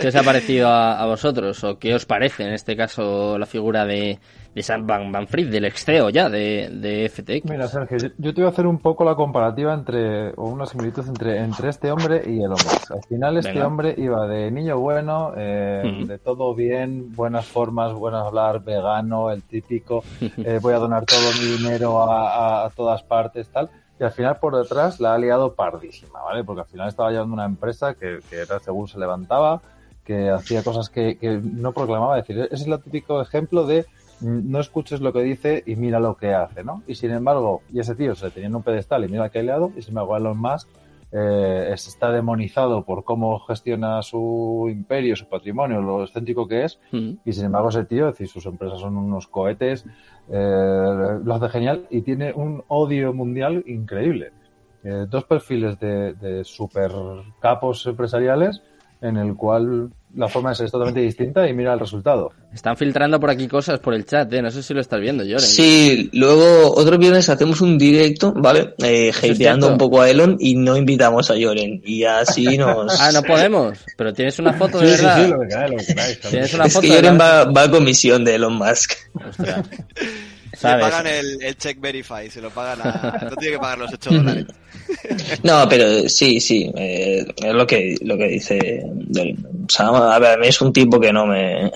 ¿Qué 0.00 0.08
os 0.08 0.14
ha 0.14 0.22
parecido 0.22 0.68
a, 0.68 1.00
a 1.00 1.06
vosotros? 1.06 1.62
¿O 1.64 1.78
qué 1.78 1.94
os 1.94 2.06
parece 2.06 2.42
en 2.44 2.52
este 2.54 2.76
caso 2.76 3.38
la 3.38 3.46
figura 3.46 3.84
de, 3.84 4.18
de 4.56 4.62
Sam 4.62 4.86
Van 4.86 5.10
Manfred, 5.10 5.50
del 5.50 5.66
ex 5.66 5.84
CEO 5.84 6.08
ya 6.08 6.30
de, 6.30 6.70
de 6.72 7.10
FTX? 7.10 7.44
Mira, 7.50 7.68
Sergio, 7.68 7.98
yo, 8.16 8.32
te 8.32 8.40
voy 8.40 8.46
a 8.46 8.52
hacer 8.52 8.66
un 8.66 8.78
poco 8.78 9.04
la 9.04 9.14
comparativa 9.14 9.74
entre, 9.74 10.30
o 10.30 10.44
una 10.48 10.64
similitud 10.64 11.06
entre, 11.06 11.36
entre 11.40 11.68
este 11.68 11.90
hombre 11.92 12.22
y 12.24 12.38
el 12.38 12.46
hombre. 12.46 12.70
Al 12.88 13.02
final 13.06 13.36
este 13.36 13.52
Venga. 13.52 13.66
hombre 13.66 13.94
iba 13.98 14.26
de 14.26 14.50
niño 14.50 14.78
bueno, 14.78 15.34
eh, 15.36 16.04
de 16.06 16.18
todo 16.18 16.54
bien, 16.54 17.14
buenas 17.14 17.44
formas, 17.44 17.92
buenas 17.92 18.24
hablar, 18.26 18.64
vegano, 18.64 19.30
el 19.30 19.42
típico, 19.42 20.02
eh, 20.38 20.58
voy 20.62 20.72
a 20.72 20.78
donar 20.78 21.04
todo 21.04 21.20
mi 21.38 21.58
dinero 21.58 22.02
a, 22.10 22.62
a- 22.62 22.64
a 22.64 22.70
todas 22.70 23.02
partes, 23.02 23.48
tal. 23.50 23.68
Y 24.00 24.04
al 24.04 24.12
final 24.12 24.38
por 24.38 24.56
detrás 24.56 25.00
la 25.00 25.12
ha 25.12 25.18
liado 25.18 25.52
pardísima, 25.54 26.22
¿vale? 26.22 26.44
Porque 26.44 26.62
al 26.62 26.66
final 26.66 26.88
estaba 26.88 27.10
llevando 27.10 27.34
una 27.34 27.44
empresa 27.44 27.92
que, 27.92 28.20
que 28.30 28.36
era 28.36 28.58
según 28.58 28.88
se 28.88 28.98
levantaba, 28.98 29.60
que 30.02 30.30
hacía 30.30 30.62
cosas 30.62 30.88
que, 30.88 31.18
que 31.18 31.38
no 31.42 31.72
proclamaba. 31.72 32.18
Es 32.18 32.26
decir, 32.26 32.42
ese 32.50 32.54
es 32.54 32.66
el 32.66 32.80
típico 32.80 33.20
ejemplo 33.20 33.66
de 33.66 33.84
no 34.20 34.60
escuches 34.60 35.00
lo 35.00 35.12
que 35.12 35.22
dice 35.22 35.62
y 35.66 35.76
mira 35.76 36.00
lo 36.00 36.16
que 36.16 36.32
hace, 36.34 36.64
¿no? 36.64 36.82
Y 36.86 36.94
sin 36.94 37.10
embargo, 37.10 37.62
y 37.72 37.80
ese 37.80 37.94
tío 37.94 38.14
se 38.14 38.30
tenía 38.30 38.48
en 38.48 38.54
un 38.56 38.62
pedestal 38.62 39.04
y 39.04 39.08
mira 39.08 39.28
que 39.30 39.40
ha 39.40 39.42
liado, 39.42 39.72
y 39.76 39.82
sin 39.82 39.90
embargo 39.90 40.16
Elon 40.16 40.38
Musk 40.38 40.68
eh, 41.12 41.70
es- 41.72 41.86
está 41.86 42.10
demonizado 42.10 42.82
por 42.84 43.04
cómo 43.04 43.38
gestiona 43.40 44.02
su 44.02 44.66
imperio, 44.70 45.14
su 45.14 45.26
patrimonio, 45.28 45.80
lo 45.80 46.02
excéntrico 46.02 46.48
que 46.48 46.64
es, 46.64 46.80
Mm. 46.90 47.10
y 47.24 47.32
sin 47.32 47.44
embargo 47.46 47.68
ese 47.68 47.84
tío, 47.84 48.08
es 48.08 48.14
decir, 48.14 48.28
sus 48.28 48.44
empresas 48.46 48.80
son 48.80 48.96
unos 48.96 49.28
cohetes, 49.28 49.84
eh, 50.28 51.18
lo 51.24 51.34
hace 51.34 51.48
genial 51.48 51.86
y 51.90 52.02
tiene 52.02 52.32
un 52.32 52.64
odio 52.68 53.12
mundial 53.12 53.62
increíble. 53.66 54.32
Eh, 54.82 55.06
dos 55.08 55.24
perfiles 55.24 55.78
de, 55.78 56.14
de 56.14 56.44
super 56.44 56.90
capos 57.40 57.86
empresariales 57.86 58.62
en 59.00 59.16
el 59.16 59.36
cual 59.36 59.90
la 60.16 60.28
forma 60.28 60.52
es 60.52 60.58
totalmente 60.58 61.00
distinta 61.00 61.48
y 61.48 61.52
mira 61.52 61.74
el 61.74 61.80
resultado. 61.80 62.32
Están 62.52 62.76
filtrando 62.76 63.20
por 63.20 63.30
aquí 63.30 63.46
cosas 63.48 63.78
por 63.80 63.94
el 63.94 64.04
chat, 64.06 64.32
¿eh? 64.32 64.42
No 64.42 64.50
sé 64.50 64.62
si 64.62 64.72
lo 64.74 64.80
estás 64.80 65.00
viendo, 65.00 65.22
Joren. 65.22 65.40
Sí, 65.40 66.08
luego 66.14 66.74
otro 66.74 66.96
viernes 66.98 67.28
hacemos 67.28 67.60
un 67.60 67.76
directo, 67.78 68.32
¿vale? 68.34 68.74
Eh, 68.78 69.12
hateando 69.16 69.68
un 69.68 69.78
poco 69.78 70.00
a 70.00 70.08
Elon 70.10 70.36
y 70.40 70.54
no 70.54 70.76
invitamos 70.76 71.30
a 71.30 71.36
Lloren. 71.36 71.82
Y 71.84 72.04
así 72.04 72.56
nos... 72.58 72.98
Ah, 73.00 73.10
no 73.12 73.22
podemos. 73.22 73.78
Pero 73.96 74.12
tienes 74.12 74.38
una 74.38 74.52
foto 74.54 74.78
de 74.80 74.88
Sí, 74.88 74.96
sí, 74.96 75.02
verdad. 75.04 75.24
sí, 75.24 75.30
lo 75.30 75.40
que 75.40 75.48
queráis, 75.48 75.70
lo 75.72 75.76
que 75.78 75.86
queráis. 75.86 76.20
Tienes 76.20 76.54
una 76.54 76.64
Es 76.66 76.72
foto 76.72 76.86
que 76.88 77.02
verdad. 77.02 77.18
va, 77.20 77.44
va 77.52 77.62
a 77.64 77.70
comisión 77.70 78.24
de 78.24 78.34
Elon 78.36 78.54
Musk. 78.56 78.92
Ostras. 79.28 79.66
Le 80.62 80.68
¿Sabes? 80.70 80.84
pagan 80.84 81.06
el, 81.06 81.42
el 81.42 81.56
check 81.56 81.80
verify, 81.80 82.30
se 82.30 82.40
lo 82.40 82.50
pagan 82.50 82.80
a... 82.82 83.28
No 83.30 83.36
tiene 83.36 83.54
que 83.54 83.60
pagar 83.60 83.78
los 83.78 83.92
8 83.92 84.10
dólares. 84.10 84.46
No, 85.42 85.68
pero 85.68 86.08
sí, 86.08 86.38
sí, 86.38 86.70
eh, 86.76 87.26
es 87.36 87.52
lo 87.52 87.66
que, 87.66 87.96
lo 88.02 88.16
que 88.16 88.28
dice 88.28 88.84
a 89.78 90.18
ver, 90.18 90.30
a 90.32 90.36
mí 90.36 90.46
es 90.46 90.60
un 90.60 90.72
tipo 90.72 91.00
que 91.00 91.12
no 91.12 91.26
me, 91.26 91.70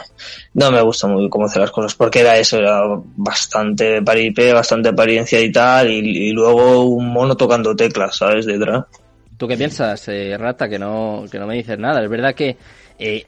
no 0.55 0.71
me 0.71 0.81
gusta 0.81 1.09
muy 1.09 1.29
cómo 1.29 1.47
hace 1.47 1.59
las 1.59 1.71
cosas, 1.71 1.95
porque 1.95 2.21
era 2.21 2.39
eso, 2.39 2.59
era 2.59 2.83
bastante 3.17 4.01
paripé, 4.03 4.53
bastante 4.53 4.91
apariencia 4.91 5.41
y 5.41 5.51
tal, 5.51 5.91
y, 5.91 6.29
y 6.29 6.31
luego 6.31 6.85
un 6.85 7.09
mono 7.09 7.37
tocando 7.37 7.75
teclas, 7.75 8.17
¿sabes? 8.17 8.47
Detrás. 8.47 8.85
¿Tú 9.37 9.49
qué 9.49 9.57
piensas, 9.57 10.07
eh, 10.09 10.37
Rata? 10.39 10.69
Que 10.69 10.79
no, 10.79 11.25
que 11.31 11.39
no 11.39 11.47
me 11.47 11.55
dices 11.55 11.79
nada. 11.79 12.03
Es 12.03 12.11
verdad 12.11 12.35
que, 12.35 12.57
eh, 12.99 13.25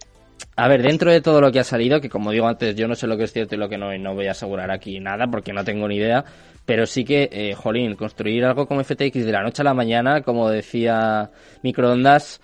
a 0.57 0.69
ver, 0.69 0.83
dentro 0.83 1.11
de 1.11 1.21
todo 1.21 1.41
lo 1.41 1.51
que 1.51 1.61
ha 1.61 1.65
salido, 1.65 2.01
que 2.01 2.09
como 2.11 2.31
digo 2.31 2.47
antes, 2.47 2.77
yo 2.77 2.87
no 2.89 2.95
sé 2.95 3.07
lo 3.07 3.17
que 3.17 3.25
es 3.25 3.33
cierto 3.33 3.55
y 3.55 3.59
lo 3.59 3.69
que 3.69 3.79
no, 3.79 3.95
y 3.95 3.99
no 3.99 4.15
voy 4.15 4.27
a 4.27 4.33
asegurar 4.33 4.71
aquí 4.71 5.01
nada 5.01 5.27
porque 5.27 5.53
no 5.53 5.65
tengo 5.65 5.89
ni 5.89 5.97
idea, 5.97 6.25
pero 6.67 6.87
sí 6.87 7.05
que, 7.05 7.29
eh, 7.33 7.55
jolín, 7.55 7.95
construir 7.97 8.45
algo 8.45 8.67
como 8.67 8.83
FTX 8.85 9.25
de 9.25 9.33
la 9.33 9.43
noche 9.43 9.63
a 9.63 9.65
la 9.65 9.75
mañana, 9.75 10.21
como 10.23 10.51
decía 10.51 11.31
Microondas, 11.63 12.41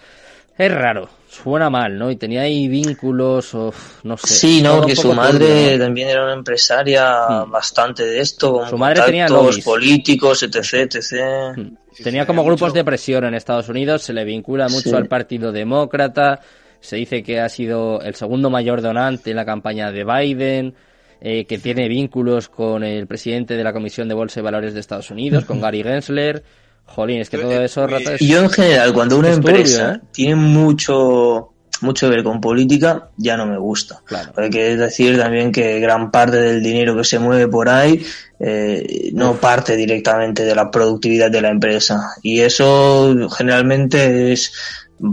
es 0.57 0.73
raro, 0.73 1.09
suena 1.29 1.71
mal, 1.71 1.97
¿no? 1.99 2.11
Y 2.11 2.16
tenía 2.16 2.40
ahí 2.40 2.66
vínculos, 2.66 3.55
o 3.55 3.73
no 4.03 4.16
sé. 4.16 4.35
Sí, 4.35 4.62
no, 4.62 4.85
que 4.85 4.97
su 4.97 5.12
madre 5.12 5.38
turbio, 5.47 5.79
¿no? 5.79 5.85
también 5.85 6.09
era 6.09 6.25
una 6.25 6.33
empresaria 6.35 7.44
Mm. 7.47 7.51
bastante 7.53 8.05
de 8.05 8.21
esto, 8.21 8.55
con 8.55 8.68
Su 8.71 8.77
madre 8.79 9.03
tenía 9.03 9.29
lobbies. 9.29 9.64
políticos, 9.64 10.42
etc, 10.42 10.57
etc. 10.97 11.57
Mm. 11.57 11.77
Sí, 11.92 12.03
Tenía 12.03 12.27
como 12.27 12.42
grupos 12.44 12.68
mucho- 12.71 12.75
de 12.79 12.85
presión 12.85 13.25
en 13.25 13.35
Estados 13.35 13.68
Unidos, 13.68 14.03
se 14.03 14.12
le 14.12 14.25
vincula 14.25 14.68
mucho 14.68 14.90
Sí. 14.90 14.97
al 14.97 15.07
Partido 15.07 15.53
Demócrata, 15.53 16.40
se 16.80 16.96
dice 16.96 17.22
que 17.22 17.40
ha 17.40 17.48
sido 17.48 18.00
el 18.02 18.14
segundo 18.14 18.50
mayor 18.50 18.82
donante 18.82 19.30
en 19.30 19.36
la 19.36 19.44
campaña 19.44 19.90
de 19.92 20.04
Biden, 20.04 20.74
eh, 21.20 21.44
que 21.46 21.58
tiene 21.58 21.88
vínculos 21.88 22.48
con 22.48 22.84
el 22.84 23.06
presidente 23.06 23.56
de 23.56 23.64
la 23.64 23.72
Comisión 23.72 24.08
de 24.08 24.14
Bolsa 24.14 24.40
y 24.40 24.42
Valores 24.44 24.74
de 24.74 24.80
Estados 24.80 25.10
Unidos, 25.10 25.44
con 25.44 25.60
Gary 25.60 25.82
Gensler. 25.82 26.42
Jolín, 26.84 27.20
es 27.20 27.28
que 27.28 27.38
todo 27.38 27.60
eso, 27.60 27.82
Uy, 27.84 27.90
Rata, 27.90 28.14
es- 28.14 28.22
Y 28.22 28.28
yo 28.28 28.40
en 28.40 28.48
general, 28.50 28.94
cuando 28.94 29.18
una 29.18 29.32
turbio, 29.32 29.50
empresa 29.50 29.94
¿eh? 29.96 30.00
tiene 30.12 30.36
mucho 30.36 31.50
mucho 31.80 32.08
que 32.08 32.16
ver 32.16 32.24
con 32.24 32.40
política, 32.40 33.10
ya 33.16 33.36
no 33.36 33.46
me 33.46 33.56
gusta. 33.56 34.00
Claro. 34.04 34.32
Hay 34.36 34.50
que 34.50 34.76
decir 34.76 35.16
también 35.16 35.52
que 35.52 35.78
gran 35.78 36.10
parte 36.10 36.36
del 36.38 36.60
dinero 36.60 36.96
que 36.96 37.04
se 37.04 37.20
mueve 37.20 37.46
por 37.46 37.68
ahí 37.68 38.04
eh, 38.40 39.10
no 39.12 39.34
parte 39.36 39.76
directamente 39.76 40.44
de 40.44 40.56
la 40.56 40.72
productividad 40.72 41.30
de 41.30 41.40
la 41.40 41.50
empresa. 41.50 42.00
Y 42.22 42.40
eso 42.40 43.14
generalmente 43.36 44.32
es 44.32 44.52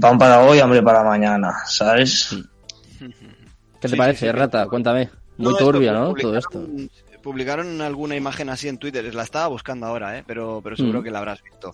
pan 0.02 0.18
para 0.18 0.42
hoy, 0.44 0.60
hambre 0.60 0.82
para 0.82 1.04
mañana, 1.04 1.54
¿sabes? 1.66 2.36
¿Qué 3.80 3.88
te 3.88 3.90
Sí, 3.90 3.96
parece, 3.96 4.20
sí, 4.20 4.26
sí. 4.26 4.32
Rata? 4.32 4.68
Cuéntame. 4.68 5.10
Muy 5.38 5.54
No, 5.54 5.58
turbio, 5.58 5.94
¿no? 5.94 6.14
Todo 6.14 6.38
esto. 6.38 6.66
Publicaron 7.26 7.82
alguna 7.82 8.16
imagen 8.16 8.50
así 8.50 8.68
en 8.68 8.78
Twitter, 8.78 9.16
la 9.16 9.24
estaba 9.24 9.48
buscando 9.48 9.88
ahora, 9.88 10.16
¿eh? 10.20 10.24
pero, 10.28 10.62
pero 10.64 10.76
seguro 10.76 11.02
Mm. 11.02 11.04
que 11.06 11.10
la 11.10 11.18
habrás 11.18 11.42
visto, 11.42 11.72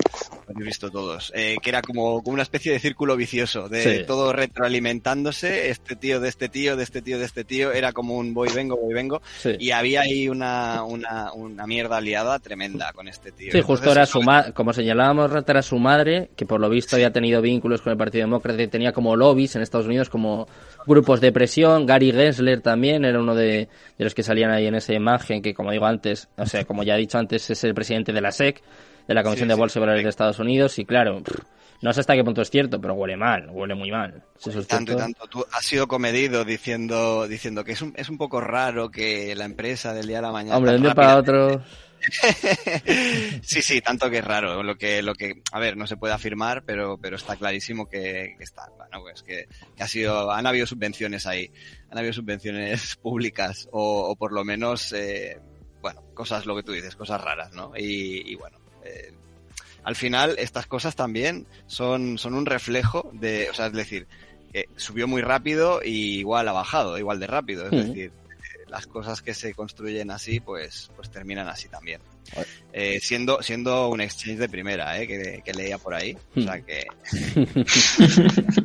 lo 0.48 0.52
habéis 0.54 0.66
visto 0.66 0.90
todos, 0.90 1.34
eh, 1.36 1.58
que 1.62 1.70
era 1.70 1.82
como, 1.82 2.24
como 2.24 2.36
una 2.36 2.44
especie 2.44 2.72
de 2.72 2.80
círculo 2.80 3.18
vicioso, 3.18 3.68
de 3.68 3.84
Sí. 4.00 4.04
todo 4.08 4.32
retroalimentándose, 4.32 5.70
este 5.70 5.98
tío 5.98 6.22
de 6.22 6.30
este 6.30 6.48
tío, 6.48 6.78
de 6.78 6.84
este 6.84 7.02
tío 7.02 7.20
de 7.20 7.26
este 7.26 7.44
tío, 7.44 7.74
era 7.74 7.92
como 7.92 8.16
un 8.16 8.34
voy 8.34 8.48
vengo, 8.56 8.78
voy 8.78 8.94
vengo, 8.94 9.22
Sí. 9.42 9.58
y 9.60 9.72
había 9.72 10.02
ahí 10.02 10.30
una, 10.30 10.84
una, 10.84 11.34
una 11.34 11.68
mierda 11.68 11.98
aliada 11.98 12.40
tremenda 12.40 12.94
con 12.94 13.10
este 13.10 13.34
tío. 13.34 13.52
Sí, 13.52 13.60
justo 13.62 13.92
era 13.92 14.06
su 14.06 14.22
madre, 14.22 14.54
como 14.54 14.72
señalábamos, 14.72 15.32
era 15.46 15.62
su 15.62 15.78
madre, 15.80 16.32
que 16.38 16.46
por 16.46 16.62
lo 16.62 16.70
visto 16.70 16.96
había 16.96 17.12
tenido 17.12 17.42
vínculos 17.42 17.82
con 17.82 17.92
el 17.92 17.98
Partido 17.98 18.24
Demócrata 18.24 18.62
y 18.64 18.68
tenía 18.70 18.94
como 18.94 19.18
lobbies 19.18 19.58
en 19.58 19.64
Estados 19.64 19.88
Unidos, 19.88 20.10
como 20.10 20.48
grupos 20.86 21.22
de 21.22 21.32
presión. 21.32 21.86
Gary 21.86 22.12
Gensler 22.12 22.62
también 22.62 23.06
era 23.06 23.20
uno 23.20 23.36
de, 23.36 23.70
de 23.98 24.04
los 24.04 24.14
que 24.14 24.24
salían 24.24 24.52
ahí 24.52 24.68
en 24.68 24.76
esa 24.76 24.94
imagen, 24.94 25.42
que 25.42 25.54
como 25.54 25.72
digo 25.72 25.86
antes, 25.86 26.30
o 26.38 26.46
sea, 26.46 26.66
como 26.66 26.84
ya 26.84 26.96
he 26.96 27.00
dicho 27.00 27.18
antes, 27.18 27.50
es 27.50 27.64
el 27.64 27.74
presidente 27.74 28.14
de 28.14 28.22
la 28.22 28.32
SEC, 28.32 28.62
de 29.08 29.14
la 29.14 29.24
Comisión 29.24 29.48
Sí, 29.48 29.54
de 29.54 29.60
Bolsa 29.60 29.80
y 29.80 29.82
Valores 29.82 30.04
de 30.04 30.10
Estados 30.10 30.40
Unidos, 30.40 30.78
y 30.80 30.86
claro, 30.86 31.22
no 31.82 31.94
sé 31.94 32.02
hasta 32.02 32.14
qué 32.14 32.24
punto 32.24 32.44
es 32.44 32.52
cierto, 32.52 32.80
pero 32.80 32.94
huele 32.94 33.18
mal, 33.18 33.50
huele 33.50 33.74
muy 33.74 33.90
mal. 33.90 34.24
Si 34.38 34.52
es 34.52 34.68
Tanto 34.68 34.94
y 34.94 34.96
tanto. 34.96 35.26
Tú 35.28 35.44
has 35.52 35.66
sido 35.66 35.88
comedido 35.88 36.46
diciendo, 36.46 37.28
diciendo 37.28 37.64
que 37.64 37.72
es 37.72 37.82
un, 37.82 37.94
es 37.98 38.08
un 38.10 38.20
poco 38.20 38.40
raro 38.40 38.92
que 38.92 39.36
la 39.36 39.46
empresa 39.46 39.94
del 39.94 40.06
día 40.06 40.18
de 40.18 40.22
la 40.22 40.32
mañana. 40.32 40.58
Hombre, 40.58 40.74
de 40.74 40.78
tan 40.78 40.82
un 40.82 40.88
día 40.88 40.96
para 40.96 41.18
otro. 41.18 41.64
sí, 43.44 43.62
sí, 43.62 43.82
tanto 43.82 44.10
que 44.10 44.20
es 44.20 44.24
raro. 44.26 44.64
Lo 44.64 44.76
que, 44.78 45.02
lo 45.02 45.14
que, 45.14 45.42
a 45.52 45.60
ver, 45.60 45.78
no 45.78 45.88
se 45.88 45.98
puede 45.98 46.14
afirmar, 46.14 46.64
pero, 46.64 46.98
pero 46.98 47.16
está 47.16 47.36
clarísimo 47.36 47.88
que, 47.88 48.36
que 48.38 48.44
está, 48.44 48.68
bueno, 48.78 49.02
pues 49.02 49.24
que, 49.24 49.48
que 49.76 49.84
ha 49.84 49.88
sido, 49.88 50.32
han 50.32 50.48
habido 50.48 50.66
subvenciones 50.68 51.26
ahí, 51.28 51.52
han 51.90 51.98
habido 51.98 52.14
subvenciones 52.14 52.96
públicas 53.02 53.68
o, 53.72 54.10
o 54.10 54.16
por 54.16 54.34
lo 54.34 54.44
menos, 54.44 54.92
eh, 54.94 55.40
bueno, 55.82 56.02
cosas, 56.14 56.46
lo 56.46 56.56
que 56.56 56.64
tú 56.64 56.72
dices, 56.72 56.96
cosas 56.96 57.22
raras, 57.22 57.52
¿no? 57.54 57.72
Y, 57.76 58.32
y 58.32 58.36
bueno, 58.36 58.58
eh, 58.84 59.14
al 59.84 59.96
final 59.96 60.36
estas 60.38 60.68
cosas 60.68 60.96
también 60.96 61.48
son, 61.68 62.18
son 62.18 62.34
un 62.36 62.46
reflejo 62.46 63.10
de, 63.14 63.50
o 63.50 63.54
sea, 63.54 63.68
es 63.68 63.74
decir, 63.74 64.08
que 64.54 64.68
subió 64.76 65.08
muy 65.08 65.22
rápido 65.22 65.82
y 65.84 66.20
igual 66.20 66.48
ha 66.48 66.52
bajado, 66.52 66.98
igual 67.00 67.20
de 67.20 67.28
rápido, 67.28 67.66
es 67.66 67.72
Mm. 67.72 67.76
decir, 67.88 68.12
eh, 68.12 68.21
las 68.72 68.88
cosas 68.88 69.22
que 69.22 69.34
se 69.34 69.54
construyen 69.54 70.12
así, 70.12 70.40
pues, 70.40 70.90
pues 70.96 71.12
terminan 71.12 71.48
así 71.50 71.68
también. 71.68 72.02
Eh, 72.74 73.00
siendo, 73.02 73.42
siendo 73.42 73.90
un 73.90 74.00
exchange 74.02 74.38
de 74.40 74.48
primera, 74.50 74.98
eh, 75.00 75.06
que, 75.08 75.42
que 75.44 75.54
leía 75.54 75.78
por 75.78 75.94
ahí. 75.94 76.16
O 76.38 76.42
sea 76.42 76.60
que, 76.62 76.86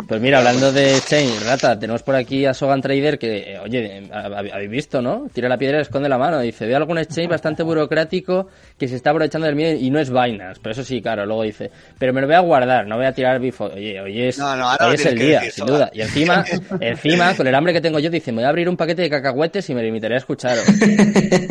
Pues 0.08 0.20
mira, 0.20 0.38
hablando 0.38 0.72
de 0.72 1.00
Chain, 1.04 1.30
Rata, 1.44 1.78
tenemos 1.78 2.02
por 2.02 2.14
aquí 2.14 2.44
a 2.46 2.54
Sogan 2.54 2.80
Trader 2.80 3.18
que, 3.18 3.54
eh, 3.54 3.58
oye, 3.58 3.98
eh, 3.98 4.08
hab- 4.12 4.52
habéis 4.52 4.70
visto, 4.70 5.02
¿no? 5.02 5.26
Tira 5.32 5.48
la 5.48 5.58
piedra 5.58 5.78
y 5.78 5.82
esconde 5.82 6.08
la 6.08 6.18
mano. 6.18 6.38
Dice, 6.40 6.66
veo 6.66 6.76
algún 6.76 6.98
exchange 6.98 7.28
bastante 7.28 7.62
burocrático 7.62 8.48
que 8.78 8.86
se 8.88 8.96
está 8.96 9.10
aprovechando 9.10 9.46
del 9.46 9.56
miedo 9.56 9.76
y 9.80 9.90
no 9.90 9.98
es 9.98 10.10
Binance. 10.10 10.60
Pero 10.62 10.72
eso 10.72 10.84
sí, 10.84 11.02
claro, 11.02 11.26
luego 11.26 11.42
dice, 11.42 11.70
pero 11.98 12.12
me 12.12 12.20
lo 12.20 12.26
voy 12.28 12.36
a 12.36 12.40
guardar, 12.40 12.86
no 12.86 12.96
voy 12.96 13.06
a 13.06 13.12
tirar 13.12 13.40
bifo. 13.40 13.64
Oye, 13.64 14.00
hoy 14.00 14.22
es, 14.22 14.38
No, 14.38 14.54
no, 14.56 14.68
hoy 14.68 14.94
es 14.94 15.06
el 15.06 15.18
día, 15.18 15.40
decir, 15.40 15.52
sin 15.52 15.66
duda. 15.66 15.90
Y 15.92 16.00
encima, 16.02 16.44
encima, 16.80 17.34
con 17.34 17.46
el 17.46 17.54
hambre 17.54 17.72
que 17.72 17.80
tengo 17.80 17.98
yo, 17.98 18.08
dice, 18.10 18.30
me 18.30 18.36
voy 18.36 18.44
a 18.44 18.48
abrir 18.50 18.68
un 18.68 18.76
paquete 18.76 19.02
de 19.02 19.10
cacahuetes 19.10 19.68
y 19.70 19.74
me 19.74 19.82
limitaré 19.82 20.14
a 20.14 20.18
escucharos. 20.18 20.64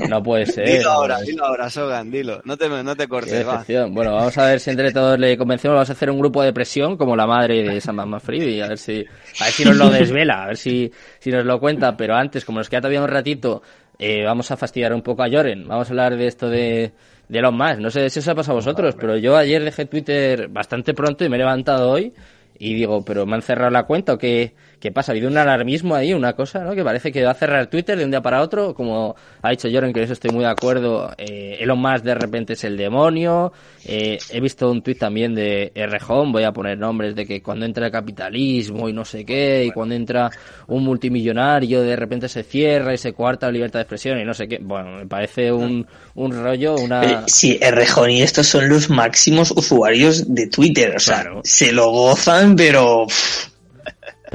No 0.10 0.22
puede 0.22 0.46
ser. 0.46 0.68
dilo 0.70 0.92
ahora, 0.92 1.20
dilo 1.22 1.46
ahora, 1.46 1.70
Sogan, 1.70 2.12
dilo. 2.12 2.40
No 2.46 2.56
te, 2.58 2.70
no 2.70 2.96
te 2.96 3.08
cortes, 3.08 3.46
va. 3.48 3.66
Bueno, 3.90 4.14
vamos 4.14 4.38
a 4.38 4.46
ver 4.46 4.60
si 4.60 4.70
entre 4.70 4.92
todos 4.92 5.18
le 5.18 5.36
convencemos. 5.36 5.74
Vamos 5.74 5.90
a 5.90 5.94
hacer 5.94 6.12
un 6.12 6.20
grupo 6.20 6.44
de 6.44 6.54
presión 6.54 6.96
como 6.96 7.16
la 7.16 7.26
madre 7.26 7.64
de 7.64 7.82
Sam 7.82 8.06
Manfred 8.06 8.44
y 8.44 8.62
a 8.62 8.68
ver 8.68 8.78
si, 8.78 9.04
a 9.40 9.46
ver 9.46 9.54
si 9.54 9.66
nos 9.66 9.76
lo 9.76 9.90
desvela, 9.90 10.44
a 10.44 10.48
ver 10.48 10.58
si, 10.58 10.92
si 11.20 11.32
nos 11.32 11.44
lo 11.44 11.60
cuenta. 11.60 11.98
Pero 11.98 12.16
antes, 12.16 12.46
como 12.46 12.60
nos 12.60 12.70
queda 12.70 12.82
todavía 12.82 13.02
un 13.02 13.08
ratito, 13.08 13.64
eh, 13.98 14.24
vamos 14.24 14.52
a 14.52 14.58
fastidiar 14.58 14.94
un 14.94 15.02
poco 15.02 15.24
a 15.24 15.30
Joren. 15.30 15.68
Vamos 15.68 15.88
a 15.88 15.92
hablar 15.92 16.16
de 16.16 16.28
esto 16.28 16.48
de, 16.48 16.92
de 17.28 17.40
Elon 17.40 17.58
Musk. 17.58 17.80
No 17.80 17.90
sé 17.90 18.12
si 18.12 18.20
os 18.20 18.28
ha 18.28 18.36
pasado 18.36 18.54
a 18.54 18.62
vosotros, 18.62 18.96
pero 19.00 19.18
yo 19.18 19.36
ayer 19.36 19.64
dejé 19.64 19.86
Twitter 19.86 20.48
bastante 20.48 20.94
pronto 20.94 21.26
y 21.26 21.30
me 21.30 21.38
he 21.38 21.40
levantado 21.40 21.90
hoy 21.90 22.14
y 22.58 22.74
digo, 22.74 23.04
pero 23.04 23.26
me 23.26 23.36
han 23.36 23.42
cerrado 23.42 23.72
la 23.72 23.84
cuenta 23.84 24.14
o 24.14 24.18
qué, 24.18 24.54
qué 24.86 24.92
pasa? 24.92 25.12
Ha 25.12 25.14
habido 25.14 25.28
un 25.30 25.38
alarmismo 25.38 25.96
ahí, 25.96 26.14
una 26.14 26.34
cosa, 26.34 26.60
¿no? 26.64 26.76
Que 26.76 26.84
parece 26.84 27.12
que 27.12 27.24
va 27.24 27.32
a 27.32 27.36
cerrar 27.36 27.68
Twitter 27.68 27.98
de 27.98 28.06
un 28.06 28.12
día 28.12 28.22
para 28.22 28.42
otro, 28.42 28.74
como 28.76 29.16
ha 29.42 29.50
dicho 29.50 29.68
Joren, 29.72 29.92
que 29.92 30.00
en 30.00 30.04
eso 30.06 30.14
estoy 30.14 30.30
muy 30.32 30.44
de 30.44 30.50
acuerdo. 30.52 31.12
Eh, 31.18 31.58
Elon 31.60 31.80
Musk 31.80 32.04
de 32.04 32.14
repente 32.16 32.54
es 32.54 32.64
el 32.64 32.78
demonio. 32.78 33.52
Eh, 33.84 34.18
he 34.32 34.40
visto 34.40 34.70
un 34.70 34.82
tuit 34.82 34.98
también 35.00 35.34
de 35.34 35.72
Rjón, 35.76 36.32
voy 36.32 36.44
a 36.44 36.52
poner 36.52 36.78
nombres 36.78 37.16
de 37.16 37.26
que 37.26 37.42
cuando 37.42 37.66
entra 37.66 37.88
el 37.88 37.92
capitalismo 37.92 38.88
y 38.90 38.94
no 38.94 39.06
sé 39.06 39.26
qué, 39.26 39.66
y 39.66 39.72
cuando 39.72 39.96
entra 39.96 40.30
un 40.68 40.84
multimillonario 40.84 41.82
de 41.82 41.96
repente 41.96 42.30
se 42.30 42.44
cierra 42.44 42.94
y 42.94 42.98
se 42.98 43.14
cuarta 43.14 43.48
la 43.48 43.52
libertad 43.54 43.80
de 43.80 43.84
expresión 43.84 44.20
y 44.20 44.24
no 44.26 44.34
sé 44.34 44.48
qué. 44.48 44.60
Bueno, 44.62 44.98
me 44.98 45.06
parece 45.08 45.52
un, 45.52 45.86
un 46.16 46.32
rollo, 46.44 46.76
una... 46.76 47.24
Sí, 47.28 47.60
Rejón 47.60 48.12
y 48.12 48.22
estos 48.22 48.48
son 48.48 48.70
los 48.70 48.90
máximos 48.90 49.52
usuarios 49.52 50.34
de 50.34 50.48
Twitter, 50.48 50.94
o 50.96 51.00
sea, 51.00 51.22
Claro. 51.22 51.42
se 51.44 51.72
lo 51.72 51.90
gozan, 51.92 52.56
pero 52.56 53.06
pff, 53.08 53.48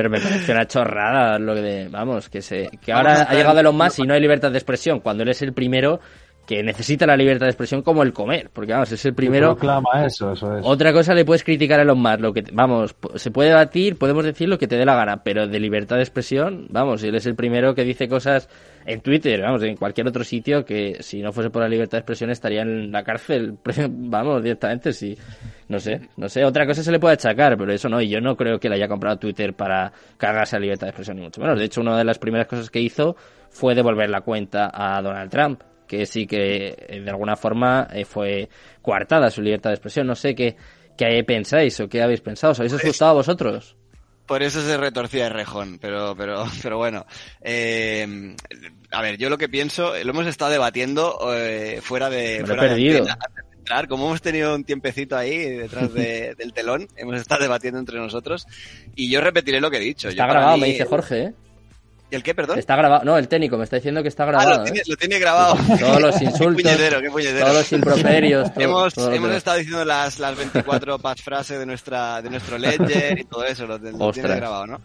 Pero 0.01 0.09
me 0.09 0.19
parece 0.19 0.51
una 0.51 0.67
chorrada 0.67 1.39
lo 1.39 1.55
que 1.55 1.61
de, 1.61 1.89
vamos, 1.89 2.31
que 2.31 2.41
se, 2.41 2.71
que 2.83 2.91
ahora 2.91 3.25
ha 3.29 3.35
llegado 3.35 3.61
Elon 3.61 3.77
Musk 3.77 3.99
y 3.99 4.05
no 4.05 4.15
hay 4.15 4.21
libertad 4.23 4.51
de 4.51 4.57
expresión, 4.57 5.01
cuando 5.01 5.25
él 5.25 5.29
es 5.29 5.43
el 5.43 5.53
primero 5.53 6.01
que 6.47 6.63
necesita 6.63 7.05
la 7.05 7.19
libertad 7.19 7.45
de 7.45 7.51
expresión 7.51 7.83
como 7.83 8.03
el 8.03 8.15
comer, 8.15 8.49
porque 8.51 8.73
vamos, 8.73 8.91
es 8.93 9.05
el 9.05 9.13
primero. 9.13 9.57
Proclama 9.57 10.07
eso, 10.07 10.33
eso 10.33 10.57
es. 10.57 10.65
Otra 10.65 10.95
cosa 10.95 11.13
le 11.13 11.27
puedes 11.27 11.45
criticar 11.45 11.81
a 11.81 11.83
Elon 11.83 12.01
Musk, 12.01 12.21
lo 12.21 12.33
que 12.33 12.43
vamos, 12.51 12.97
se 13.17 13.31
puede 13.31 13.51
debatir, 13.51 13.99
podemos 13.99 14.25
decir 14.25 14.49
lo 14.49 14.57
que 14.57 14.67
te 14.67 14.79
dé 14.79 14.87
la 14.87 14.95
gana, 14.95 15.23
pero 15.23 15.47
de 15.47 15.61
libertad 15.61 15.97
de 15.97 16.03
expresión, 16.03 16.69
vamos, 16.71 17.03
él 17.03 17.15
es 17.15 17.27
el 17.27 17.35
primero 17.35 17.75
que 17.75 17.85
dice 17.85 18.09
cosas 18.09 18.49
en 18.87 19.01
Twitter, 19.01 19.40
vamos, 19.43 19.62
en 19.62 19.77
cualquier 19.77 20.09
otro 20.09 20.25
sitio 20.25 20.64
que 20.64 20.97
si 21.01 21.21
no 21.23 21.33
fuese 21.33 21.51
por 21.51 21.62
la 21.62 21.69
libertad 21.69 21.93
de 21.93 21.99
expresión 22.01 22.31
estaría 22.31 22.62
en 22.62 22.90
la 22.90 23.03
cárcel, 23.05 23.57
vamos, 23.90 24.43
directamente, 24.43 24.93
sí. 24.93 25.16
No 25.69 25.79
sé, 25.79 26.01
no 26.16 26.29
sé, 26.29 26.45
otra 26.45 26.66
cosa 26.66 26.83
se 26.83 26.91
le 26.91 26.99
puede 26.99 27.14
achacar, 27.14 27.57
pero 27.57 27.72
eso 27.72 27.89
no, 27.89 28.01
y 28.01 28.09
yo 28.09 28.20
no 28.20 28.37
creo 28.37 28.59
que 28.59 28.68
le 28.68 28.74
haya 28.76 28.89
comprado 28.89 29.18
Twitter 29.18 29.55
para 29.55 29.93
cargarse 30.16 30.57
la 30.57 30.61
libertad 30.62 30.87
de 30.87 30.91
expresión, 30.91 31.16
ni 31.16 31.22
mucho 31.22 31.41
menos. 31.41 31.59
De 31.59 31.64
hecho, 31.64 31.81
una 31.81 31.97
de 31.97 32.05
las 32.05 32.18
primeras 32.18 32.47
cosas 32.49 32.70
que 32.70 32.81
hizo 32.81 33.16
fue 33.51 33.74
devolver 33.74 34.11
la 34.11 34.22
cuenta 34.22 34.70
a 34.72 35.01
Donald 35.03 35.31
Trump 35.31 35.62
que 35.87 36.07
sí 36.07 36.24
que 36.24 36.68
eh, 36.89 37.01
de 37.01 37.11
alguna 37.11 37.35
forma 37.35 37.89
eh, 37.93 38.05
fue 38.05 38.49
coartada 38.81 39.28
su 39.28 39.43
libertad 39.43 39.70
de 39.70 39.74
expresión. 39.74 40.07
No 40.07 40.14
sé 40.14 40.37
qué, 40.37 40.55
qué 40.97 41.24
pensáis 41.24 41.81
o 41.81 41.89
qué 41.89 42.01
habéis 42.01 42.20
pensado. 42.20 42.53
¿Os 42.53 42.61
habéis 42.61 42.74
Pues- 42.74 42.85
asustado 42.85 43.14
vosotros? 43.14 43.76
Por 44.31 44.45
eso 44.45 44.62
se 44.62 44.76
retorcía 44.76 45.26
el 45.26 45.33
rejón, 45.33 45.81
pero, 45.81 46.14
pero, 46.16 46.45
pero 46.62 46.76
bueno. 46.78 47.05
Eh, 47.43 48.37
a 48.93 49.03
ver, 49.03 49.18
yo 49.18 49.28
lo 49.28 49.37
que 49.37 49.49
pienso, 49.49 49.93
lo 50.05 50.11
hemos 50.11 50.28
estado 50.28 50.53
debatiendo 50.53 51.18
eh, 51.35 51.81
fuera 51.83 52.09
de. 52.09 52.39
Me 52.43 52.47
fuera 52.47 52.62
perdido. 52.62 53.05
de 53.05 53.11
entrar. 53.59 53.89
Como 53.89 54.07
hemos 54.07 54.22
tenido 54.22 54.55
un 54.55 54.62
tiempecito 54.62 55.16
ahí 55.16 55.37
detrás 55.37 55.93
de- 55.93 56.35
del 56.39 56.53
telón, 56.53 56.87
hemos 56.97 57.16
estado 57.16 57.43
debatiendo 57.43 57.81
entre 57.81 57.99
nosotros. 57.99 58.47
Y 58.95 59.11
yo 59.11 59.20
repetiré 59.20 59.61
lo 59.61 59.68
que 59.68 59.78
he 59.78 59.81
dicho. 59.81 60.09
Está 60.09 60.26
Yo 60.26 60.33
grabado, 60.33 60.55
mí- 60.59 60.61
me 60.62 60.66
dice 60.68 60.85
Jorge, 60.85 61.22
¿eh? 61.24 61.35
¿Y 62.11 62.17
el 62.17 62.23
qué, 62.23 62.35
perdón? 62.35 62.59
Está 62.59 62.75
grabado. 62.77 63.05
No, 63.05 63.17
el 63.17 63.29
técnico 63.29 63.57
me 63.57 63.65
está 63.65 63.77
diciendo 63.77 64.03
que 64.03 64.09
está 64.09 64.25
Ah, 64.25 64.27
grabado. 64.27 64.59
lo 64.59 64.63
tiene, 64.65 64.79
¿eh? 64.81 64.83
lo 64.87 64.97
tiene 64.97 65.19
grabado. 65.19 65.57
Todos 65.79 66.01
los 66.01 66.17
Qué 66.17 66.25
insultos, 66.25 66.63
puñetero, 66.63 67.01
qué 67.01 67.11
puñetero. 67.11 67.41
todos 67.41 67.55
los 67.55 67.73
improperios, 67.73 68.53
todo- 68.55 68.65
hemos 68.65 68.95
todo 68.95 69.13
hemos 69.13 69.31
estado 69.33 69.57
diciendo 69.59 69.85
las, 69.85 70.19
las 70.19 70.37
24 70.37 70.99
pasfrases 70.99 71.59
de 71.59 71.67
nuestra 71.67 72.21
de 72.23 72.31
nuestro 72.31 72.59
ledger 72.59 73.19
y 73.19 73.25
todo 73.25 73.45
eso, 73.45 73.67
lo, 73.67 73.79
lo 73.79 74.13
tiene 74.13 74.35
grabado, 74.37 74.67
¿no? 74.67 74.81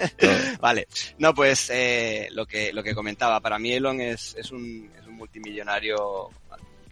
vale. 0.60 0.86
No, 1.18 1.34
pues 1.34 1.70
eh, 1.72 2.28
lo 2.32 2.46
que 2.46 2.72
lo 2.72 2.82
que 2.82 2.94
comentaba, 2.94 3.40
para 3.40 3.58
mí 3.58 3.72
Elon 3.72 4.00
es, 4.00 4.34
es 4.38 4.50
un 4.52 4.90
es 5.00 5.06
un 5.06 5.16
multimillonario 5.16 6.30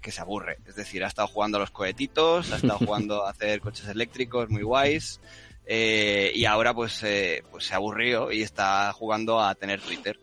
que 0.01 0.13
se 0.13 0.21
aburre, 0.21 0.59
es 0.67 0.77
decir, 0.77 1.05
ha 1.05 1.09
estado 1.09 1.29
jugando 1.29 1.59
a 1.59 1.61
los 1.61 1.71
cohetitos, 1.71 2.53
ha 2.53 2.57
estado 2.57 2.79
jugando 2.79 3.27
a 3.27 3.31
hacer 3.31 3.61
coches 3.61 3.89
eléctricos 3.89 4.49
muy 4.49 4.63
guays 4.63 5.21
eh, 5.71 6.33
y 6.35 6.47
ahora 6.47 6.73
pues 6.73 7.03
eh, 7.05 7.43
pues 7.51 7.65
se 7.67 7.75
aburrió 7.75 8.33
y 8.33 8.41
está 8.43 8.91
jugando 8.95 9.39
a 9.41 9.55
tener 9.55 9.81
Twitter. 9.83 10.19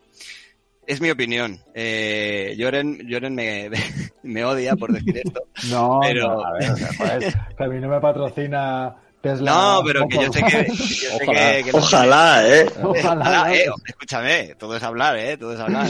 Es 0.87 1.01
mi 1.01 1.09
opinión. 1.11 1.59
Eh, 1.73 2.53
Lloren, 2.57 2.99
Lloren 3.07 3.33
me, 3.35 3.69
me 4.23 4.43
odia 4.43 4.75
por 4.75 4.91
decir 4.91 5.21
esto. 5.23 5.41
No, 5.69 5.99
Pero- 6.01 6.33
no, 6.35 6.45
a 6.45 6.51
ver, 6.53 6.71
o 6.71 6.75
sea, 6.77 6.89
joder, 6.97 7.33
que 7.57 7.63
a 7.63 7.67
mí 7.67 7.79
no 7.79 7.89
me 7.89 7.99
patrocina 8.01 8.95
Tesla. 9.21 9.51
No, 9.51 9.81
pero 9.83 10.07
que 10.07 10.17
yo 10.17 10.31
sé 10.33 10.43
que, 10.43 10.65
yo 10.67 10.75
sé 10.75 11.19
Ojalá. 11.23 11.51
que, 11.57 11.63
que 11.63 11.71
no- 11.71 11.77
Ojalá, 11.79 12.47
¿eh? 12.47 12.65
Ojalá, 12.83 13.21
Ojalá, 13.21 13.55
eh, 13.55 13.65
escúchame, 13.87 14.55
todo 14.59 14.75
es 14.77 14.83
hablar, 14.83 15.17
eh, 15.17 15.37
todo 15.37 15.53
es 15.53 15.59
hablar. 15.59 15.87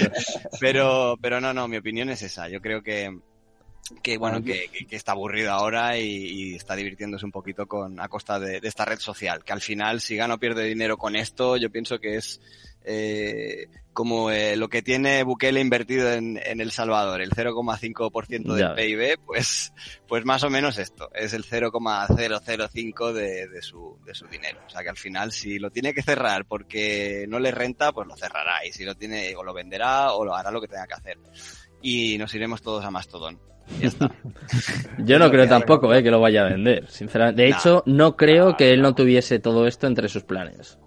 pero, 0.60 1.16
pero 1.20 1.40
no, 1.40 1.52
no, 1.54 1.68
mi 1.68 1.76
opinión 1.78 2.10
es 2.10 2.22
esa. 2.22 2.48
Yo 2.48 2.60
creo 2.60 2.82
que, 2.82 3.18
que 4.02 4.18
bueno, 4.18 4.42
que, 4.42 4.68
que- 4.88 4.96
está 4.96 5.12
aburrido 5.12 5.52
ahora 5.52 5.98
y, 5.98 6.04
y 6.06 6.54
está 6.54 6.74
divirtiéndose 6.76 7.24
un 7.24 7.32
poquito 7.32 7.66
con 7.66 8.00
a 8.00 8.08
costa 8.08 8.38
de, 8.38 8.60
de 8.60 8.68
esta 8.68 8.84
red 8.84 8.98
social. 8.98 9.44
Que 9.44 9.52
al 9.52 9.60
final, 9.60 10.00
si 10.00 10.16
gana 10.16 10.34
o 10.34 10.38
pierde 10.38 10.64
dinero 10.64 10.96
con 10.96 11.16
esto, 11.16 11.56
yo 11.56 11.70
pienso 11.70 11.98
que 11.98 12.16
es 12.16 12.40
eh, 12.84 13.66
como 13.92 14.30
eh, 14.30 14.56
lo 14.56 14.68
que 14.68 14.80
tiene 14.82 15.22
Bukele 15.24 15.60
invertido 15.60 16.12
en, 16.12 16.40
en 16.42 16.60
El 16.60 16.70
Salvador, 16.70 17.20
el 17.20 17.30
0,5% 17.30 18.56
Ya 18.58 18.72
del 18.72 18.96
PIB, 18.96 19.18
pues, 19.26 19.72
pues 20.06 20.24
más 20.24 20.42
o 20.44 20.50
menos 20.50 20.78
esto, 20.78 21.10
es 21.14 21.32
el 21.32 21.44
0,005 21.44 23.12
de, 23.12 23.48
de, 23.48 23.62
su, 23.62 23.98
de 24.06 24.14
su 24.14 24.26
dinero. 24.28 24.60
O 24.66 24.70
sea 24.70 24.82
que 24.82 24.88
al 24.88 24.96
final, 24.96 25.32
si 25.32 25.58
lo 25.58 25.70
tiene 25.70 25.92
que 25.94 26.02
cerrar 26.02 26.44
porque 26.46 27.26
no 27.28 27.38
le 27.38 27.50
renta, 27.50 27.92
pues 27.92 28.06
lo 28.06 28.16
cerrará. 28.16 28.64
Y 28.66 28.72
si 28.72 28.84
lo 28.84 28.94
tiene, 28.94 29.34
o 29.36 29.42
lo 29.42 29.52
venderá 29.52 30.12
o 30.12 30.24
lo 30.24 30.34
hará 30.34 30.50
lo 30.50 30.60
que 30.60 30.68
tenga 30.68 30.86
que 30.86 30.94
hacer. 30.94 31.18
Y 31.82 32.18
nos 32.18 32.34
iremos 32.34 32.62
todos 32.62 32.84
a 32.84 32.90
Mastodon. 32.90 33.38
Ya 33.80 33.88
está. 33.88 34.10
Yo 34.98 35.18
no 35.18 35.30
creo 35.30 35.46
tampoco 35.48 35.92
eh, 35.94 36.02
que 36.02 36.10
lo 36.10 36.20
vaya 36.20 36.42
a 36.42 36.50
vender, 36.50 36.90
sinceramente. 36.90 37.42
De 37.42 37.48
hecho, 37.48 37.82
no 37.86 38.16
creo 38.16 38.56
que 38.56 38.72
él 38.72 38.82
no 38.82 38.94
tuviese 38.94 39.38
todo 39.38 39.66
esto 39.66 39.86
entre 39.86 40.08
sus 40.08 40.24
planes. 40.24 40.78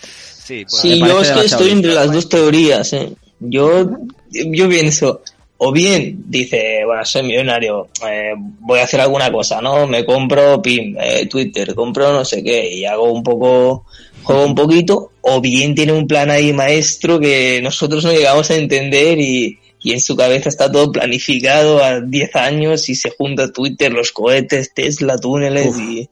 Sí, 0.00 0.64
pues, 0.64 0.80
Sí, 0.80 0.98
yo 0.98 1.20
es 1.20 1.30
que 1.30 1.44
estoy 1.44 1.70
entre 1.70 1.94
las 1.94 2.10
dos 2.10 2.28
teorías. 2.28 2.92
¿eh? 2.94 3.12
Yo, 3.40 3.90
yo 4.30 4.68
pienso, 4.68 5.20
o 5.58 5.72
bien 5.72 6.24
dice, 6.26 6.84
bueno, 6.86 7.04
soy 7.04 7.24
millonario, 7.24 7.88
eh, 8.08 8.32
voy 8.36 8.78
a 8.78 8.84
hacer 8.84 9.00
alguna 9.00 9.30
cosa, 9.30 9.60
¿no? 9.60 9.86
Me 9.86 10.04
compro 10.04 10.62
PIM, 10.62 10.96
eh, 10.98 11.26
Twitter, 11.26 11.74
compro 11.74 12.12
no 12.12 12.24
sé 12.24 12.42
qué 12.42 12.72
y 12.72 12.84
hago 12.84 13.12
un 13.12 13.22
poco, 13.22 13.84
juego 14.22 14.46
un 14.46 14.54
poquito, 14.54 15.12
o 15.20 15.40
bien 15.40 15.74
tiene 15.74 15.92
un 15.92 16.06
plan 16.06 16.30
ahí 16.30 16.52
maestro 16.52 17.18
que 17.18 17.60
nosotros 17.62 18.04
no 18.04 18.12
llegamos 18.12 18.50
a 18.50 18.56
entender 18.56 19.18
y, 19.18 19.58
y 19.80 19.92
en 19.92 20.00
su 20.00 20.16
cabeza 20.16 20.48
está 20.48 20.70
todo 20.70 20.90
planificado 20.92 21.82
a 21.82 22.00
10 22.00 22.36
años 22.36 22.88
y 22.88 22.94
se 22.94 23.10
junta 23.10 23.52
Twitter, 23.52 23.92
los 23.92 24.12
cohetes, 24.12 24.74
Tesla, 24.74 25.16
túneles 25.18 25.68
Uf. 25.68 25.80
y... 25.80 26.10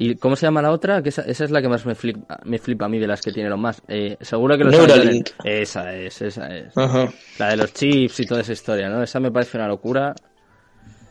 ¿Y 0.00 0.14
cómo 0.14 0.36
se 0.36 0.46
llama 0.46 0.62
la 0.62 0.70
otra? 0.70 1.02
Que 1.02 1.08
esa, 1.08 1.22
esa 1.22 1.42
es 1.42 1.50
la 1.50 1.60
que 1.60 1.68
más 1.68 1.84
me 1.84 1.96
flipa, 1.96 2.38
me 2.44 2.58
flipa 2.58 2.84
a 2.84 2.88
mí 2.88 3.00
de 3.00 3.08
las 3.08 3.20
que 3.20 3.32
tiene 3.32 3.48
los 3.50 3.58
más. 3.58 3.82
Eh, 3.88 4.16
seguro 4.20 4.56
que 4.56 4.62
lo 4.62 4.70
sabe 4.70 4.86
Neuralink. 4.86 5.30
Lloren. 5.38 5.62
Esa 5.62 5.92
es, 5.92 6.22
esa 6.22 6.56
es. 6.56 6.78
Ajá. 6.78 7.12
La 7.40 7.48
de 7.48 7.56
los 7.56 7.74
chips 7.74 8.20
y 8.20 8.26
toda 8.26 8.42
esa 8.42 8.52
historia, 8.52 8.88
¿no? 8.88 9.02
Esa 9.02 9.18
me 9.18 9.32
parece 9.32 9.56
una 9.56 9.66
locura. 9.66 10.14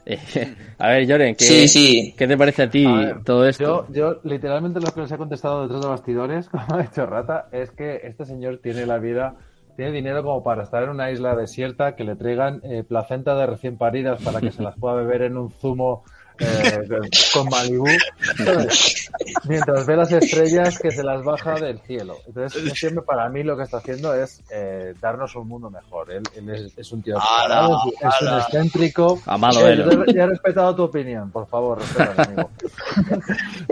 Eh, 0.05 0.17
a 0.77 0.87
ver, 0.87 1.05
Lloren, 1.05 1.35
¿qué, 1.35 1.43
Sí, 1.43 1.67
sí. 1.67 2.15
¿qué 2.17 2.27
te 2.27 2.37
parece 2.37 2.63
a 2.63 2.69
ti 2.69 2.85
A 2.85 2.93
ver, 2.93 3.23
todo 3.25 3.45
esto? 3.45 3.87
Yo, 3.89 3.93
yo, 3.93 4.19
literalmente, 4.23 4.79
lo 4.79 4.93
que 4.93 5.01
les 5.01 5.11
he 5.11 5.17
contestado 5.17 5.63
detrás 5.63 5.81
de 5.81 5.87
bastidores, 5.89 6.49
como 6.49 6.65
ha 6.69 6.81
dicho 6.81 7.05
Rata, 7.05 7.49
es 7.51 7.71
que 7.71 7.99
este 8.05 8.23
señor 8.23 8.59
tiene 8.63 8.85
la 8.85 8.99
vida, 8.99 9.35
tiene 9.77 9.91
dinero 9.91 10.23
como 10.23 10.43
para 10.43 10.63
estar 10.63 10.83
en 10.83 10.89
una 10.89 11.11
isla 11.11 11.35
desierta, 11.35 11.95
que 11.95 12.03
le 12.03 12.15
traigan 12.15 12.61
eh, 12.63 12.83
placenta 12.83 13.35
de 13.35 13.45
recién 13.45 13.77
paridas 13.77 14.19
para 14.23 14.41
que 14.41 14.51
se 14.51 14.63
las 14.63 14.75
pueda 14.75 14.95
beber 14.95 15.21
en 15.21 15.37
un 15.37 15.51
zumo 15.51 16.03
eh, 16.39 16.87
con 17.33 17.49
¿sabes? 17.51 19.09
mientras 19.47 19.85
ve 19.85 19.95
las 19.95 20.11
estrellas 20.11 20.77
que 20.79 20.91
se 20.91 21.03
las 21.03 21.23
baja 21.23 21.55
del 21.59 21.79
cielo. 21.79 22.17
Entonces, 22.27 22.83
hombre 22.83 23.01
para 23.05 23.29
mí 23.29 23.43
lo 23.43 23.57
que 23.57 23.63
está 23.63 23.77
haciendo 23.77 24.13
es 24.13 24.41
eh, 24.51 24.93
darnos 25.01 25.35
un 25.35 25.47
mundo 25.47 25.69
mejor. 25.69 26.11
Él, 26.11 26.23
él 26.35 26.49
es, 26.49 26.77
es 26.77 26.91
un 26.91 27.01
tío 27.01 27.17
Ala, 27.19 27.69
es, 27.85 27.93
es 28.07 28.21
un 28.21 28.37
excéntrico. 28.39 29.19
Amado 29.25 29.67
Eh, 29.67 29.85
ya 30.13 30.23
he 30.23 30.27
respetado 30.27 30.75
tu 30.75 30.83
opinión, 30.83 31.31
por 31.31 31.47
favor, 31.47 31.79
respeta, 31.79 32.23
amigo. 32.23 32.49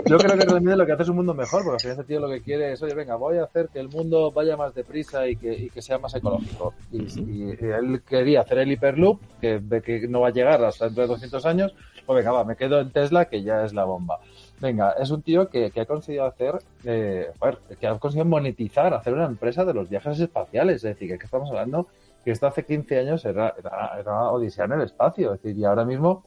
Yo 0.06 0.18
creo 0.18 0.38
que 0.38 0.44
realmente 0.44 0.76
lo 0.76 0.86
que 0.86 0.92
hace 0.92 1.02
es 1.04 1.08
un 1.08 1.16
mundo 1.16 1.34
mejor, 1.34 1.62
porque 1.64 1.74
al 1.76 1.80
final 1.80 1.96
este 2.00 2.04
tío 2.04 2.20
lo 2.20 2.28
que 2.28 2.40
quiere 2.42 2.72
es, 2.72 2.82
oye, 2.82 2.94
venga, 2.94 3.16
voy 3.16 3.38
a 3.38 3.44
hacer 3.44 3.68
que 3.72 3.80
el 3.80 3.88
mundo 3.88 4.30
vaya 4.32 4.56
más 4.56 4.74
deprisa 4.74 5.26
y 5.26 5.36
que, 5.36 5.52
y 5.52 5.70
que 5.70 5.82
sea 5.82 5.98
más 5.98 6.14
ecológico. 6.14 6.74
Y, 6.92 7.02
y- 7.02 7.56
y 7.60 7.64
él 7.66 8.02
quería 8.08 8.40
hacer 8.42 8.58
el 8.58 8.70
Hyperloop, 8.72 9.20
que 9.40 9.58
ve 9.62 9.82
que 9.82 10.06
no 10.08 10.20
va 10.20 10.28
a 10.28 10.32
llegar 10.32 10.62
hasta 10.64 10.86
dentro 10.86 11.02
de 11.02 11.08
200 11.08 11.46
años, 11.46 11.74
pues 12.06 12.16
venga, 12.18 12.32
va, 12.32 12.44
me 12.44 12.56
quedo 12.56 12.80
en 12.80 12.90
Tesla, 12.90 13.26
que 13.26 13.42
ya 13.42 13.64
es 13.64 13.74
la 13.74 13.84
bomba. 13.84 14.20
Venga, 14.60 14.92
es 14.92 15.10
un 15.10 15.22
tío 15.22 15.48
que, 15.48 15.70
que 15.70 15.80
ha 15.80 15.86
conseguido 15.86 16.24
hacer, 16.24 16.58
eh, 16.84 17.30
que 17.78 17.86
ha 17.86 17.98
conseguido 17.98 18.24
monetizar, 18.24 18.94
hacer 18.94 19.12
una 19.12 19.26
empresa 19.26 19.64
de 19.64 19.74
los 19.74 19.90
viajes 19.90 20.18
espaciales. 20.20 20.76
Es 20.76 20.82
decir, 20.82 21.18
que, 21.18 21.24
estamos 21.24 21.50
hablando 21.50 21.88
que 22.24 22.30
esto 22.30 22.46
hace 22.46 22.64
15 22.64 22.98
años 22.98 23.24
era, 23.24 23.54
era, 23.58 23.98
era 23.98 24.30
odisea 24.30 24.64
en 24.64 24.72
el 24.72 24.82
espacio. 24.82 25.34
Es 25.34 25.42
decir, 25.42 25.58
y 25.58 25.64
ahora 25.64 25.84
mismo 25.84 26.24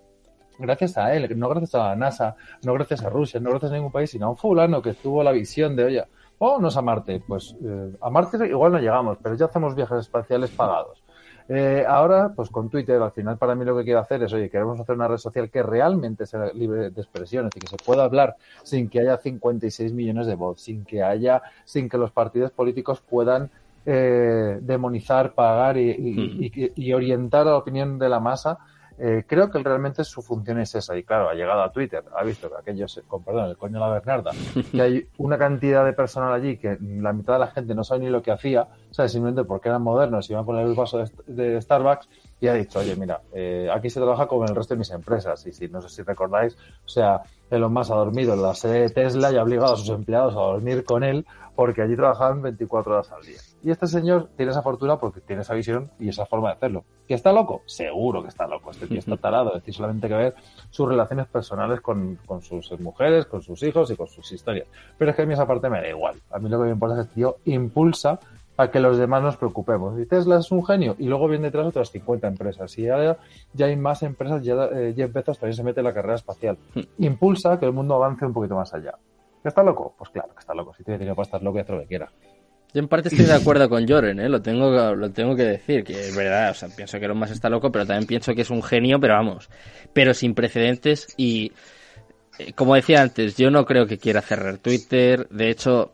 gracias 0.59 0.97
a 0.97 1.15
él, 1.15 1.39
no 1.39 1.49
gracias 1.49 1.73
a 1.75 1.89
la 1.89 1.95
NASA, 1.95 2.36
no 2.63 2.73
gracias 2.73 3.03
a 3.03 3.09
Rusia, 3.09 3.39
no 3.39 3.49
gracias 3.49 3.71
a 3.71 3.75
ningún 3.75 3.91
país, 3.91 4.11
sino 4.11 4.27
a 4.27 4.30
un 4.30 4.38
fulano 4.38 4.82
que 4.82 4.93
tuvo 4.93 5.23
la 5.23 5.32
visión 5.32 5.75
de, 5.75 5.86
oye, 5.86 6.03
vámonos 6.38 6.75
a 6.77 6.82
Marte. 6.82 7.21
Pues 7.25 7.55
eh, 7.63 7.95
a 8.01 8.09
Marte 8.09 8.45
igual 8.47 8.73
no 8.73 8.80
llegamos, 8.80 9.17
pero 9.23 9.36
ya 9.36 9.45
hacemos 9.45 9.75
viajes 9.75 9.99
espaciales 9.99 10.51
pagados. 10.51 10.98
Eh, 11.51 11.83
ahora, 11.87 12.31
pues 12.35 12.49
con 12.51 12.69
Twitter, 12.69 13.01
al 13.01 13.11
final 13.11 13.37
para 13.39 13.55
mí 13.55 13.65
lo 13.65 13.75
que 13.75 13.83
quiero 13.83 13.99
hacer 14.01 14.21
es, 14.21 14.31
oye, 14.33 14.51
queremos 14.51 14.79
hacer 14.79 14.93
una 14.95 15.07
red 15.07 15.17
social 15.17 15.49
que 15.49 15.63
realmente 15.63 16.27
sea 16.27 16.53
libre 16.53 16.91
de 16.91 17.01
expresión, 17.01 17.45
es 17.47 17.49
decir, 17.49 17.63
que 17.63 17.75
se 17.75 17.83
pueda 17.83 18.03
hablar 18.03 18.35
sin 18.61 18.87
que 18.87 18.99
haya 18.99 19.17
56 19.17 19.91
millones 19.91 20.27
de 20.27 20.35
bots, 20.35 20.61
sin 20.61 20.85
que 20.85 21.01
haya, 21.01 21.41
sin 21.65 21.89
que 21.89 21.97
los 21.97 22.11
partidos 22.11 22.51
políticos 22.51 23.01
puedan 23.01 23.49
eh, 23.85 24.59
demonizar, 24.61 25.33
pagar 25.33 25.77
y, 25.77 25.89
y- 25.89 26.51
y- 26.55 26.71
y 26.75 26.93
orientar 26.93 27.47
a 27.47 27.51
la 27.51 27.57
opinión 27.57 27.97
de 27.97 28.09
la 28.09 28.19
masa 28.19 28.59
eh, 29.01 29.23
creo 29.25 29.49
que 29.49 29.59
realmente 29.59 30.03
su 30.03 30.21
función 30.21 30.59
es 30.59 30.75
esa. 30.75 30.97
Y 30.97 31.03
claro, 31.03 31.29
ha 31.29 31.33
llegado 31.33 31.63
a 31.63 31.71
Twitter, 31.71 32.03
ha 32.15 32.23
visto 32.23 32.49
que 32.49 32.55
aquellos, 32.57 33.01
con 33.07 33.23
perdón, 33.23 33.49
el 33.49 33.57
coño 33.57 33.75
de 33.75 33.79
la 33.79 33.89
Bernarda, 33.89 34.31
que 34.71 34.81
hay 34.81 35.07
una 35.17 35.37
cantidad 35.37 35.85
de 35.85 35.93
personal 35.93 36.33
allí 36.33 36.57
que 36.57 36.77
la 36.81 37.13
mitad 37.13 37.33
de 37.33 37.39
la 37.39 37.47
gente 37.47 37.73
no 37.73 37.83
sabe 37.83 38.01
ni 38.01 38.09
lo 38.09 38.21
que 38.21 38.31
hacía, 38.31 38.67
¿sabes? 38.91 39.11
Simplemente 39.13 39.45
porque 39.45 39.69
eran 39.69 39.81
modernos 39.81 40.29
y 40.29 40.33
iban 40.33 40.45
con 40.45 40.57
el 40.57 40.73
vaso 40.73 40.97
de, 40.97 41.09
de 41.27 41.61
Starbucks. 41.61 42.09
y 42.41 42.47
ha 42.47 42.53
dicho, 42.53 42.79
oye, 42.79 42.95
mira, 42.95 43.21
eh, 43.33 43.69
aquí 43.73 43.89
se 43.89 43.99
trabaja 43.99 44.27
como 44.27 44.43
en 44.43 44.49
el 44.49 44.55
resto 44.55 44.73
de 44.73 44.79
mis 44.79 44.91
empresas. 44.91 45.45
Y 45.47 45.53
si 45.53 45.69
no 45.69 45.81
sé 45.81 45.89
si 45.89 46.01
recordáis, 46.01 46.57
o 46.85 46.89
sea, 46.89 47.21
Elon 47.49 47.73
Musk 47.73 47.91
ha 47.91 47.95
dormido 47.95 48.33
en 48.33 48.41
la 48.41 48.53
sede 48.53 48.81
de 48.81 48.89
Tesla 48.89 49.31
y 49.31 49.37
ha 49.37 49.43
obligado 49.43 49.73
a 49.73 49.77
sus 49.77 49.89
empleados 49.89 50.33
a 50.35 50.39
dormir 50.39 50.83
con 50.83 51.03
él 51.03 51.25
porque 51.60 51.82
allí 51.82 51.93
trabajan 51.93 52.41
24 52.41 52.93
horas 52.93 53.12
al 53.12 53.22
día. 53.22 53.36
Y 53.62 53.70
este 53.70 53.86
señor 53.86 54.30
tiene 54.38 54.53
esa 54.53 54.62
fortuna 54.62 54.95
porque 54.95 55.20
tiene 55.20 55.41
esa 55.41 55.53
visión 55.55 55.91
y 55.99 56.07
esa 56.07 56.26
forma 56.26 56.47
de 56.47 56.53
hacerlo. 56.53 56.86
¿Que 57.05 57.16
está 57.16 57.34
loco? 57.34 57.64
Seguro 57.66 58.22
que 58.22 58.30
está 58.30 58.47
loco. 58.47 58.72
Este 58.72 58.88
tío 58.88 58.99
está 58.99 59.18
tarado. 59.22 59.49
Es 59.49 59.55
decir, 59.55 59.74
solamente 59.74 60.07
hay 60.07 60.10
que 60.10 60.18
ver 60.18 60.36
sus 60.70 60.88
relaciones 60.88 61.28
personales 61.28 61.82
con, 61.82 62.18
con 62.26 62.41
sus 62.41 62.80
mujeres, 62.80 63.26
con 63.26 63.41
sus 63.41 63.62
hijos 63.64 63.91
y 63.91 63.97
con 63.97 64.07
sus 64.07 64.32
historias. 64.32 64.70
Pero 64.97 65.12
es 65.12 65.18
que 65.18 65.24
a 65.24 65.26
mí 65.26 65.34
esa 65.34 65.45
parte 65.45 65.70
me 65.70 65.82
da 65.82 65.89
igual. 65.89 66.16
A 66.32 66.39
mí 66.39 66.47
lo 66.47 66.60
que 66.60 66.64
me 66.64 66.72
importa 66.72 66.95
es 66.95 66.99
que 66.99 67.10
este 67.10 67.16
tío 67.16 67.36
impulsa 67.43 68.22
a 68.55 68.72
que 68.72 68.80
los 68.80 68.97
demás 68.97 69.22
nos 69.22 69.36
preocupemos. 69.36 69.99
Y 69.99 70.05
Tesla 70.05 70.39
es 70.39 70.49
un 70.53 70.66
genio 70.66 70.95
y 70.97 71.07
luego 71.07 71.28
viene 71.28 71.47
detrás 71.47 71.68
otras 71.68 71.91
50 71.91 72.26
empresas. 72.26 72.78
Y 72.78 72.88
ahora 72.88 73.18
ya 73.51 73.66
hay 73.66 73.76
más 73.76 74.01
empresas, 74.01 74.41
ya 74.45 74.53
eh, 74.72 74.93
Jeff 74.95 75.12
Bezos 75.12 75.38
también 75.38 75.57
se 75.57 75.64
mete 75.64 75.82
en 75.82 75.88
la 75.88 75.93
carrera 75.93 76.16
espacial. 76.16 76.57
Impulsa 76.99 77.60
que 77.60 77.66
el 77.66 77.74
mundo 77.74 77.95
avance 77.95 78.26
un 78.26 78.32
poquito 78.32 78.55
más 78.55 78.74
allá. 78.74 78.95
¿Que 79.41 79.49
está 79.49 79.63
loco? 79.63 79.95
Pues 79.97 80.09
claro 80.09 80.33
que 80.33 80.39
está 80.39 80.53
loco. 80.53 80.73
Si 80.73 80.83
tiene 80.83 80.97
dinero 80.97 81.15
para 81.15 81.25
estar 81.25 81.41
loco 81.41 81.57
y 81.57 81.61
hacer 81.61 81.75
lo 81.75 81.81
que 81.81 81.87
quiera. 81.87 82.11
Yo 82.73 82.81
en 82.81 82.87
parte 82.87 83.09
estoy 83.09 83.25
de 83.25 83.33
acuerdo 83.33 83.67
con 83.67 83.87
Joren, 83.87 84.19
¿eh? 84.19 84.29
lo, 84.29 84.41
tengo, 84.41 84.93
lo 84.93 85.09
tengo 85.09 85.35
que 85.35 85.43
decir, 85.43 85.83
que 85.83 85.93
es 85.93 86.15
verdad, 86.15 86.51
o 86.51 86.53
sea, 86.53 86.69
pienso 86.69 86.99
que 86.99 87.05
Elon 87.05 87.17
Musk 87.17 87.31
está 87.31 87.49
loco, 87.49 87.71
pero 87.71 87.83
también 87.87 88.05
pienso 88.05 88.35
que 88.35 88.43
es 88.43 88.51
un 88.51 88.61
genio, 88.61 88.99
pero 88.99 89.15
vamos, 89.15 89.49
pero 89.91 90.13
sin 90.13 90.35
precedentes 90.35 91.07
y 91.17 91.51
eh, 92.39 92.53
como 92.53 92.75
decía 92.75 93.01
antes, 93.01 93.35
yo 93.35 93.51
no 93.51 93.65
creo 93.65 93.85
que 93.85 93.97
quiera 93.97 94.21
cerrar 94.21 94.59
Twitter. 94.59 95.27
De 95.29 95.49
hecho, 95.49 95.91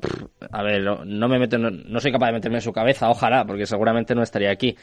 a 0.51 0.61
ver, 0.61 0.83
no 0.83 1.27
me 1.27 1.39
meto, 1.39 1.57
no, 1.57 1.71
no, 1.71 1.99
soy 1.99 2.11
capaz 2.11 2.27
de 2.27 2.33
meterme 2.33 2.57
en 2.57 2.61
su 2.61 2.71
cabeza, 2.71 3.09
ojalá, 3.09 3.45
porque 3.45 3.65
seguramente 3.65 4.13
no 4.13 4.21
estaría 4.21 4.51
aquí. 4.51 4.77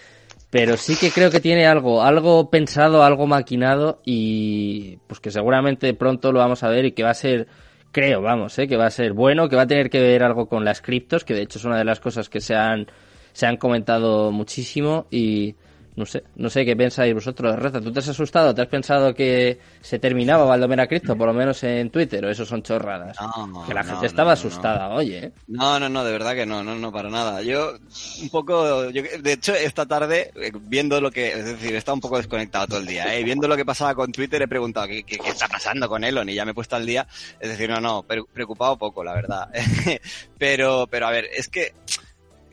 Pero 0.50 0.76
sí 0.76 0.96
que 0.96 1.10
creo 1.10 1.30
que 1.30 1.40
tiene 1.40 1.66
algo, 1.66 2.02
algo 2.02 2.50
pensado, 2.50 3.04
algo 3.04 3.26
maquinado 3.26 4.02
y 4.04 4.98
pues 5.06 5.20
que 5.20 5.30
seguramente 5.30 5.94
pronto 5.94 6.32
lo 6.32 6.40
vamos 6.40 6.62
a 6.64 6.68
ver 6.68 6.84
y 6.84 6.92
que 6.92 7.04
va 7.04 7.10
a 7.10 7.14
ser, 7.14 7.46
creo, 7.92 8.22
vamos, 8.22 8.58
eh, 8.58 8.66
que 8.66 8.76
va 8.76 8.86
a 8.86 8.90
ser 8.90 9.12
bueno, 9.12 9.48
que 9.48 9.56
va 9.56 9.62
a 9.62 9.66
tener 9.66 9.90
que 9.90 10.00
ver 10.00 10.24
algo 10.24 10.48
con 10.48 10.64
las 10.64 10.80
criptos, 10.80 11.24
que 11.24 11.34
de 11.34 11.42
hecho 11.42 11.58
es 11.58 11.64
una 11.64 11.78
de 11.78 11.84
las 11.84 12.00
cosas 12.00 12.28
que 12.28 12.40
se 12.40 12.56
han, 12.56 12.86
se 13.32 13.46
han 13.46 13.58
comentado 13.58 14.32
muchísimo 14.32 15.06
y 15.10 15.54
no 15.94 16.06
sé, 16.06 16.24
no 16.36 16.48
sé 16.48 16.64
qué 16.64 16.74
pensáis 16.74 17.12
vosotros. 17.12 17.54
Reza, 17.58 17.80
¿tú 17.80 17.92
te 17.92 17.98
has 17.98 18.08
asustado? 18.08 18.54
¿Te 18.54 18.62
has 18.62 18.68
pensado 18.68 19.14
que 19.14 19.58
se 19.82 19.98
terminaba 19.98 20.44
Valdomera 20.46 20.86
Cripto, 20.86 21.16
por 21.16 21.26
lo 21.28 21.34
menos 21.34 21.62
en 21.64 21.90
Twitter? 21.90 22.24
¿O 22.24 22.30
eso 22.30 22.46
son 22.46 22.62
chorradas? 22.62 23.16
No, 23.20 23.64
que 23.66 23.74
la 23.74 23.82
no, 23.82 23.88
gente 23.90 24.00
no, 24.02 24.06
estaba 24.06 24.30
no, 24.30 24.32
asustada, 24.32 24.88
no. 24.88 24.94
oye. 24.94 25.18
¿eh? 25.26 25.32
No, 25.48 25.78
no, 25.78 25.88
no, 25.90 26.02
de 26.02 26.12
verdad 26.12 26.34
que 26.34 26.46
no, 26.46 26.64
no, 26.64 26.74
no, 26.76 26.90
para 26.90 27.10
nada. 27.10 27.42
Yo, 27.42 27.74
un 28.22 28.30
poco, 28.30 28.88
yo, 28.90 29.02
de 29.20 29.32
hecho, 29.32 29.54
esta 29.54 29.84
tarde, 29.84 30.30
eh, 30.36 30.50
viendo 30.54 30.98
lo 31.00 31.10
que, 31.10 31.32
es 31.32 31.44
decir, 31.44 31.74
he 31.74 31.78
estado 31.78 31.96
un 31.96 32.00
poco 32.00 32.16
desconectado 32.16 32.66
todo 32.68 32.78
el 32.80 32.86
día, 32.86 33.14
¿eh? 33.14 33.22
viendo 33.22 33.46
lo 33.46 33.56
que 33.56 33.64
pasaba 33.66 33.94
con 33.94 34.10
Twitter, 34.12 34.40
he 34.40 34.48
preguntado 34.48 34.86
¿qué, 34.86 35.02
qué, 35.04 35.18
qué 35.18 35.28
está 35.30 35.46
pasando 35.48 35.88
con 35.88 36.04
Elon 36.04 36.28
y 36.28 36.34
ya 36.34 36.44
me 36.46 36.52
he 36.52 36.54
puesto 36.54 36.74
al 36.76 36.86
día. 36.86 37.06
Es 37.38 37.50
decir, 37.50 37.68
no, 37.68 37.80
no, 37.80 38.02
pre- 38.02 38.24
preocupado 38.32 38.78
poco, 38.78 39.04
la 39.04 39.12
verdad. 39.12 39.48
pero, 40.38 40.86
pero 40.90 41.06
a 41.06 41.10
ver, 41.10 41.26
es 41.34 41.48
que 41.48 41.72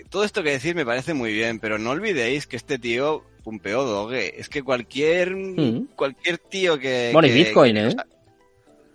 todo 0.09 0.23
esto 0.23 0.43
que 0.43 0.51
decir 0.51 0.75
me 0.75 0.85
parece 0.85 1.13
muy 1.13 1.31
bien, 1.33 1.59
pero 1.59 1.77
no 1.77 1.91
olvidéis 1.91 2.47
que 2.47 2.55
este 2.57 2.79
tío 2.79 3.23
pumpeó 3.43 3.83
Doge. 3.83 4.39
Es 4.39 4.49
que 4.49 4.63
cualquier, 4.63 5.35
Mm. 5.35 5.87
cualquier 5.95 6.37
tío 6.37 6.77
que... 6.77 7.09
Bueno, 7.13 7.27
y 7.27 7.31
Bitcoin, 7.31 7.75
que- 7.75 7.87
¿eh? 7.87 7.95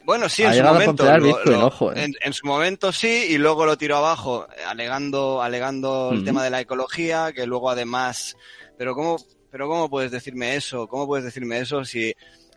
bueno, 0.05 0.29
sí, 0.29 0.43
Ha 0.43 0.49
en 0.55 0.55
su 0.59 0.63
momento. 0.65 0.97
pompear 1.05 1.21
lo- 1.21 1.27
Bitcoin, 1.29 1.59
lo- 1.61 1.67
ojo, 1.67 1.93
¿eh? 1.93 2.05
en, 2.05 2.15
en 2.21 2.33
su 2.33 2.47
momento 2.47 2.93
sí, 2.93 3.27
y 3.31 3.39
luego 3.39 3.65
lo 3.65 3.79
tiró 3.79 3.97
abajo, 3.97 4.47
alegando, 4.67 5.41
alegando 5.43 6.11
el 6.13 6.19
Ujú. 6.19 6.25
tema 6.27 6.45
de 6.45 6.51
la 6.51 6.61
ecología, 6.61 7.33
que 7.33 7.47
luego 7.47 7.71
además. 7.71 8.37
Pero 8.77 8.95
cómo, 8.95 9.17
pero 9.51 9.67
cómo 9.69 9.89
puedes 9.89 10.11
decirme 10.11 10.57
eso? 10.57 10.89
¿Cómo 10.89 11.07
puedes 11.07 11.25
decirme 11.25 11.59
eso 11.61 11.85
si, 11.85 12.13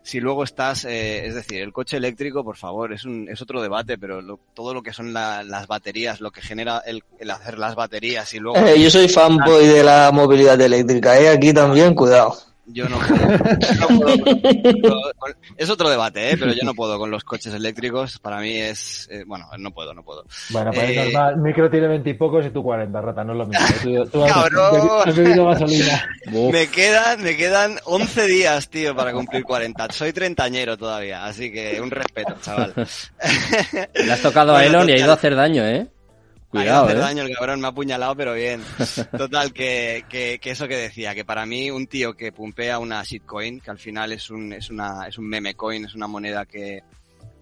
si 0.07 0.21
luego 0.21 0.45
estás, 0.45 0.85
eh, 0.85 1.25
es 1.27 1.35
decir, 1.35 1.61
el 1.61 1.73
coche 1.73 1.97
eléctrico, 1.97 2.41
por 2.41 2.55
favor, 2.55 2.93
es 2.93 3.03
un, 3.03 3.27
es 3.29 3.41
otro 3.41 3.61
debate, 3.61 3.97
pero 3.97 4.21
lo- 4.21 4.39
todo 4.53 4.73
lo 4.73 4.81
que 4.81 4.93
son 4.93 5.11
la- 5.11 5.43
las 5.43 5.67
baterías, 5.67 6.21
lo 6.21 6.31
que 6.31 6.41
genera 6.41 6.81
el, 6.85 7.03
el 7.19 7.29
hacer 7.29 7.59
las 7.59 7.75
baterías 7.75 8.33
y 8.33 8.39
luego 8.39 8.57
Eh, 8.65 8.81
yo 8.81 8.89
soy 8.89 9.09
fanboy 9.09 9.67
de 9.67 9.83
la 9.83 10.09
movilidad 10.13 10.59
eléctrica, 10.61 11.19
¿eh? 11.19 11.27
Aquí 11.27 11.51
también, 11.53 11.93
cuidado. 11.93 12.37
Yo 12.67 12.87
no 12.89 12.97
puedo. 12.99 13.27
no 13.79 13.87
puedo 13.99 14.17
con- 15.17 15.35
es 15.57 15.69
otro 15.69 15.89
debate, 15.89 16.31
¿eh? 16.31 16.37
pero 16.37 16.51
yo 16.53 16.63
no 16.63 16.73
puedo 16.73 16.97
con 16.99 17.09
los 17.11 17.23
coches 17.23 17.53
eléctricos. 17.53 18.19
Para 18.19 18.39
mí 18.39 18.55
es, 18.57 19.07
eh, 19.11 19.23
bueno, 19.25 19.45
no 19.57 19.71
puedo, 19.71 19.93
no 19.93 20.03
puedo. 20.03 20.25
Bueno, 20.49 20.71
pues 20.73 20.89
Eh, 20.89 20.95
es 21.07 21.13
normal. 21.13 21.37
Micro 21.37 21.69
tiene 21.69 21.87
20 21.87 22.09
y 22.09 22.13
pocos 22.15 22.45
y 22.45 22.49
tú 22.49 22.61
40, 22.63 23.01
rata, 23.01 23.23
no 23.23 23.31
es 23.33 23.37
lo 23.39 23.45
mismo. 23.47 23.65
Tú, 23.83 24.09
tú 24.11 24.23
has- 24.25 24.31
¡Cabrón! 24.33 24.89
has 25.05 25.15
bebido 25.15 25.45
gasolina. 25.45 26.09
Me 26.51 26.67
quedan, 26.67 27.23
me 27.23 27.35
quedan 27.37 27.75
11 27.85 28.27
días, 28.27 28.69
tío, 28.69 28.95
para 28.95 29.13
cumplir 29.13 29.43
40. 29.43 29.87
Soy 29.91 30.13
treintañero 30.13 30.77
todavía, 30.77 31.25
así 31.25 31.51
que 31.51 31.79
un 31.81 31.89
respeto, 31.91 32.35
chaval. 32.41 32.73
le 33.93 34.11
has 34.11 34.21
tocado 34.21 34.51
a 34.55 34.61
Bueno, 34.61 34.77
Elon 34.79 34.89
y 34.89 34.93
ha 34.93 34.97
ido 34.97 35.11
a 35.11 35.15
hacer 35.15 35.35
daño, 35.35 35.63
¿eh? 35.65 35.87
Cuidado, 36.61 36.85
Cuidado, 36.85 36.99
¿eh? 37.01 37.03
daño 37.15 37.23
el 37.23 37.35
cabrón, 37.35 37.61
me 37.61 37.67
ha 37.67 37.69
apuñalado, 37.69 38.15
pero 38.15 38.33
bien. 38.33 38.63
Total, 39.17 39.53
que, 39.53 40.05
que, 40.09 40.39
que 40.41 40.51
eso 40.51 40.67
que 40.67 40.75
decía, 40.77 41.15
que 41.15 41.25
para 41.25 41.45
mí 41.45 41.71
un 41.71 41.87
tío 41.87 42.15
que 42.15 42.31
pumpea 42.31 42.79
una 42.79 43.03
shitcoin, 43.03 43.59
que 43.59 43.71
al 43.71 43.79
final 43.79 44.11
es 44.11 44.29
un, 44.29 44.53
es 44.53 44.69
una, 44.69 45.07
es 45.07 45.17
un 45.17 45.27
meme 45.27 45.55
coin, 45.55 45.85
es 45.85 45.95
una 45.95 46.07
moneda 46.07 46.45
que, 46.45 46.83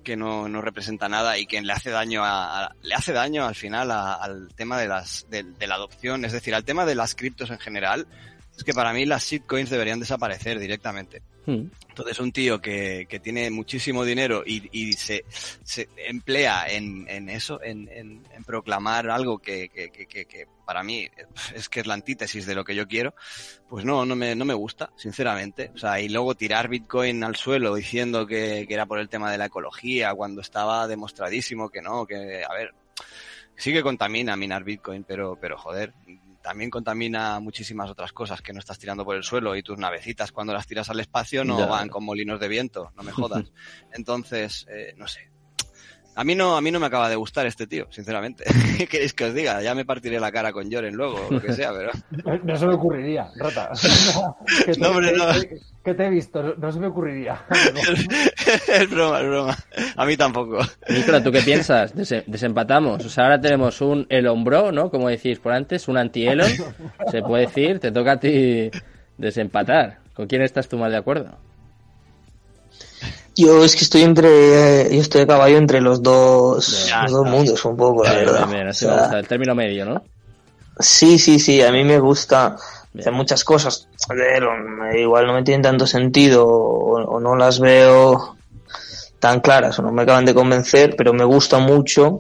que 0.03 0.15
no, 0.15 0.47
no 0.47 0.61
representa 0.61 1.09
nada 1.09 1.37
y 1.37 1.45
que 1.47 1.61
le 1.61 1.73
hace 1.73 1.89
daño 1.89 2.23
a, 2.23 2.65
a- 2.65 2.75
le 2.83 2.93
hace 2.95 3.11
daño 3.13 3.45
al 3.45 3.55
final 3.55 3.89
a- 3.91 4.13
al 4.15 4.49
tema 4.55 4.77
de 4.79 4.87
las, 4.87 5.25
de, 5.29 5.43
de 5.43 5.67
la 5.67 5.75
adopción, 5.75 6.25
es 6.25 6.31
decir, 6.31 6.53
al 6.55 6.63
tema 6.65 6.85
de 6.85 6.95
las 6.95 7.15
criptos 7.15 7.49
en 7.49 7.59
general, 7.59 8.07
es 8.57 8.63
que 8.63 8.73
para 8.73 8.93
mí 8.93 9.05
las 9.05 9.25
shitcoins 9.25 9.69
deberían 9.69 9.99
desaparecer 9.99 10.59
directamente. 10.59 11.21
Mm. 11.45 11.67
Entonces 11.89 12.19
un 12.19 12.31
tío 12.31 12.59
que, 12.59 13.05
que 13.09 13.19
tiene 13.19 13.49
muchísimo 13.51 14.03
dinero 14.03 14.43
y, 14.45 14.67
y 14.71 14.93
se, 14.93 15.23
se 15.63 15.87
emplea 16.07 16.65
en, 16.67 17.05
en 17.09 17.29
eso, 17.29 17.61
en, 17.63 17.87
en, 17.91 18.23
proclamar 18.45 19.09
algo 19.09 19.39
que, 19.39 19.69
que- 19.69 19.89
que 19.89 20.47
para 20.65 20.81
mí 20.83 21.07
es 21.53 21.69
que 21.69 21.79
es 21.81 21.87
la 21.87 21.93
antítesis 21.93 22.45
de 22.47 22.55
lo 22.55 22.63
que 22.65 22.73
yo 22.75 22.87
quiero, 22.87 23.13
pues 23.69 23.85
no, 23.85 24.05
no 24.05 24.15
me, 24.15 24.35
no 24.35 24.45
me 24.45 24.53
gusta, 24.55 24.91
sinceramente. 24.97 25.71
O 25.75 25.77
sea, 25.77 25.99
y 25.99 26.09
luego 26.09 26.33
tirar 26.35 26.67
Bitcoin 26.67 27.23
al 27.23 27.35
suelo 27.35 27.75
diciendo 27.75 28.25
que, 28.25 28.65
que 28.67 28.73
era 28.73 28.85
por 28.87 28.99
el 28.99 29.07
tema 29.09 29.31
de 29.31 29.37
la 29.37 29.45
ecología, 29.45 30.13
cuando 30.15 30.41
estaba 30.41 30.87
demostradísimo 30.87 31.69
que 31.69 31.81
no, 31.83 32.05
que, 32.07 32.43
a 32.43 32.53
ver, 32.53 32.73
sí 33.55 33.71
que 33.71 33.83
contamina 33.83 34.35
minar 34.35 34.63
Bitcoin, 34.63 35.03
pero, 35.03 35.37
pero 35.39 35.57
joder, 35.57 35.93
también 36.45 36.69
contamina 36.69 37.39
muchísimas 37.39 37.89
otras 37.89 38.13
cosas 38.13 38.39
que 38.39 38.53
no 38.53 38.59
estás 38.59 38.77
tirando 38.77 39.03
por 39.03 39.15
el 39.15 39.23
suelo 39.23 39.55
y 39.55 39.63
tus 39.63 39.79
navecitas 39.79 40.31
cuando 40.31 40.53
las 40.53 40.67
tiras 40.67 40.87
al 40.91 40.99
espacio 40.99 41.43
no 41.43 41.67
van 41.67 41.89
con 41.89 42.05
molinos 42.05 42.39
de 42.39 42.47
viento, 42.47 42.91
no 42.95 43.01
me 43.01 43.11
jodas. 43.11 43.51
Entonces, 43.91 44.67
eh, 44.69 44.93
no 44.95 45.07
sé. 45.07 45.31
A 46.17 46.23
mí 46.23 46.33
no, 46.33 46.55
a 46.55 46.61
mí 46.61 46.71
no 46.71 46.79
me 46.79 46.85
acaba 46.85 47.09
de 47.09 47.15
gustar 47.17 47.45
este 47.45 47.67
tío, 47.67 47.87
sinceramente. 47.89 48.45
¿Qué 48.77 48.87
queréis 48.87 49.13
que 49.13 49.25
os 49.25 49.33
diga? 49.33 49.61
Ya 49.61 49.75
me 49.75 49.83
partiré 49.85 50.19
la 50.19 50.31
cara 50.31 50.53
con 50.53 50.71
Joren 50.71 50.95
luego, 50.95 51.27
o 51.29 51.33
lo 51.33 51.41
que 51.41 51.51
sea, 51.53 51.71
pero... 51.73 51.91
No, 52.23 52.37
no 52.43 52.57
se 52.57 52.65
me 52.67 52.73
ocurriría, 52.75 53.27
rata. 53.35 53.71
que, 54.65 54.73
te, 54.73 54.79
No, 54.79 54.89
hombre, 54.91 55.11
no. 55.11 55.25
que- 55.41 55.59
que 55.83 55.93
te 55.93 56.05
he 56.05 56.09
visto, 56.09 56.41
no, 56.41 56.55
no 56.55 56.71
se 56.71 56.79
me 56.79 56.87
ocurriría. 56.87 57.43
es 58.67 58.89
broma, 58.89 59.19
es 59.21 59.27
broma. 59.27 59.57
A 59.95 60.05
mí 60.05 60.17
tampoco. 60.17 60.57
Micro, 60.89 61.21
¿tú 61.21 61.31
qué 61.31 61.41
piensas? 61.41 61.93
Dese- 61.95 62.23
desempatamos. 62.25 63.05
O 63.05 63.09
sea, 63.09 63.25
ahora 63.25 63.39
tenemos 63.39 63.79
un 63.81 64.07
Elon 64.09 64.43
Bro, 64.43 64.71
¿no? 64.71 64.89
Como 64.89 65.09
decís 65.09 65.37
por 65.39 65.53
antes, 65.53 65.87
un 65.87 65.97
anti-Elon. 65.97 66.49
Se 67.11 67.21
puede 67.21 67.45
decir, 67.45 67.79
te 67.79 67.91
toca 67.91 68.13
a 68.13 68.19
ti 68.19 68.71
desempatar. 69.17 69.99
¿Con 70.15 70.27
quién 70.27 70.41
estás 70.41 70.67
tú 70.67 70.77
más 70.77 70.91
de 70.91 70.97
acuerdo? 70.97 71.37
Yo 73.35 73.63
es 73.65 73.75
que 73.75 73.83
estoy 73.83 74.03
entre, 74.03 74.93
yo 74.95 75.01
estoy 75.01 75.21
a 75.21 75.27
caballo 75.27 75.57
entre 75.57 75.81
los 75.81 76.01
dos, 76.01 76.87
Ya 76.87 77.03
los 77.03 77.11
dos 77.11 77.25
mundos 77.27 77.65
un 77.65 77.75
poco, 77.75 78.03
la 78.03 78.11
Bien, 78.13 78.25
verdad. 78.25 78.39
bien, 78.47 78.51
bien, 78.51 78.67
así 78.69 78.85
O 78.85 78.89
me 78.89 78.93
sea, 78.93 79.01
gusta. 79.03 79.19
El 79.19 79.27
término 79.27 79.55
medio, 79.55 79.85
¿no? 79.85 80.03
Sí, 80.79 81.19
sí, 81.19 81.39
sí, 81.39 81.61
a 81.61 81.71
mí 81.71 81.83
me 81.83 81.99
gusta 81.99 82.55
hacer 82.97 83.11
muchas 83.13 83.43
cosas, 83.43 83.87
pero 84.07 84.51
eh, 84.91 85.01
igual 85.01 85.27
no 85.27 85.33
me 85.33 85.43
tienen 85.43 85.61
tanto 85.61 85.85
sentido 85.87 86.45
o, 86.47 87.03
o 87.03 87.19
no 87.19 87.35
las 87.35 87.59
veo 87.59 88.37
tan 89.19 89.39
claras 89.41 89.79
o 89.79 89.81
no 89.81 89.91
me 89.91 90.03
acaban 90.03 90.25
de 90.25 90.33
convencer, 90.33 90.95
pero 90.97 91.13
me 91.13 91.23
gusta 91.25 91.59
mucho 91.59 92.19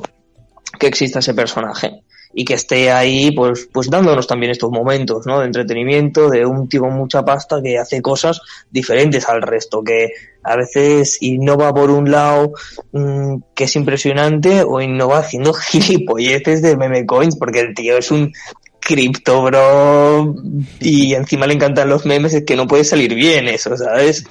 que 0.79 0.87
exista 0.87 1.19
ese 1.19 1.33
personaje 1.33 2.01
y 2.37 2.43
que 2.43 2.53
esté 2.53 2.91
ahí 2.91 3.31
pues 3.31 3.69
pues 3.71 3.89
dándonos 3.89 4.27
también 4.27 4.51
estos 4.51 4.69
momentos 4.69 5.25
¿no? 5.25 5.39
de 5.39 5.45
entretenimiento 5.45 6.29
de 6.29 6.45
un 6.45 6.67
tío 6.67 6.81
con 6.81 6.93
mucha 6.93 7.23
pasta 7.23 7.61
que 7.63 7.79
hace 7.79 8.01
cosas 8.01 8.41
diferentes 8.69 9.27
al 9.29 9.41
resto 9.41 9.81
que 9.81 10.11
a 10.43 10.57
veces 10.57 11.17
innova 11.21 11.73
por 11.73 11.89
un 11.89 12.11
lado 12.11 12.51
mm, 12.91 13.37
que 13.55 13.63
es 13.63 13.75
impresionante 13.77 14.63
o 14.63 14.81
innova 14.81 15.19
haciendo 15.19 15.53
gilipolleces 15.71 16.61
de 16.61 16.75
meme 16.75 17.05
coins 17.05 17.37
porque 17.37 17.61
el 17.61 17.73
tío 17.73 17.97
es 17.97 18.11
un 18.11 18.33
cripto 18.81 19.41
bro 19.43 20.35
y 20.81 21.13
encima 21.13 21.47
le 21.47 21.53
encantan 21.53 21.89
los 21.89 22.05
memes 22.05 22.33
es 22.33 22.43
que 22.43 22.57
no 22.57 22.67
puede 22.67 22.83
salir 22.83 23.15
bien 23.15 23.47
eso 23.47 23.77
sabes 23.77 24.25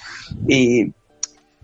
y 0.47 0.93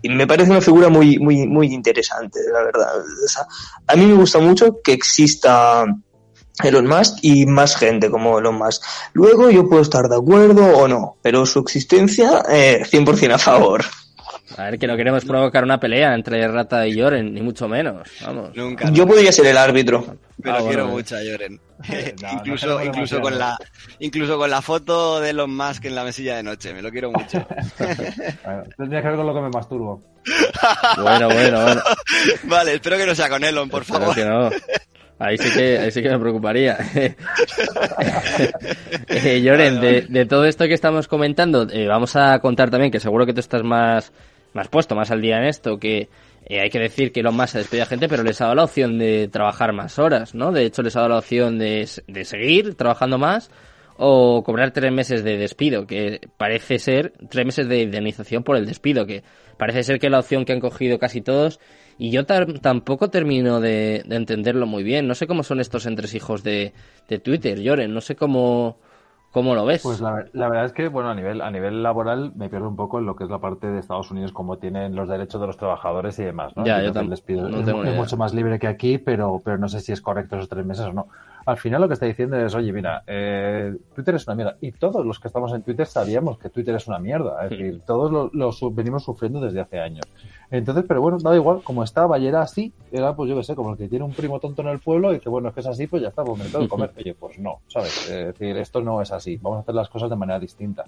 me 0.09 0.25
parece 0.25 0.49
una 0.49 0.61
figura 0.61 0.89
muy, 0.89 1.19
muy, 1.19 1.45
muy 1.45 1.67
interesante, 1.67 2.39
la 2.51 2.63
verdad. 2.63 2.87
O 2.97 3.27
sea, 3.27 3.45
a 3.85 3.95
mí 3.95 4.03
me 4.07 4.15
gusta 4.15 4.39
mucho 4.39 4.81
que 4.83 4.93
exista 4.93 5.85
Elon 6.63 6.87
Musk 6.87 7.17
y 7.21 7.45
más 7.45 7.75
gente 7.75 8.09
como 8.09 8.37
Elon 8.39 8.55
Musk. 8.55 8.83
Luego 9.13 9.49
yo 9.49 9.67
puedo 9.67 9.81
estar 9.81 10.07
de 10.07 10.15
acuerdo 10.15 10.65
o 10.77 10.87
no, 10.87 11.17
pero 11.21 11.45
su 11.45 11.59
existencia 11.59 12.43
eh, 12.49 12.83
100% 12.89 13.33
a 13.33 13.37
favor. 13.37 13.83
A 14.57 14.63
ver, 14.65 14.77
que 14.77 14.85
no 14.85 14.97
queremos 14.97 15.23
provocar 15.23 15.63
una 15.63 15.79
pelea 15.79 16.13
entre 16.13 16.45
Rata 16.45 16.85
y 16.85 16.93
Lloren, 16.95 17.33
ni 17.33 17.41
mucho 17.41 17.69
menos. 17.69 18.09
Vamos. 18.21 18.49
Nunca. 18.53 18.89
Yo 18.91 19.07
podría 19.07 19.31
ser 19.31 19.45
el 19.47 19.57
árbitro. 19.57 20.17
Pero 20.43 20.55
Ah, 20.55 20.59
quiero 20.59 20.83
bueno. 20.83 20.97
mucho 20.97 21.15
a 21.15 21.23
Lloren. 21.23 21.59
No, 22.21 22.27
no 22.27 22.33
incluso, 22.33 22.83
incluso 22.83 23.21
con 23.21 23.39
la, 23.39 23.57
incluso 23.99 24.37
con 24.37 24.49
la 24.49 24.61
foto 24.61 25.19
de 25.21 25.29
Elon 25.29 25.55
Musk 25.55 25.85
en 25.85 25.95
la 25.95 26.03
mesilla 26.03 26.35
de 26.35 26.43
noche. 26.43 26.73
Me 26.73 26.81
lo 26.81 26.91
quiero 26.91 27.11
mucho. 27.11 27.45
Bueno, 28.45 28.63
tendría 28.77 29.01
que 29.01 29.07
ver 29.07 29.15
con 29.17 29.25
lo 29.27 29.33
que 29.33 29.41
me 29.41 29.49
masturbo. 29.49 30.01
Bueno, 31.01 31.27
bueno, 31.29 31.63
bueno. 31.63 31.81
vale, 32.43 32.73
espero 32.75 32.97
que 32.97 33.05
no 33.05 33.15
sea 33.15 33.29
con 33.29 33.43
Elon, 33.43 33.69
por 33.69 33.83
Espero 33.83 33.99
favor. 34.01 34.15
que 34.15 34.25
no. 34.25 34.49
Ahí 35.21 35.37
sí 35.37 35.51
que, 35.53 35.77
ahí 35.77 35.91
sí 35.91 36.01
que 36.01 36.09
me 36.09 36.17
preocuparía. 36.17 36.77
eh, 39.07 39.41
Lloren, 39.43 39.79
de, 39.79 40.01
de 40.09 40.25
todo 40.25 40.45
esto 40.45 40.65
que 40.65 40.73
estamos 40.73 41.07
comentando, 41.07 41.67
eh, 41.71 41.85
vamos 41.85 42.15
a 42.15 42.39
contar 42.39 42.71
también, 42.71 42.91
que 42.91 42.99
seguro 42.99 43.27
que 43.27 43.33
tú 43.33 43.39
estás 43.39 43.61
más, 43.61 44.11
más 44.53 44.67
puesto, 44.67 44.95
más 44.95 45.11
al 45.11 45.21
día 45.21 45.37
en 45.37 45.43
esto, 45.43 45.77
que 45.77 46.09
eh, 46.45 46.59
hay 46.59 46.71
que 46.71 46.79
decir 46.79 47.11
que 47.11 47.19
Elon 47.19 47.35
Musk 47.35 47.55
ha 47.55 47.59
despedido 47.59 47.83
a 47.83 47.87
gente, 47.87 48.09
pero 48.09 48.23
les 48.23 48.41
ha 48.41 48.45
dado 48.45 48.55
la 48.55 48.63
opción 48.63 48.97
de 48.97 49.27
trabajar 49.27 49.73
más 49.73 49.99
horas, 49.99 50.33
¿no? 50.33 50.51
De 50.51 50.65
hecho, 50.65 50.81
les 50.81 50.95
ha 50.95 51.01
dado 51.01 51.09
la 51.09 51.19
opción 51.19 51.59
de, 51.59 51.87
de 52.07 52.25
seguir 52.25 52.73
trabajando 52.73 53.19
más 53.19 53.51
o 53.97 54.41
cobrar 54.43 54.71
tres 54.71 54.91
meses 54.91 55.23
de 55.23 55.37
despido, 55.37 55.85
que 55.85 56.19
parece 56.37 56.79
ser 56.79 57.13
tres 57.29 57.45
meses 57.45 57.67
de 57.67 57.81
indemnización 57.81 58.43
por 58.43 58.57
el 58.57 58.65
despido, 58.65 59.05
que 59.05 59.23
parece 59.57 59.83
ser 59.83 59.99
que 59.99 60.09
la 60.09 60.17
opción 60.17 60.45
que 60.45 60.53
han 60.53 60.59
cogido 60.59 60.97
casi 60.97 61.21
todos. 61.21 61.59
Y 62.03 62.09
yo 62.09 62.25
tam- 62.25 62.59
tampoco 62.61 63.09
termino 63.11 63.59
de, 63.59 64.01
de 64.07 64.15
entenderlo 64.15 64.65
muy 64.65 64.81
bien. 64.81 65.07
No 65.07 65.13
sé 65.13 65.27
cómo 65.27 65.43
son 65.43 65.59
estos 65.59 65.85
entresijos 65.85 66.41
de, 66.43 66.73
de 67.07 67.19
Twitter, 67.19 67.59
Lloren. 67.59 67.93
No 67.93 68.01
sé 68.01 68.15
cómo, 68.15 68.77
cómo 69.31 69.53
lo 69.53 69.65
ves. 69.67 69.83
Pues 69.83 70.01
la, 70.01 70.13
ver- 70.13 70.31
la 70.33 70.49
verdad 70.49 70.65
es 70.65 70.73
que, 70.73 70.87
bueno, 70.87 71.11
a 71.11 71.13
nivel, 71.13 71.41
a 71.41 71.51
nivel 71.51 71.83
laboral 71.83 72.31
me 72.35 72.49
pierdo 72.49 72.69
un 72.69 72.75
poco 72.75 72.97
en 72.97 73.05
lo 73.05 73.15
que 73.15 73.25
es 73.25 73.29
la 73.29 73.37
parte 73.37 73.67
de 73.67 73.77
Estados 73.79 74.09
Unidos, 74.09 74.31
cómo 74.31 74.57
tienen 74.57 74.95
los 74.95 75.07
derechos 75.07 75.39
de 75.39 75.45
los 75.45 75.57
trabajadores 75.57 76.17
y 76.17 76.23
demás, 76.23 76.57
¿no? 76.57 76.65
Ya, 76.65 76.81
yo 76.81 76.91
que 76.91 76.99
el 76.99 77.05
tam- 77.05 77.09
despido 77.09 77.47
no 77.49 77.59
es, 77.59 77.65
tengo 77.67 77.83
mucho 77.95 78.17
más 78.17 78.33
libre 78.33 78.57
que 78.57 78.65
aquí, 78.67 78.97
pero, 78.97 79.39
pero 79.45 79.59
no 79.59 79.69
sé 79.69 79.79
si 79.79 79.91
es 79.91 80.01
correcto 80.01 80.37
esos 80.37 80.49
tres 80.49 80.65
meses 80.65 80.85
o 80.87 80.93
no. 80.93 81.07
Al 81.45 81.57
final 81.57 81.81
lo 81.81 81.87
que 81.87 81.95
está 81.95 82.05
diciendo 82.07 82.35
es, 82.37 82.53
oye, 82.53 82.71
mira, 82.71 83.01
eh, 83.07 83.75
Twitter 83.95 84.13
es 84.15 84.27
una 84.27 84.35
mierda. 84.35 84.57
Y 84.61 84.71
todos 84.73 85.03
los 85.05 85.19
que 85.19 85.27
estamos 85.27 85.51
en 85.53 85.63
Twitter 85.63 85.87
sabíamos 85.87 86.37
que 86.37 86.49
Twitter 86.49 86.75
es 86.75 86.87
una 86.87 86.99
mierda. 86.99 87.43
Es 87.43 87.49
decir, 87.51 87.81
todos 87.85 88.11
lo, 88.11 88.29
lo 88.33 88.51
venimos 88.71 89.03
sufriendo 89.03 89.39
desde 89.39 89.59
hace 89.59 89.79
años. 89.79 90.05
Entonces, 90.51 90.83
pero 90.85 90.99
bueno, 91.01 91.17
da 91.17 91.33
igual, 91.33 91.61
como 91.63 91.81
estaba 91.81 92.19
y 92.19 92.27
era 92.27 92.41
así, 92.41 92.73
era 92.91 93.15
pues 93.15 93.29
yo 93.29 93.37
que 93.37 93.43
sé, 93.43 93.55
como 93.55 93.71
el 93.71 93.77
que 93.77 93.87
tiene 93.87 94.03
un 94.03 94.11
primo 94.11 94.37
tonto 94.39 94.61
en 94.61 94.67
el 94.67 94.79
pueblo 94.79 95.13
y 95.13 95.19
que 95.21 95.29
bueno, 95.29 95.47
es 95.47 95.53
que 95.53 95.61
es 95.61 95.67
así, 95.67 95.87
pues 95.87 96.01
ya 96.01 96.09
está, 96.09 96.25
pues 96.25 96.37
me 96.37 96.43
lo 96.43 96.49
tengo 96.51 96.65
que 96.65 96.69
comer. 96.69 96.91
Oye, 96.97 97.15
pues 97.17 97.39
no, 97.39 97.59
¿sabes? 97.67 98.09
Es 98.09 98.27
decir, 98.27 98.57
esto 98.57 98.81
no 98.81 99.01
es 99.01 99.11
así, 99.13 99.37
vamos 99.41 99.59
a 99.59 99.61
hacer 99.61 99.75
las 99.75 99.87
cosas 99.87 100.09
de 100.09 100.17
manera 100.17 100.39
distinta. 100.39 100.85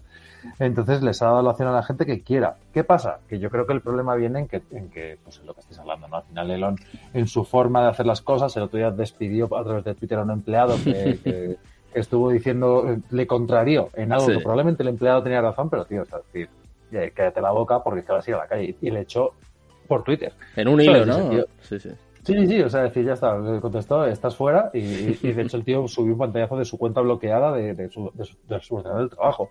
Entonces 0.59 1.01
les 1.01 1.21
ha 1.21 1.27
dado 1.27 1.41
la 1.41 1.51
opción 1.51 1.69
a 1.69 1.71
la 1.71 1.83
gente 1.83 2.05
que 2.05 2.21
quiera. 2.21 2.57
¿Qué 2.73 2.83
pasa? 2.83 3.19
Que 3.29 3.39
yo 3.39 3.49
creo 3.49 3.65
que 3.65 3.71
el 3.73 3.81
problema 3.81 4.15
viene 4.15 4.39
en 4.39 4.47
que, 4.49 4.61
en 4.71 4.89
que 4.89 5.17
pues 5.23 5.39
en 5.39 5.45
lo 5.47 5.53
que 5.53 5.61
estáis 5.61 5.79
hablando, 5.79 6.09
¿no? 6.09 6.17
Al 6.17 6.23
final 6.23 6.51
Elon, 6.51 6.75
en 7.13 7.27
su 7.27 7.45
forma 7.45 7.83
de 7.83 7.89
hacer 7.89 8.05
las 8.05 8.21
cosas, 8.21 8.55
el 8.57 8.63
otro 8.63 8.77
día 8.77 8.91
despidió 8.91 9.45
a 9.55 9.63
través 9.63 9.85
de 9.85 9.95
Twitter 9.95 10.19
a 10.19 10.23
un 10.23 10.31
empleado 10.31 10.75
que, 10.83 11.57
estuvo 11.93 12.31
diciendo, 12.31 12.97
le 13.11 13.27
contrarió 13.27 13.89
en 13.93 14.11
algo 14.11 14.25
Sí. 14.25 14.33
que 14.33 14.39
probablemente 14.39 14.83
el 14.83 14.89
empleado 14.89 15.23
tenía 15.23 15.41
razón, 15.41 15.69
pero 15.69 15.85
tío, 15.85 16.01
o 16.01 16.05
sea, 16.05 16.19
es 16.19 16.25
decir, 16.33 16.49
cállate 17.13 17.39
la 17.39 17.51
boca 17.51 17.81
porque 17.83 18.01
es 18.01 18.05
que 18.05 18.11
vas 18.11 18.27
a 18.27 18.29
ir 18.29 18.35
a 18.35 18.39
la 18.39 18.47
calle. 18.47 18.75
Y 18.81 18.89
le 18.91 19.01
echó 19.01 19.31
por 19.87 20.03
Twitter. 20.03 20.33
en 20.55 20.67
un 20.67 20.81
hilo. 20.81 21.05
¿no? 21.05 21.15
Sí, 21.61 21.79
sí. 21.79 21.89
Sí, 22.23 22.47
sí, 22.47 22.61
o 22.61 22.69
sea, 22.69 22.83
decir, 22.83 23.05
ya 23.05 23.13
está, 23.13 23.37
contestó, 23.59 24.05
estás 24.05 24.35
fuera 24.35 24.69
y, 24.73 24.79
y- 24.79 25.19
y 25.23 25.31
de 25.33 25.41
hecho 25.41 25.57
el 25.57 25.65
tío 25.65 25.85
subió 25.89 26.13
un 26.13 26.19
pantallazo 26.19 26.57
de 26.57 26.63
su 26.63 26.77
cuenta 26.77 27.01
bloqueada 27.01 27.51
de, 27.51 27.73
de 27.73 27.89
su, 27.89 28.11
de, 28.13 28.23
su, 28.23 28.37
de 28.47 28.61
su 28.61 28.75
ordenador 28.75 29.01
del 29.09 29.17
trabajo. 29.17 29.49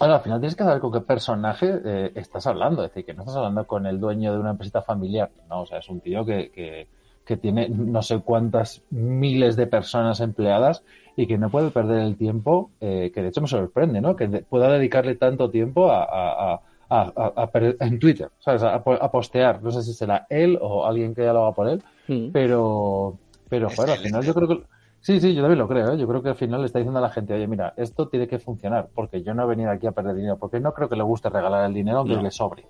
Ahora, 0.00 0.16
al 0.16 0.20
final 0.22 0.40
tienes 0.40 0.56
que 0.56 0.64
saber 0.64 0.80
con 0.80 0.92
qué 0.92 1.00
personaje 1.00 1.80
eh, 1.84 2.12
estás 2.16 2.46
hablando, 2.48 2.82
es 2.84 2.90
decir, 2.90 3.04
que 3.04 3.14
no 3.14 3.22
estás 3.22 3.36
hablando 3.36 3.64
con 3.66 3.86
el 3.86 3.98
dueño 4.00 4.32
de 4.32 4.38
una 4.40 4.50
empresita 4.50 4.82
familiar, 4.82 5.30
no, 5.48 5.62
o 5.62 5.66
sea, 5.66 5.78
es 5.78 5.88
un 5.88 6.00
tío 6.00 6.24
que, 6.24 6.50
que, 6.50 6.88
que 7.24 7.36
tiene 7.36 7.68
no 7.68 8.02
sé 8.02 8.20
cuántas 8.20 8.82
miles 8.90 9.54
de 9.56 9.66
personas 9.66 10.20
empleadas 10.20 10.82
y 11.16 11.26
que 11.26 11.36
no 11.38 11.48
puede 11.50 11.70
perder 11.70 12.00
el 12.02 12.16
tiempo, 12.16 12.70
eh, 12.80 13.10
que 13.12 13.22
de 13.22 13.28
hecho 13.28 13.40
me 13.40 13.48
sorprende, 13.48 14.00
¿no? 14.00 14.14
Que 14.14 14.28
pueda 14.28 14.68
dedicarle 14.72 15.16
tanto 15.16 15.50
tiempo 15.50 15.90
a, 15.90 16.02
a, 16.04 16.54
a- 16.54 16.60
a- 16.90 17.12
a- 17.36 17.50
en 17.80 17.98
Twitter, 17.98 18.30
¿sabes? 18.38 18.62
A, 18.62 18.82
po- 18.82 18.94
a 19.00 19.10
postear, 19.10 19.62
no 19.62 19.70
sé 19.70 19.82
si 19.82 19.92
será 19.92 20.26
él 20.30 20.58
o 20.60 20.86
alguien 20.86 21.14
que 21.14 21.22
ya 21.24 21.32
lo 21.32 21.42
haga 21.44 21.52
por 21.54 21.68
él, 21.68 21.82
Mm. 22.08 22.30
pero, 22.32 23.18
pero 23.48 23.68
joder, 23.70 23.90
al 23.90 23.98
final 23.98 24.24
yo 24.24 24.34
creo 24.34 24.48
que... 24.48 24.62
Sí, 25.00 25.20
sí, 25.20 25.32
yo 25.32 25.42
también 25.42 25.60
lo 25.60 25.68
creo, 25.68 25.92
¿eh? 25.92 25.96
Yo 25.98 26.08
creo 26.08 26.22
que 26.22 26.30
al 26.30 26.34
final 26.34 26.60
le 26.60 26.66
está 26.66 26.80
diciendo 26.80 26.98
a 26.98 27.02
la 27.02 27.10
gente, 27.10 27.32
oye, 27.32 27.46
mira, 27.46 27.72
esto 27.76 28.08
tiene 28.08 28.26
que 28.26 28.38
funcionar, 28.40 28.88
porque 28.94 29.22
yo 29.22 29.32
no 29.32 29.44
he 29.44 29.46
venido 29.46 29.70
aquí 29.70 29.86
a 29.86 29.92
perder 29.92 30.16
dinero, 30.16 30.38
porque 30.38 30.58
no 30.58 30.72
creo 30.74 30.88
que 30.88 30.96
le 30.96 31.04
guste 31.04 31.28
regalar 31.30 31.64
el 31.66 31.72
dinero 31.74 31.98
aunque 31.98 32.16
No. 32.16 32.22
le 32.22 32.30
sobre, 32.32 32.64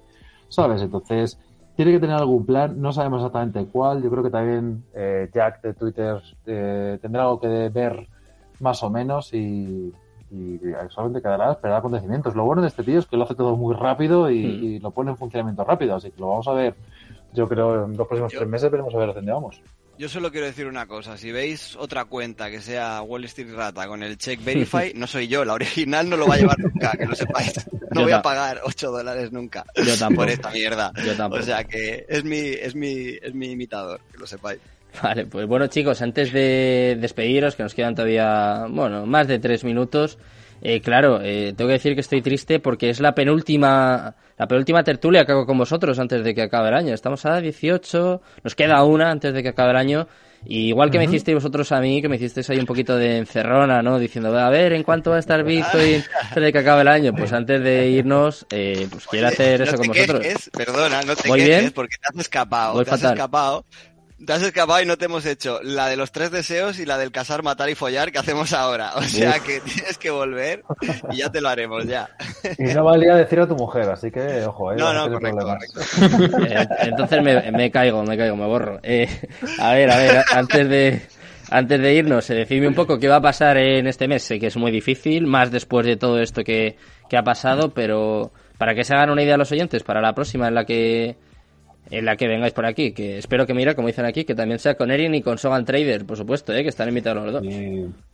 ¿sabes? 0.48 0.82
Entonces, 0.82 1.38
tiene 1.74 1.92
que 1.92 2.00
tener 2.00 2.16
algún 2.16 2.44
plan, 2.44 2.78
no 2.80 2.92
sabemos 2.92 3.20
exactamente 3.22 3.64
cuál, 3.72 4.02
yo 4.02 4.10
creo 4.10 4.22
que 4.24 4.30
también 4.30 4.84
eh, 4.94 5.30
Jack 5.32 5.62
de 5.62 5.72
Twitter 5.74 6.20
eh, 6.44 6.98
tendrá 7.00 7.22
algo 7.22 7.40
que 7.40 7.70
ver 7.70 8.06
más 8.60 8.82
o 8.82 8.90
menos 8.90 9.32
y, 9.32 9.90
y 10.30 10.58
solamente 10.90 11.22
quedará 11.22 11.48
a 11.48 11.52
esperar 11.52 11.78
acontecimientos. 11.78 12.34
Lo 12.36 12.44
bueno 12.44 12.62
de 12.62 12.68
este 12.68 12.82
tío 12.82 12.98
es 12.98 13.06
que 13.06 13.16
lo 13.16 13.24
hace 13.24 13.34
todo 13.34 13.56
muy 13.56 13.74
rápido 13.74 14.30
y, 14.30 14.44
Hmm. 14.44 14.64
y 14.64 14.78
lo 14.80 14.90
pone 14.90 15.10
en 15.10 15.16
funcionamiento 15.16 15.64
rápido, 15.64 15.94
así 15.96 16.10
que 16.10 16.20
lo 16.20 16.28
vamos 16.28 16.46
a 16.48 16.52
ver, 16.52 16.74
yo 17.32 17.48
creo, 17.48 17.84
en 17.86 17.96
los 17.96 18.06
próximos 18.06 18.32
Yo- 18.32 18.38
tres 18.40 18.50
meses 18.50 18.70
veremos 18.70 18.94
a 18.94 18.98
ver 18.98 19.14
dónde 19.14 19.32
vamos. 19.32 19.60
Yo 19.98 20.08
solo 20.08 20.30
quiero 20.30 20.46
decir 20.46 20.68
una 20.68 20.86
cosa, 20.86 21.16
si 21.18 21.32
veis 21.32 21.74
otra 21.74 22.04
cuenta 22.04 22.50
que 22.52 22.60
sea 22.60 23.02
Wall 23.02 23.24
Street 23.24 23.52
Rata 23.52 23.88
con 23.88 24.04
el 24.04 24.16
check 24.16 24.44
Verify, 24.44 24.92
no 24.94 25.08
soy 25.08 25.26
yo, 25.26 25.44
la 25.44 25.54
original 25.54 26.08
no 26.08 26.16
lo 26.16 26.28
va 26.28 26.36
a 26.36 26.38
llevar 26.38 26.58
nunca, 26.60 26.92
que 26.92 27.06
lo 27.06 27.14
sepáis. 27.16 27.52
No 27.90 28.02
Yo 28.02 28.06
voy 28.06 28.12
a 28.12 28.20
pagar 28.20 28.60
8 28.64 28.90
dólares 28.92 29.32
nunca 29.32 29.64
Yo 29.74 29.96
tampoco. 29.98 30.24
por 30.24 30.28
esta 30.30 30.50
mierda. 30.50 30.92
Yo 31.06 31.16
tampoco. 31.16 31.40
O 31.42 31.44
sea 31.44 31.64
que 31.64 32.04
es 32.06 32.22
mi, 32.22 32.36
es 32.36 32.74
mi, 32.74 33.08
es 33.20 33.34
mi 33.34 33.50
imitador, 33.52 33.98
que 34.12 34.18
lo 34.18 34.26
sepáis. 34.26 34.60
Vale, 35.02 35.26
pues 35.26 35.46
bueno 35.46 35.66
chicos, 35.66 36.02
antes 36.02 36.32
de 36.32 36.96
despediros, 37.00 37.56
que 37.56 37.62
nos 37.62 37.74
quedan 37.74 37.94
todavía, 37.94 38.66
bueno, 38.68 39.06
más 39.06 39.26
de 39.28 39.38
tres 39.38 39.64
minutos, 39.64 40.18
eh, 40.60 40.80
claro, 40.80 41.20
eh, 41.22 41.54
tengo 41.56 41.68
que 41.68 41.74
decir 41.74 41.94
que 41.94 42.00
estoy 42.00 42.20
triste 42.22 42.58
porque 42.58 42.90
es 42.90 43.00
la 43.00 43.14
penúltima, 43.14 44.16
la 44.36 44.48
penúltima 44.48 44.82
tertulia 44.82 45.24
que 45.24 45.32
hago 45.32 45.46
con 45.46 45.58
vosotros 45.58 45.98
antes 45.98 46.24
de 46.24 46.34
que 46.34 46.42
acabe 46.42 46.68
el 46.68 46.74
año. 46.74 46.94
Estamos 46.94 47.24
a 47.26 47.40
18, 47.40 48.20
nos 48.42 48.54
queda 48.54 48.82
una 48.84 49.10
antes 49.10 49.32
de 49.34 49.42
que 49.42 49.50
acabe 49.50 49.70
el 49.70 49.76
año. 49.76 50.08
Y 50.44 50.68
igual 50.68 50.90
que 50.90 50.98
me 50.98 51.04
hicisteis 51.04 51.34
vosotros 51.34 51.72
a 51.72 51.80
mí, 51.80 52.00
que 52.00 52.08
me 52.08 52.14
hicisteis 52.14 52.48
ahí 52.50 52.58
un 52.60 52.66
poquito 52.66 52.96
de 52.96 53.18
encerrona, 53.18 53.82
¿no? 53.82 53.98
Diciendo, 53.98 54.36
a 54.38 54.48
ver, 54.50 54.72
¿en 54.72 54.84
cuánto 54.84 55.10
va 55.10 55.16
a 55.16 55.18
estar 55.18 55.42
Bitcoin 55.42 56.04
antes 56.22 56.42
de 56.42 56.52
que 56.52 56.58
acabe 56.58 56.82
el 56.82 56.88
año? 56.88 57.12
Pues 57.12 57.32
antes 57.32 57.60
de 57.60 57.88
irnos, 57.88 58.46
eh, 58.50 58.86
pues 58.88 59.06
quiero 59.08 59.26
hacer 59.26 59.58
no 59.58 59.64
eso 59.64 59.72
te 59.72 59.78
con 59.78 59.88
vosotros. 59.88 60.50
perdona, 60.52 61.02
no 61.02 61.16
te 61.16 61.28
¿Voy 61.28 61.40
quejes 61.40 61.60
bien? 61.60 61.72
porque 61.72 61.96
te 62.00 62.08
has 62.08 62.20
escapado. 62.20 62.74
Voy 62.74 62.84
te 62.84 62.90
has 62.92 63.02
escapado. 63.02 63.64
Te 64.24 64.32
has 64.32 64.42
escapado 64.42 64.82
y 64.82 64.86
no 64.86 64.96
te 64.98 65.04
hemos 65.04 65.24
hecho 65.26 65.60
la 65.62 65.88
de 65.88 65.96
los 65.96 66.10
tres 66.10 66.32
deseos 66.32 66.80
y 66.80 66.86
la 66.86 66.98
del 66.98 67.12
casar, 67.12 67.44
matar 67.44 67.70
y 67.70 67.76
follar 67.76 68.10
que 68.10 68.18
hacemos 68.18 68.52
ahora. 68.52 68.92
O 68.96 69.02
sea 69.02 69.36
Uf. 69.36 69.46
que 69.46 69.60
tienes 69.60 69.96
que 69.96 70.10
volver 70.10 70.64
y 71.12 71.18
ya 71.18 71.30
te 71.30 71.40
lo 71.40 71.48
haremos 71.48 71.84
ya. 71.84 72.08
Y 72.58 72.74
no 72.74 72.84
valía 72.84 73.14
decir 73.14 73.38
a 73.40 73.46
tu 73.46 73.54
mujer, 73.54 73.88
así 73.88 74.10
que, 74.10 74.44
ojo, 74.44 74.72
¿eh? 74.72 74.76
No, 74.76 74.92
no, 74.92 75.08
correcto, 75.12 75.46
correcto. 75.46 75.80
Eh, 76.44 76.66
entonces 76.80 77.22
me, 77.22 77.52
me 77.52 77.70
caigo, 77.70 78.02
me 78.02 78.16
caigo, 78.16 78.36
me 78.36 78.46
borro. 78.46 78.80
Eh, 78.82 79.08
a 79.60 79.72
ver, 79.74 79.90
a 79.90 79.96
ver, 79.96 80.24
antes 80.32 80.68
de, 80.68 81.02
antes 81.50 81.80
de 81.80 81.94
irnos, 81.94 82.28
eh, 82.30 82.34
decidme 82.34 82.66
un 82.68 82.74
poco 82.74 82.98
qué 82.98 83.06
va 83.08 83.16
a 83.16 83.22
pasar 83.22 83.56
en 83.56 83.86
este 83.86 84.08
mes. 84.08 84.24
Sé 84.24 84.40
que 84.40 84.48
es 84.48 84.56
muy 84.56 84.72
difícil, 84.72 85.26
más 85.26 85.52
después 85.52 85.86
de 85.86 85.96
todo 85.96 86.20
esto 86.20 86.42
que, 86.42 86.76
que 87.08 87.16
ha 87.16 87.22
pasado, 87.22 87.72
pero 87.72 88.32
para 88.58 88.74
que 88.74 88.82
se 88.82 88.94
hagan 88.94 89.10
una 89.10 89.22
idea 89.22 89.36
los 89.36 89.52
oyentes, 89.52 89.84
para 89.84 90.00
la 90.00 90.12
próxima 90.12 90.48
en 90.48 90.54
la 90.54 90.64
que 90.64 91.16
en 91.90 92.04
la 92.04 92.16
que 92.16 92.26
vengáis 92.28 92.52
por 92.52 92.66
aquí, 92.66 92.92
que 92.92 93.18
espero 93.18 93.46
que 93.46 93.54
mira, 93.54 93.74
como 93.74 93.88
dicen 93.88 94.04
aquí, 94.04 94.24
que 94.24 94.34
también 94.34 94.58
sea 94.58 94.74
con 94.76 94.90
Erin 94.90 95.14
y 95.14 95.22
con 95.22 95.38
Sogan 95.38 95.64
Trader, 95.64 96.04
por 96.04 96.16
supuesto, 96.16 96.52
eh, 96.54 96.62
que 96.62 96.68
están 96.68 96.88
invitados 96.88 97.24
los 97.24 97.32
dos, 97.42 97.54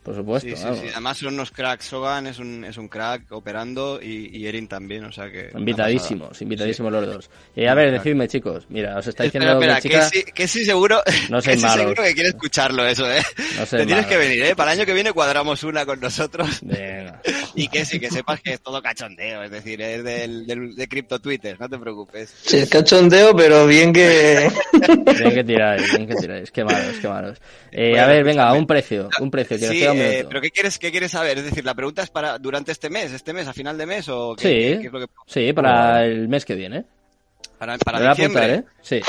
por 0.02 0.14
supuesto. 0.14 0.48
Sí, 0.48 0.56
sí, 0.56 0.68
sí. 0.82 0.88
Además 0.92 1.18
son 1.18 1.34
unos 1.34 1.50
cracks. 1.50 1.86
Sogan 1.86 2.26
es 2.26 2.38
un, 2.38 2.64
es 2.64 2.76
un 2.76 2.88
crack 2.88 3.30
operando 3.32 4.00
y, 4.02 4.30
y 4.36 4.46
Erin 4.46 4.68
también, 4.68 5.04
o 5.04 5.12
sea 5.12 5.30
que... 5.30 5.50
Invitadísimos, 5.56 6.40
invitadísimos 6.42 6.92
los 6.92 7.06
dos. 7.06 7.30
Eh, 7.56 7.68
a 7.68 7.74
ver, 7.74 7.90
decidme, 7.92 8.28
chicos. 8.28 8.66
Mira, 8.68 8.98
os 8.98 9.06
está 9.06 9.24
Espera, 9.24 9.56
diciendo 9.56 9.60
espera, 9.60 9.80
que 9.80 9.88
chica. 9.88 10.08
sí, 10.10 10.32
que 10.34 10.48
sí 10.48 10.64
seguro, 10.64 11.02
No 11.30 11.40
que 11.40 11.56
sí 11.56 11.62
malos. 11.62 11.78
seguro 11.80 12.02
que 12.02 12.14
quiere 12.14 12.28
escucharlo 12.30 12.86
eso, 12.86 13.10
eh. 13.10 13.22
No 13.56 13.60
Te 13.60 13.66
seáis 13.66 13.86
tienes 13.86 14.06
que 14.06 14.16
venir, 14.16 14.42
eh. 14.44 14.56
Para 14.56 14.72
el 14.72 14.78
año 14.78 14.86
que 14.86 14.92
viene 14.94 15.12
cuadramos 15.12 15.62
una 15.64 15.84
con 15.86 16.00
nosotros. 16.00 16.60
Venga. 16.62 17.20
Y 17.56 17.68
que 17.68 17.84
sí, 17.84 18.00
que 18.00 18.10
sepas 18.10 18.40
que 18.40 18.54
es 18.54 18.60
todo 18.60 18.82
cachondeo, 18.82 19.44
es 19.44 19.50
decir, 19.50 19.80
es 19.80 20.02
del, 20.02 20.44
del, 20.44 20.74
de 20.74 20.88
cripto 20.88 21.20
Twitter, 21.20 21.56
no 21.60 21.68
te 21.68 21.78
preocupes. 21.78 22.34
Sí, 22.42 22.56
es 22.58 22.68
cachondeo, 22.68 23.34
pero 23.36 23.63
bien 23.66 23.92
que... 23.92 24.48
Bien 25.18 25.34
que 25.34 25.44
tiráis, 25.44 25.90
bien 25.92 26.06
que 26.06 26.14
tiráis. 26.14 26.50
Qué 26.50 26.64
malos, 26.64 26.96
qué 27.00 27.08
malos. 27.08 27.38
Eh, 27.70 27.90
Bueno, 27.90 28.04
a 28.04 28.06
ver, 28.08 28.24
venga, 28.24 28.52
un 28.54 28.66
precio, 28.66 29.08
un 29.20 29.30
precio, 29.30 29.58
que 29.58 29.66
Sí, 29.68 29.78
queda 29.80 29.92
un 29.92 29.98
eh, 29.98 30.24
pero 30.28 30.40
¿qué 30.40 30.50
quieres, 30.50 30.78
¿qué 30.78 30.90
quieres 30.90 31.10
saber? 31.12 31.38
Es 31.38 31.44
decir, 31.44 31.64
la 31.64 31.74
pregunta 31.74 32.02
es 32.02 32.10
para 32.10 32.38
durante 32.38 32.72
este 32.72 32.90
mes, 32.90 33.12
este 33.12 33.32
mes, 33.32 33.46
a 33.48 33.52
final 33.52 33.76
de 33.78 33.86
mes 33.86 34.08
o 34.08 34.34
qué, 34.36 34.42
Sí, 34.42 34.48
qué- 34.48 34.78
qué 34.82 34.86
es 34.88 34.92
lo 34.92 35.00
que 35.00 35.06
sí, 35.26 35.52
para 35.52 36.04
el 36.04 36.28
mes 36.28 36.44
que 36.44 36.54
viene. 36.54 36.84
para, 37.58 37.78
para 37.78 37.98
Me 37.98 38.04
voy 38.04 38.08
a 38.08 38.12
apuntar, 38.12 38.42
diciembre? 38.50 38.54
¿eh? 38.54 38.64
Sí. 38.82 39.00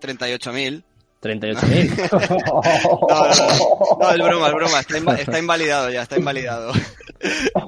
38.000. 0.00 0.82
38.000. 1.22 2.10
No, 3.10 3.26
no, 3.26 3.96
no, 3.98 4.10
es 4.10 4.18
broma, 4.22 4.46
es 4.48 4.54
broma. 4.54 4.80
Está, 4.80 4.98
inva- 4.98 5.18
está 5.20 5.38
invalidado 5.38 5.90
ya, 5.90 6.02
está 6.02 6.16
invalidado. 6.18 6.72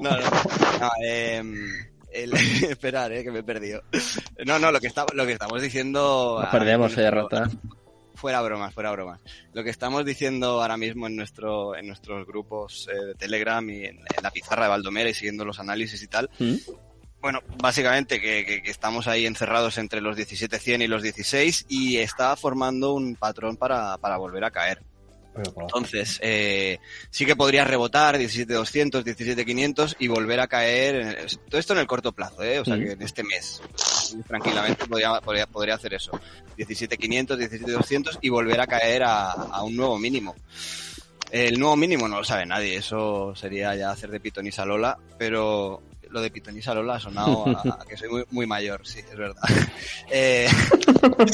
No, 0.01 0.09
no. 0.09 0.17
no 0.19 0.89
em, 1.05 1.67
el- 2.13 2.33
esperar, 2.69 3.11
eh, 3.11 3.23
que 3.23 3.31
me 3.31 3.39
he 3.39 3.43
perdido. 3.43 3.83
No, 4.45 4.59
no, 4.59 4.71
lo 4.71 4.79
que, 4.79 4.87
está, 4.87 5.05
lo 5.13 5.25
que 5.25 5.33
estamos 5.33 5.61
diciendo... 5.61 6.39
Nos 6.41 6.49
perdemos, 6.51 6.97
eh, 6.97 7.09
Rata. 7.11 7.49
Fuera 8.15 8.41
bromas, 8.41 8.73
fuera 8.73 8.91
bromas. 8.91 9.19
Lo 9.53 9.63
que 9.63 9.69
estamos 9.71 10.05
diciendo 10.05 10.61
ahora 10.61 10.77
mismo 10.77 11.07
en 11.07 11.15
nuestro 11.15 11.75
en 11.75 11.87
nuestros 11.87 12.25
grupos 12.27 12.87
eh, 12.93 13.05
de 13.07 13.15
Telegram 13.15 13.67
y 13.69 13.85
en, 13.85 13.97
en 13.97 14.23
la 14.23 14.31
pizarra 14.31 14.63
de 14.63 14.69
Baldomera 14.69 15.09
y 15.09 15.13
siguiendo 15.13 15.43
los 15.43 15.59
análisis 15.59 16.01
y 16.03 16.07
tal, 16.07 16.29
¿Mm? 16.39 16.53
bueno, 17.19 17.39
básicamente 17.57 18.21
que, 18.21 18.45
que- 18.45 18.61
que 18.61 18.71
estamos 18.71 19.07
ahí 19.07 19.25
encerrados 19.25 19.77
entre 19.77 19.99
los 19.99 20.15
17.100 20.15 20.83
y 20.83 20.87
los 20.87 21.01
16 21.01 21.65
y 21.69 21.97
está 21.97 22.35
formando 22.35 22.93
un 22.93 23.15
patrón 23.15 23.57
para, 23.57 23.97
para 23.97 24.17
volver 24.17 24.43
a 24.45 24.51
caer. 24.51 24.81
Entonces, 25.35 26.19
eh, 26.21 26.79
sí 27.09 27.25
que 27.25 27.35
podría 27.35 27.65
rebotar 27.65 28.17
17.200, 28.17 29.03
17.500 29.03 29.95
y 29.99 30.07
volver 30.07 30.39
a 30.39 30.47
caer. 30.47 30.95
en 30.95 31.07
el- 31.09 31.37
todo 31.49 31.59
esto 31.59 31.73
en 31.73 31.79
el 31.79 31.87
corto 31.87 32.11
plazo, 32.11 32.43
¿eh? 32.43 32.59
O 32.59 32.65
sea, 32.65 32.75
Mm. 32.75 32.79
que 32.83 32.91
en 32.91 33.01
este 33.01 33.23
mes, 33.23 33.61
tranquilamente, 34.27 34.85
podría, 34.85 35.19
podría, 35.21 35.47
podría 35.47 35.75
hacer 35.75 35.93
eso. 35.93 36.11
17.500, 36.57 37.37
17.200 37.37 38.17
y 38.21 38.29
volver 38.29 38.59
a 38.61 38.67
caer 38.67 39.03
a, 39.03 39.31
a 39.31 39.63
un 39.63 39.75
nuevo 39.75 39.97
mínimo. 39.97 40.35
El 41.31 41.57
nuevo 41.59 41.75
mínimo 41.75 42.07
no 42.07 42.17
lo 42.19 42.23
sabe 42.23 42.45
nadie, 42.45 42.75
eso 42.77 43.33
sería 43.35 43.73
ya 43.75 43.89
hacer 43.89 44.11
de 44.11 44.19
pitonisa 44.19 44.65
Lola, 44.65 44.97
pero 45.17 45.81
lo 46.13 46.21
de 46.21 46.29
pitonisa 46.29 46.73
Lola 46.73 46.95
ha 46.95 46.99
sonado 46.99 47.45
a, 47.47 47.77
a 47.81 47.85
que 47.85 47.97
soy 47.97 48.09
muy, 48.09 48.23
muy 48.29 48.45
mayor, 48.45 48.85
sí, 48.85 48.99
es 48.99 49.17
verdad. 49.17 49.43
Eh, 50.15 50.47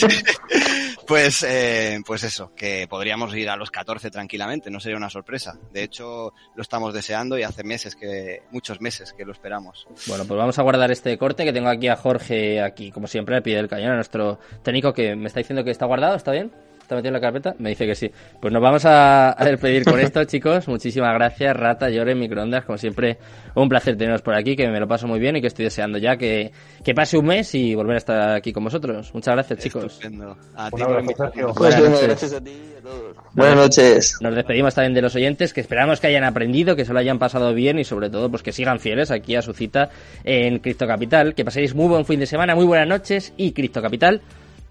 pues, 1.08 1.44
eh, 1.44 2.00
pues 2.06 2.24
eso, 2.24 2.54
que 2.56 2.88
podríamos 2.88 3.36
ir 3.36 3.50
a 3.50 3.58
los 3.58 3.72
14 3.72 4.10
tranquilamente, 4.10 4.70
no 4.70 4.80
sería 4.80 4.96
una 4.96 5.10
sorpresa. 5.10 5.58
De 5.74 5.84
hecho, 5.84 6.34
lo 6.56 6.62
estamos 6.62 6.94
deseando 6.94 7.38
y 7.38 7.44
hace 7.44 7.64
meses 7.64 7.96
que, 7.96 8.44
muchos 8.52 8.80
meses 8.80 9.12
que 9.12 9.26
lo 9.26 9.34
esperamos. 9.34 9.86
Bueno, 10.08 10.24
pues 10.26 10.38
vamos 10.38 10.58
a 10.58 10.62
guardar 10.62 10.92
este 10.92 11.18
corte 11.18 11.44
que 11.44 11.52
tengo 11.52 11.68
aquí 11.68 11.88
a 11.90 11.98
Jorge, 11.98 12.62
aquí 12.62 12.92
como 12.92 13.08
siempre, 13.08 13.36
al 13.36 13.44
pie 13.44 13.58
del 13.58 13.68
cañón, 13.68 13.92
a 13.92 13.96
nuestro 13.96 14.40
técnico 14.64 14.94
que 14.94 15.16
me 15.16 15.28
está 15.28 15.40
diciendo 15.40 15.64
que 15.64 15.72
está 15.72 15.86
guardado, 15.86 16.16
¿está 16.16 16.32
bien? 16.32 16.52
¿Está 16.90 16.96
metido 16.96 17.10
en 17.10 17.14
la 17.14 17.22
carpeta? 17.22 17.56
Me 17.60 17.70
dice 17.70 17.86
que 17.86 17.94
sí. 17.94 18.10
Pues 18.42 18.52
nos 18.52 18.64
vamos 18.64 18.84
a, 18.84 19.40
a 19.40 19.46
despedir 19.46 19.84
con 19.86 20.00
esto, 20.00 20.24
chicos. 20.26 20.68
Muchísimas 20.68 21.14
gracias, 21.14 21.56
Rata, 21.56 21.88
Llore, 21.88 22.16
Microondas. 22.16 22.66
Como 22.66 22.80
siempre, 22.80 23.20
un 23.54 23.70
placer 23.70 23.96
teneros 23.96 24.24
por 24.24 24.34
aquí, 24.34 24.56
que 24.56 24.68
me 24.70 24.80
lo 24.80 24.88
paso 24.88 25.06
muy 25.06 25.20
bien 25.20 25.36
y 25.36 25.42
que 25.42 25.46
estoy 25.46 25.66
deseando 25.66 26.00
ya 26.00 26.18
que, 26.18 26.52
que 26.84 26.96
pase 26.96 27.16
un 27.16 27.28
mes 27.28 27.54
y 27.54 27.76
volver 27.76 27.94
a 27.94 27.98
estar 28.00 28.30
aquí 28.32 28.52
con 28.52 28.64
vosotros. 28.64 29.14
Muchas 29.14 29.36
gracias, 29.36 29.60
chicos. 29.60 29.84
Estupendo. 29.86 30.36
A 30.56 30.72
ti 30.72 30.82
Buenas 30.82 31.80
noches. 31.80 32.02
gracias 32.08 32.34
a 32.34 32.42
ti 32.42 32.50
y 32.50 32.80
a 32.80 32.82
todos. 32.82 33.16
Buenas 33.36 33.56
noches. 33.56 34.16
Nos 34.22 34.34
despedimos 34.34 34.74
también 34.74 34.96
de 34.96 35.04
los 35.04 35.16
oyentes, 35.16 35.54
que 35.54 35.62
esperamos 35.62 36.00
que 36.00 36.08
hayan 36.08 36.24
aprendido, 36.24 36.76
que 36.76 36.86
se 36.86 36.94
lo 36.94 36.98
hayan 36.98 37.20
pasado 37.20 37.54
bien 37.54 37.78
y 37.78 37.84
sobre 37.84 38.10
todo 38.10 38.32
pues 38.32 38.42
que 38.42 38.52
sigan 38.52 38.80
fieles 38.80 39.12
aquí 39.12 39.36
a 39.36 39.44
su 39.44 39.54
cita 39.54 39.92
en 40.24 40.58
Cripto 40.58 40.88
Capital. 40.88 41.36
Que 41.36 41.46
paséis 41.46 41.76
muy 41.76 41.88
buen 41.88 42.04
fin 42.06 42.20
de 42.20 42.26
semana, 42.26 42.56
muy 42.56 42.66
buenas 42.66 42.88
noches 42.88 43.32
y 43.38 43.52
Cripto 43.52 43.80
Capital, 43.80 44.24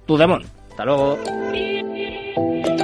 tu 0.04 0.16
demon. 0.16 0.42
Hasta 0.70 0.84
luego. 0.84 1.16
Thank 2.34 2.66
you. 2.68 2.77